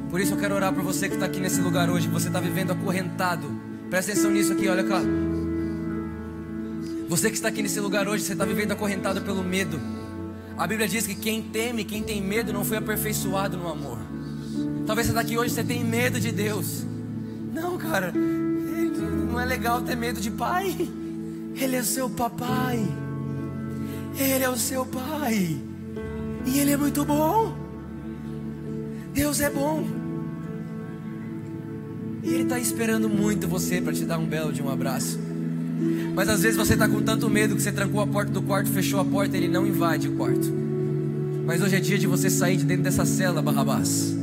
Por 0.10 0.20
isso 0.20 0.34
eu 0.34 0.38
quero 0.38 0.56
orar 0.56 0.74
por 0.74 0.84
você 0.84 1.08
que 1.08 1.14
está 1.14 1.28
aqui 1.28 1.40
nesse 1.40 1.62
lugar 1.62 1.90
hoje, 1.90 2.08
você 2.08 2.28
está 2.28 2.40
vivendo 2.40 2.72
acorrentado. 2.72 3.48
Presta 3.90 4.12
atenção 4.12 4.32
nisso 4.32 4.54
aqui, 4.54 4.68
olha 4.68 4.84
cá. 4.84 5.02
Você 7.08 7.30
que 7.30 7.36
está 7.36 7.48
aqui 7.48 7.62
nesse 7.62 7.80
lugar 7.80 8.08
hoje, 8.08 8.24
você 8.24 8.34
está 8.34 8.46
vivendo 8.46 8.72
acorrentado 8.72 9.22
pelo 9.22 9.44
medo. 9.44 9.80
A 10.58 10.68
Bíblia 10.68 10.88
diz 10.88 11.08
que 11.08 11.16
quem 11.16 11.42
teme, 11.42 11.84
quem 11.84 12.04
tem 12.04 12.22
medo, 12.22 12.52
não 12.52 12.66
foi 12.66 12.78
aperfeiçoado 12.78 13.58
no 13.58 13.68
amor. 13.68 13.98
Talvez 14.86 15.08
você 15.08 15.12
está 15.12 15.22
aqui 15.22 15.38
hoje, 15.38 15.54
você 15.54 15.64
tem 15.64 15.84
medo 15.84 16.20
de 16.20 16.32
Deus. 16.32 16.86
Não, 17.54 17.78
cara, 17.78 18.14
é 19.40 19.46
legal 19.46 19.82
ter 19.82 19.96
medo 19.96 20.20
de 20.20 20.32
pai. 20.32 20.76
Ele 21.56 21.76
é 21.76 21.84
seu 21.84 22.10
papai. 22.10 22.86
Ele 24.18 24.44
é 24.44 24.50
o 24.50 24.58
seu 24.58 24.86
pai. 24.86 25.58
E 26.46 26.60
ele 26.60 26.72
é 26.72 26.78
muito 26.78 27.06
bom. 27.06 27.56
Deus 29.14 29.40
é 29.40 29.50
bom. 29.50 29.86
E 32.24 32.34
ele 32.34 32.44
está 32.44 32.60
esperando 32.60 33.10
muito 33.10 33.48
você 33.48 33.82
para 33.82 33.94
te 33.94 34.06
dar 34.06 34.18
um 34.18 34.26
belo 34.26 34.52
de 34.52 34.62
um 34.62 34.70
abraço. 34.70 35.20
Mas 36.14 36.28
às 36.28 36.42
vezes 36.42 36.58
você 36.58 36.74
está 36.74 36.88
com 36.88 37.02
tanto 37.02 37.30
medo 37.30 37.56
que 37.56 37.62
você 37.62 37.72
trancou 37.72 38.02
a 38.02 38.08
porta 38.08 38.32
do 38.32 38.42
quarto, 38.42 38.70
fechou 38.70 39.00
a 39.00 39.06
porta, 39.06 39.38
ele 39.38 39.48
não 39.48 39.66
invade 39.66 40.08
o 40.08 40.16
quarto. 40.16 40.52
Mas 41.46 41.62
hoje 41.62 41.78
é 41.78 41.80
dia 41.80 41.98
de 41.98 42.08
você 42.08 42.30
sair 42.30 42.58
de 42.58 42.66
dentro 42.66 42.84
dessa 42.84 43.06
cela, 43.06 43.42
Barrabás. 43.42 44.19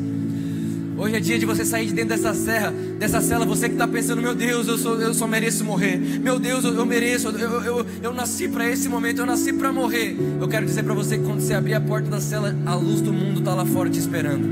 Hoje 0.99 1.15
é 1.15 1.21
dia 1.21 1.39
de 1.39 1.45
você 1.45 1.63
sair 1.63 1.87
de 1.87 1.93
dentro 1.93 2.17
dessa 2.17 2.33
serra, 2.33 2.73
dessa 2.99 3.21
cela, 3.21 3.45
você 3.45 3.69
que 3.69 3.75
está 3.75 3.87
pensando, 3.87 4.23
meu 4.23 4.35
Deus, 4.35 4.67
eu, 4.67 4.79
sou, 4.79 4.99
eu 4.99 5.13
só 5.13 5.27
mereço 5.27 5.63
morrer. 5.63 5.99
Meu 5.99 6.39
Deus, 6.39 6.65
eu, 6.65 6.73
eu 6.73 6.87
mereço, 6.87 7.29
eu, 7.29 7.63
eu, 7.63 7.87
eu 8.03 8.15
nasci 8.15 8.49
para 8.49 8.67
esse 8.71 8.89
momento, 8.89 9.19
eu 9.19 9.27
nasci 9.27 9.53
para 9.53 9.71
morrer. 9.71 10.17
Eu 10.41 10.49
quero 10.49 10.65
dizer 10.65 10.83
para 10.85 10.95
você 10.95 11.19
que 11.19 11.25
quando 11.25 11.41
você 11.41 11.53
abrir 11.53 11.75
a 11.75 11.81
porta 11.83 12.09
da 12.09 12.19
cela, 12.19 12.57
a 12.65 12.75
luz 12.75 13.03
do 13.03 13.13
mundo 13.13 13.41
está 13.41 13.55
lá 13.55 13.67
fora 13.67 13.91
te 13.91 13.99
esperando. 13.99 14.49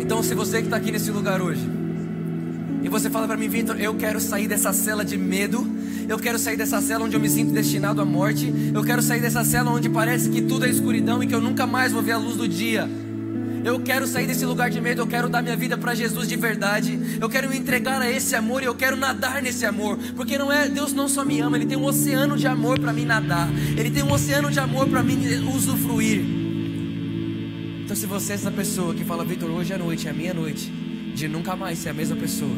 Então, 0.00 0.24
se 0.24 0.34
você 0.34 0.58
que 0.58 0.64
está 0.64 0.78
aqui 0.78 0.90
nesse 0.90 1.12
lugar 1.12 1.40
hoje, 1.40 1.64
e 2.82 2.88
você 2.88 3.08
fala 3.08 3.28
para 3.28 3.36
mim, 3.36 3.48
Vitor, 3.48 3.80
eu 3.80 3.94
quero 3.94 4.18
sair 4.18 4.48
dessa 4.48 4.72
cela 4.72 5.04
de 5.04 5.16
medo, 5.16 5.64
eu 6.08 6.18
quero 6.18 6.36
sair 6.36 6.56
dessa 6.56 6.80
cela 6.80 7.04
onde 7.04 7.14
eu 7.14 7.20
me 7.20 7.30
sinto 7.30 7.52
destinado 7.52 8.00
à 8.00 8.04
morte, 8.04 8.52
eu 8.74 8.82
quero 8.82 9.00
sair 9.00 9.20
dessa 9.20 9.44
cela 9.44 9.70
onde 9.70 9.88
parece 9.88 10.30
que 10.30 10.42
tudo 10.42 10.66
é 10.66 10.68
escuridão 10.68 11.22
e 11.22 11.28
que 11.28 11.34
eu 11.34 11.40
nunca 11.40 11.64
mais 11.64 11.92
vou 11.92 12.02
ver 12.02 12.12
a 12.12 12.18
luz 12.18 12.36
do 12.36 12.48
dia. 12.48 12.90
Eu 13.64 13.78
quero 13.80 14.06
sair 14.06 14.26
desse 14.26 14.44
lugar 14.44 14.70
de 14.70 14.80
medo, 14.80 15.02
eu 15.02 15.06
quero 15.06 15.28
dar 15.28 15.40
minha 15.40 15.56
vida 15.56 15.78
para 15.78 15.94
Jesus 15.94 16.28
de 16.28 16.36
verdade. 16.36 16.98
Eu 17.20 17.28
quero 17.28 17.48
me 17.48 17.56
entregar 17.56 18.02
a 18.02 18.10
esse 18.10 18.34
amor 18.34 18.62
e 18.62 18.66
eu 18.66 18.74
quero 18.74 18.96
nadar 18.96 19.40
nesse 19.40 19.64
amor, 19.64 19.96
porque 20.16 20.36
não 20.36 20.52
é 20.52 20.68
Deus 20.68 20.92
não 20.92 21.08
só 21.08 21.24
me 21.24 21.40
ama, 21.40 21.56
ele 21.56 21.66
tem 21.66 21.78
um 21.78 21.84
oceano 21.84 22.36
de 22.36 22.46
amor 22.46 22.80
para 22.80 22.92
mim 22.92 23.04
nadar. 23.04 23.48
Ele 23.76 23.90
tem 23.90 24.02
um 24.02 24.12
oceano 24.12 24.50
de 24.50 24.58
amor 24.58 24.88
para 24.88 25.02
mim 25.02 25.18
usufruir. 25.54 26.20
Então 27.84 27.94
se 27.94 28.06
você 28.06 28.32
é 28.32 28.34
essa 28.34 28.50
pessoa 28.50 28.94
que 28.94 29.04
fala, 29.04 29.24
Vitor, 29.24 29.48
hoje 29.50 29.72
é 29.72 29.78
noite, 29.78 30.08
é 30.08 30.10
a 30.10 30.14
minha 30.14 30.34
noite, 30.34 30.68
de 31.14 31.28
nunca 31.28 31.54
mais 31.54 31.78
ser 31.78 31.90
a 31.90 31.94
mesma 31.94 32.16
pessoa, 32.16 32.56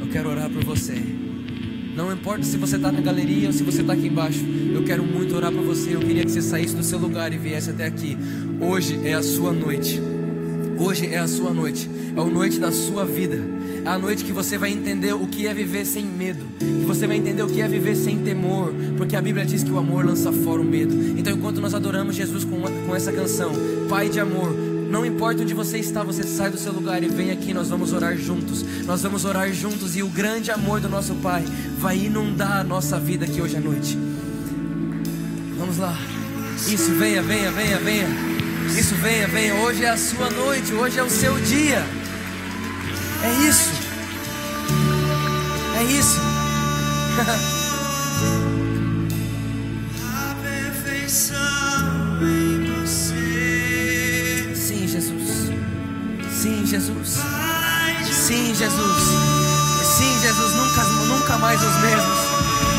eu 0.00 0.06
quero 0.08 0.28
orar 0.28 0.48
por 0.48 0.64
você. 0.64 1.02
Não 1.96 2.12
importa 2.12 2.44
se 2.44 2.56
você 2.56 2.76
está 2.76 2.92
na 2.92 3.00
galeria 3.00 3.48
ou 3.48 3.52
se 3.52 3.64
você 3.64 3.80
está 3.80 3.92
aqui 3.92 4.06
embaixo, 4.06 4.44
eu 4.72 4.84
quero 4.84 5.02
muito 5.02 5.34
orar 5.34 5.50
por 5.50 5.64
você. 5.64 5.96
Eu 5.96 6.00
queria 6.00 6.24
que 6.24 6.30
você 6.30 6.40
saísse 6.40 6.76
do 6.76 6.84
seu 6.84 6.96
lugar 6.96 7.32
e 7.32 7.38
viesse 7.38 7.70
até 7.70 7.86
aqui. 7.86 8.16
Hoje 8.60 9.00
é 9.04 9.14
a 9.14 9.22
sua 9.22 9.52
noite. 9.52 10.00
Hoje 10.78 11.06
é 11.06 11.18
a 11.18 11.26
sua 11.26 11.52
noite, 11.52 11.90
é 12.16 12.20
a 12.20 12.24
noite 12.24 12.58
da 12.60 12.70
sua 12.70 13.04
vida. 13.04 13.36
É 13.84 13.88
a 13.88 13.98
noite 13.98 14.24
que 14.24 14.32
você 14.32 14.56
vai 14.56 14.70
entender 14.70 15.12
o 15.12 15.26
que 15.26 15.46
é 15.46 15.54
viver 15.54 15.84
sem 15.84 16.04
medo, 16.04 16.44
que 16.58 16.84
você 16.84 17.06
vai 17.06 17.16
entender 17.16 17.42
o 17.42 17.48
que 17.48 17.60
é 17.60 17.66
viver 17.66 17.96
sem 17.96 18.18
temor, 18.18 18.72
porque 18.96 19.16
a 19.16 19.22
Bíblia 19.22 19.44
diz 19.44 19.64
que 19.64 19.70
o 19.70 19.78
amor 19.78 20.04
lança 20.04 20.32
fora 20.32 20.60
o 20.60 20.64
medo. 20.64 20.94
Então, 21.18 21.32
enquanto 21.32 21.60
nós 21.60 21.74
adoramos 21.74 22.14
Jesus 22.14 22.44
com, 22.44 22.60
com 22.60 22.94
essa 22.94 23.12
canção, 23.12 23.52
Pai 23.88 24.08
de 24.08 24.20
amor, 24.20 24.54
não 24.90 25.04
importa 25.04 25.42
onde 25.42 25.54
você 25.54 25.78
está, 25.78 26.02
você 26.02 26.22
sai 26.22 26.50
do 26.50 26.58
seu 26.58 26.72
lugar 26.72 27.02
e 27.02 27.08
vem 27.08 27.30
aqui, 27.30 27.52
nós 27.52 27.68
vamos 27.68 27.92
orar 27.92 28.16
juntos. 28.16 28.64
Nós 28.86 29.02
vamos 29.02 29.24
orar 29.24 29.52
juntos 29.52 29.96
e 29.96 30.02
o 30.02 30.08
grande 30.08 30.50
amor 30.50 30.80
do 30.80 30.88
nosso 30.88 31.14
Pai 31.16 31.44
vai 31.78 31.96
inundar 31.98 32.58
a 32.58 32.64
nossa 32.64 32.98
vida 33.00 33.24
aqui 33.24 33.40
hoje 33.40 33.56
à 33.56 33.60
noite. 33.60 33.98
Vamos 35.58 35.78
lá. 35.78 35.96
Isso, 36.68 36.92
venha, 36.92 37.22
venha, 37.22 37.50
venha, 37.50 37.78
venha. 37.78 38.37
Isso, 38.76 38.94
venha, 38.96 39.26
venha. 39.28 39.54
Hoje 39.54 39.84
é 39.84 39.88
a 39.90 39.96
sua 39.96 40.28
noite, 40.30 40.72
hoje 40.74 40.98
é 40.98 41.02
o 41.02 41.10
seu 41.10 41.38
dia. 41.40 41.84
É 43.22 43.32
isso. 43.48 43.70
É 45.78 45.82
isso. 45.84 46.20
a 50.14 50.34
perfeição 50.42 51.36
em 52.22 52.70
você. 52.70 54.52
Sim, 54.54 54.86
Jesus. 54.86 55.50
Sim, 56.30 56.66
Jesus. 56.66 57.18
Sim, 58.12 58.54
Jesus. 58.54 59.02
Sim, 59.96 60.20
Jesus. 60.20 60.54
Nunca, 60.54 60.84
nunca 60.84 61.38
mais 61.38 61.60
os 61.62 61.76
mesmos. 61.80 62.18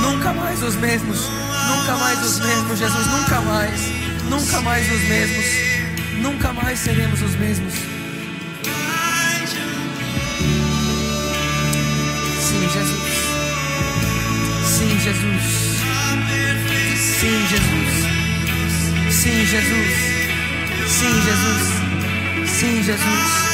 Nunca 0.01 0.33
mais 0.33 0.63
os 0.63 0.75
mesmos. 0.75 1.27
Nunca 1.67 1.97
mais 1.97 2.23
os 2.23 2.39
mesmos, 2.39 2.79
Jesus. 2.79 3.07
Nunca 3.07 3.41
mais. 3.41 3.81
Nunca 4.29 4.61
mais 4.61 4.85
os 4.91 5.01
mesmos 5.09 5.69
nunca 6.19 6.53
mais 6.53 6.79
seremos 6.79 7.21
os 7.21 7.35
mesmos. 7.35 7.73
Sim, 12.39 12.69
Jesus. 12.73 13.13
Sim, 14.65 14.99
Jesus. 14.99 15.43
Sim, 17.19 17.47
Jesus. 17.47 17.89
Sim, 19.11 19.45
Jesus. 19.45 20.09
Sim, 20.87 21.21
Jesus. 21.21 22.49
Sim, 22.49 22.83
Jesus. 22.83 23.48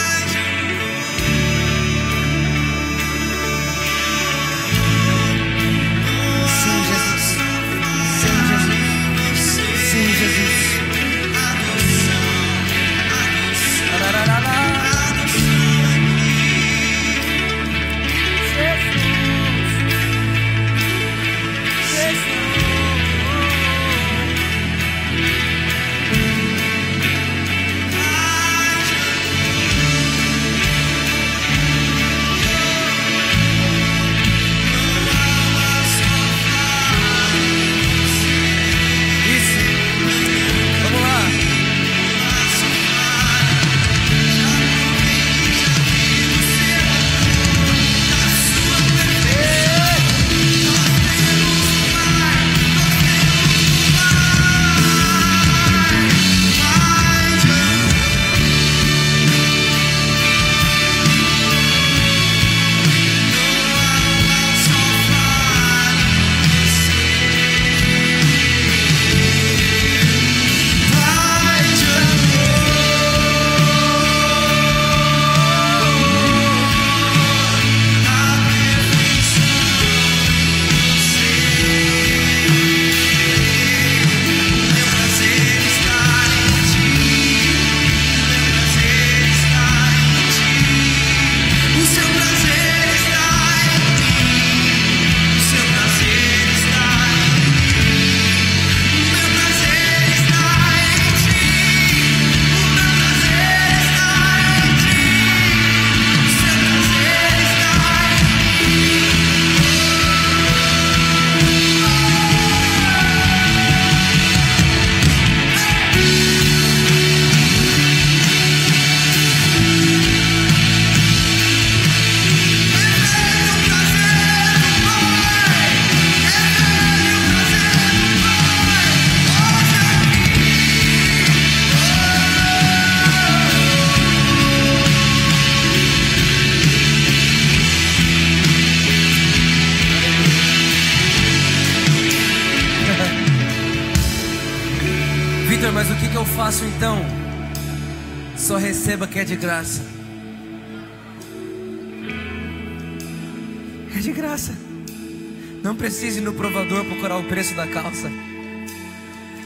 Não 155.96 156.02
precise 156.02 156.20
ir 156.20 156.24
no 156.24 156.34
provador 156.34 156.84
procurar 156.84 157.18
o 157.20 157.24
preço 157.24 157.56
da 157.56 157.66
calça. 157.68 158.12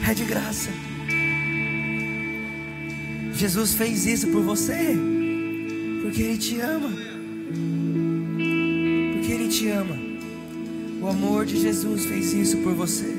É 0.04 0.12
de 0.12 0.24
graça. 0.24 0.68
Jesus 3.32 3.74
fez 3.74 4.04
isso 4.04 4.26
por 4.32 4.42
você. 4.42 4.96
Porque 6.02 6.22
Ele 6.22 6.38
te 6.38 6.60
ama. 6.60 6.90
Porque 9.12 9.32
Ele 9.32 9.46
te 9.46 9.68
ama. 9.68 9.96
O 11.00 11.06
amor 11.06 11.46
de 11.46 11.60
Jesus 11.60 12.06
fez 12.06 12.32
isso 12.32 12.56
por 12.56 12.74
você. 12.74 13.14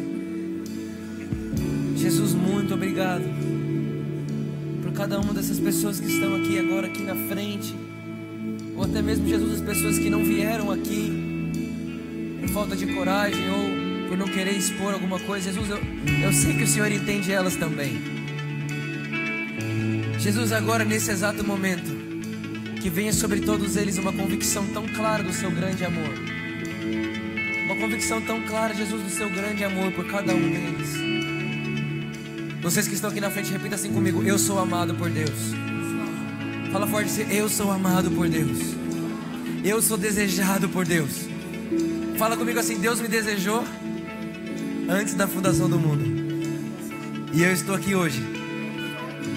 Jesus, 1.96 2.34
muito 2.34 2.74
obrigado 2.74 3.24
por 4.84 4.92
cada 4.92 5.18
uma 5.22 5.34
dessas 5.34 5.58
pessoas 5.58 6.02
que 6.02 6.08
estão 6.08 6.36
aqui 6.36 6.60
agora, 6.60 6.88
aqui 6.88 7.04
na 7.04 7.16
frente, 7.30 7.74
ou 8.76 8.84
até 8.84 9.02
mesmo, 9.02 9.26
Jesus, 9.26 9.54
as 9.54 9.62
pessoas 9.62 9.98
que 9.98 10.10
não 10.10 10.22
vieram 10.22 10.70
aqui 10.70 11.31
falta 12.52 12.76
de 12.76 12.86
coragem 12.88 13.50
ou 13.50 14.08
por 14.10 14.18
não 14.18 14.28
querer 14.28 14.52
expor 14.52 14.94
alguma 14.94 15.20
coisa. 15.20 15.52
Jesus, 15.52 15.70
eu, 15.70 15.80
eu 16.22 16.34
sei 16.34 16.54
que 16.54 16.64
o 16.64 16.68
Senhor 16.68 16.92
entende 16.92 17.32
elas 17.32 17.56
também. 17.56 18.00
Jesus, 20.20 20.52
agora 20.52 20.84
nesse 20.84 21.10
exato 21.10 21.44
momento, 21.44 21.92
que 22.82 22.90
venha 22.90 23.14
sobre 23.14 23.40
todos 23.40 23.76
eles 23.78 23.98
uma 23.98 24.12
convicção 24.12 24.66
tão 24.68 24.86
clara 24.88 25.24
do 25.24 25.32
seu 25.32 25.50
grande 25.50 25.86
amor. 25.86 26.14
Uma 27.66 27.76
convicção 27.76 28.22
tão 28.22 28.42
clara, 28.42 28.74
Jesus, 28.74 29.02
do 29.02 29.10
seu 29.10 29.30
grande 29.30 29.64
amor 29.64 29.92
por 29.94 30.06
cada 30.08 30.34
um 30.34 30.42
deles. 30.42 30.90
Vocês 32.62 32.88
que 32.88 32.94
estão 32.94 33.10
aqui 33.10 33.22
na 33.22 33.32
frente, 33.32 33.52
repita 33.52 33.76
assim 33.76 33.92
comigo: 33.92 34.24
Eu 34.24 34.38
sou 34.38 34.60
amado 34.60 34.94
por 34.94 35.10
Deus. 35.10 35.54
Fala 36.72 36.86
forte 36.86 37.26
Eu 37.30 37.50
sou 37.50 37.72
amado 37.72 38.12
por 38.12 38.28
Deus. 38.30 38.60
Eu 39.64 39.82
sou 39.82 39.98
desejado 39.98 40.70
por 40.70 40.86
Deus. 40.86 41.31
Fala 42.22 42.38
comigo 42.38 42.60
assim: 42.60 42.78
Deus 42.78 43.02
me 43.02 43.08
desejou 43.08 43.66
antes 44.88 45.16
da 45.16 45.28
fundação 45.28 45.68
do 45.68 45.80
mundo. 45.80 46.06
E 47.34 47.42
eu 47.42 47.52
estou 47.52 47.74
aqui 47.74 47.96
hoje 47.96 48.22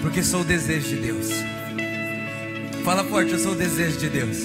porque 0.03 0.21
sou 0.21 0.41
o 0.41 0.43
desejo 0.43 0.89
de 0.89 0.97
Deus. 0.97 1.29
Fala 2.83 3.03
forte: 3.03 3.31
Eu 3.31 3.39
sou 3.39 3.53
o 3.53 3.55
desejo 3.55 3.97
de 3.97 4.07
Deus. 4.07 4.37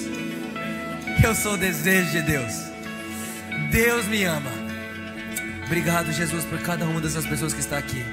Eu 1.23 1.35
sou 1.35 1.53
o 1.53 1.57
desejo 1.57 2.09
de 2.09 2.21
Deus. 2.23 2.51
Deus 3.71 4.07
me 4.07 4.23
ama. 4.23 4.49
Obrigado, 5.67 6.11
Jesus, 6.11 6.43
por 6.43 6.57
cada 6.61 6.83
uma 6.85 6.99
dessas 6.99 7.27
pessoas 7.27 7.53
que 7.53 7.59
está 7.59 7.77
aqui. 7.77 8.03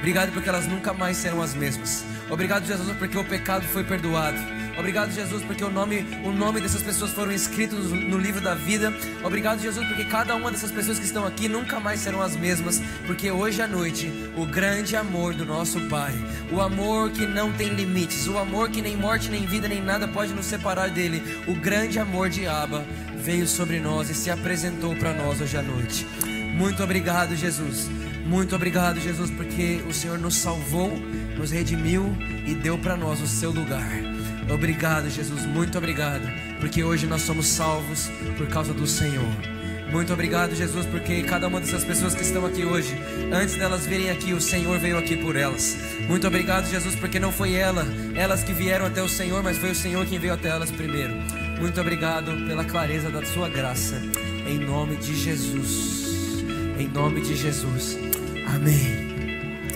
Obrigado 0.00 0.32
porque 0.32 0.50
elas 0.50 0.66
nunca 0.66 0.92
mais 0.92 1.16
serão 1.16 1.40
as 1.40 1.54
mesmas. 1.54 2.04
Obrigado, 2.28 2.66
Jesus, 2.66 2.94
porque 2.98 3.16
o 3.16 3.24
pecado 3.24 3.64
foi 3.64 3.84
perdoado. 3.84 4.57
Obrigado, 4.78 5.10
Jesus, 5.10 5.42
porque 5.42 5.64
o 5.64 5.70
nome, 5.70 6.06
o 6.24 6.30
nome 6.30 6.60
dessas 6.60 6.82
pessoas 6.82 7.10
foram 7.10 7.32
escritos 7.32 7.90
no 7.90 8.16
livro 8.16 8.40
da 8.40 8.54
vida. 8.54 8.92
Obrigado, 9.24 9.60
Jesus, 9.60 9.84
porque 9.88 10.04
cada 10.04 10.36
uma 10.36 10.52
dessas 10.52 10.70
pessoas 10.70 11.00
que 11.00 11.04
estão 11.04 11.26
aqui 11.26 11.48
nunca 11.48 11.80
mais 11.80 11.98
serão 11.98 12.22
as 12.22 12.36
mesmas. 12.36 12.80
Porque 13.04 13.28
hoje 13.28 13.60
à 13.60 13.66
noite, 13.66 14.08
o 14.36 14.46
grande 14.46 14.94
amor 14.94 15.34
do 15.34 15.44
nosso 15.44 15.80
Pai, 15.88 16.12
o 16.52 16.60
amor 16.60 17.10
que 17.10 17.26
não 17.26 17.52
tem 17.52 17.70
limites, 17.70 18.28
o 18.28 18.38
amor 18.38 18.70
que 18.70 18.80
nem 18.80 18.96
morte, 18.96 19.28
nem 19.28 19.44
vida, 19.44 19.66
nem 19.66 19.82
nada 19.82 20.06
pode 20.06 20.32
nos 20.32 20.46
separar 20.46 20.90
dele, 20.90 21.42
o 21.48 21.54
grande 21.56 21.98
amor 21.98 22.30
de 22.30 22.46
Abba 22.46 22.84
veio 23.16 23.48
sobre 23.48 23.80
nós 23.80 24.08
e 24.10 24.14
se 24.14 24.30
apresentou 24.30 24.94
para 24.94 25.12
nós 25.12 25.40
hoje 25.40 25.56
à 25.56 25.62
noite. 25.62 26.06
Muito 26.54 26.84
obrigado, 26.84 27.34
Jesus. 27.34 27.88
Muito 28.24 28.54
obrigado, 28.54 29.00
Jesus, 29.00 29.30
porque 29.30 29.82
o 29.88 29.92
Senhor 29.92 30.18
nos 30.18 30.36
salvou, 30.36 30.96
nos 31.36 31.50
redimiu 31.50 32.16
e 32.46 32.54
deu 32.54 32.78
para 32.78 32.96
nós 32.96 33.20
o 33.20 33.26
seu 33.26 33.50
lugar. 33.50 34.17
Obrigado, 34.50 35.10
Jesus, 35.10 35.44
muito 35.44 35.76
obrigado, 35.76 36.26
porque 36.60 36.82
hoje 36.82 37.06
nós 37.06 37.22
somos 37.22 37.46
salvos 37.46 38.10
por 38.36 38.46
causa 38.48 38.72
do 38.72 38.86
Senhor. 38.86 39.58
Muito 39.90 40.12
obrigado, 40.12 40.54
Jesus, 40.54 40.84
porque 40.86 41.22
cada 41.22 41.48
uma 41.48 41.60
dessas 41.60 41.82
pessoas 41.82 42.14
que 42.14 42.22
estão 42.22 42.44
aqui 42.44 42.64
hoje, 42.64 42.94
antes 43.32 43.56
delas 43.56 43.86
virem 43.86 44.10
aqui, 44.10 44.34
o 44.34 44.40
Senhor 44.40 44.78
veio 44.78 44.98
aqui 44.98 45.16
por 45.16 45.34
elas. 45.34 45.76
Muito 46.06 46.26
obrigado, 46.26 46.68
Jesus, 46.68 46.94
porque 46.94 47.18
não 47.18 47.32
foi 47.32 47.54
ela, 47.54 47.86
elas 48.14 48.44
que 48.44 48.52
vieram 48.52 48.84
até 48.84 49.02
o 49.02 49.08
Senhor, 49.08 49.42
mas 49.42 49.56
foi 49.56 49.70
o 49.70 49.74
Senhor 49.74 50.04
quem 50.06 50.18
veio 50.18 50.34
até 50.34 50.48
elas 50.48 50.70
primeiro. 50.70 51.14
Muito 51.58 51.80
obrigado 51.80 52.46
pela 52.46 52.64
clareza 52.64 53.10
da 53.10 53.24
sua 53.24 53.48
graça, 53.48 54.00
em 54.46 54.58
nome 54.58 54.96
de 54.96 55.16
Jesus. 55.16 56.44
Em 56.78 56.86
nome 56.88 57.22
de 57.22 57.34
Jesus. 57.34 57.98
Amém. 58.46 59.08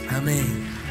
Amém. 0.09 0.82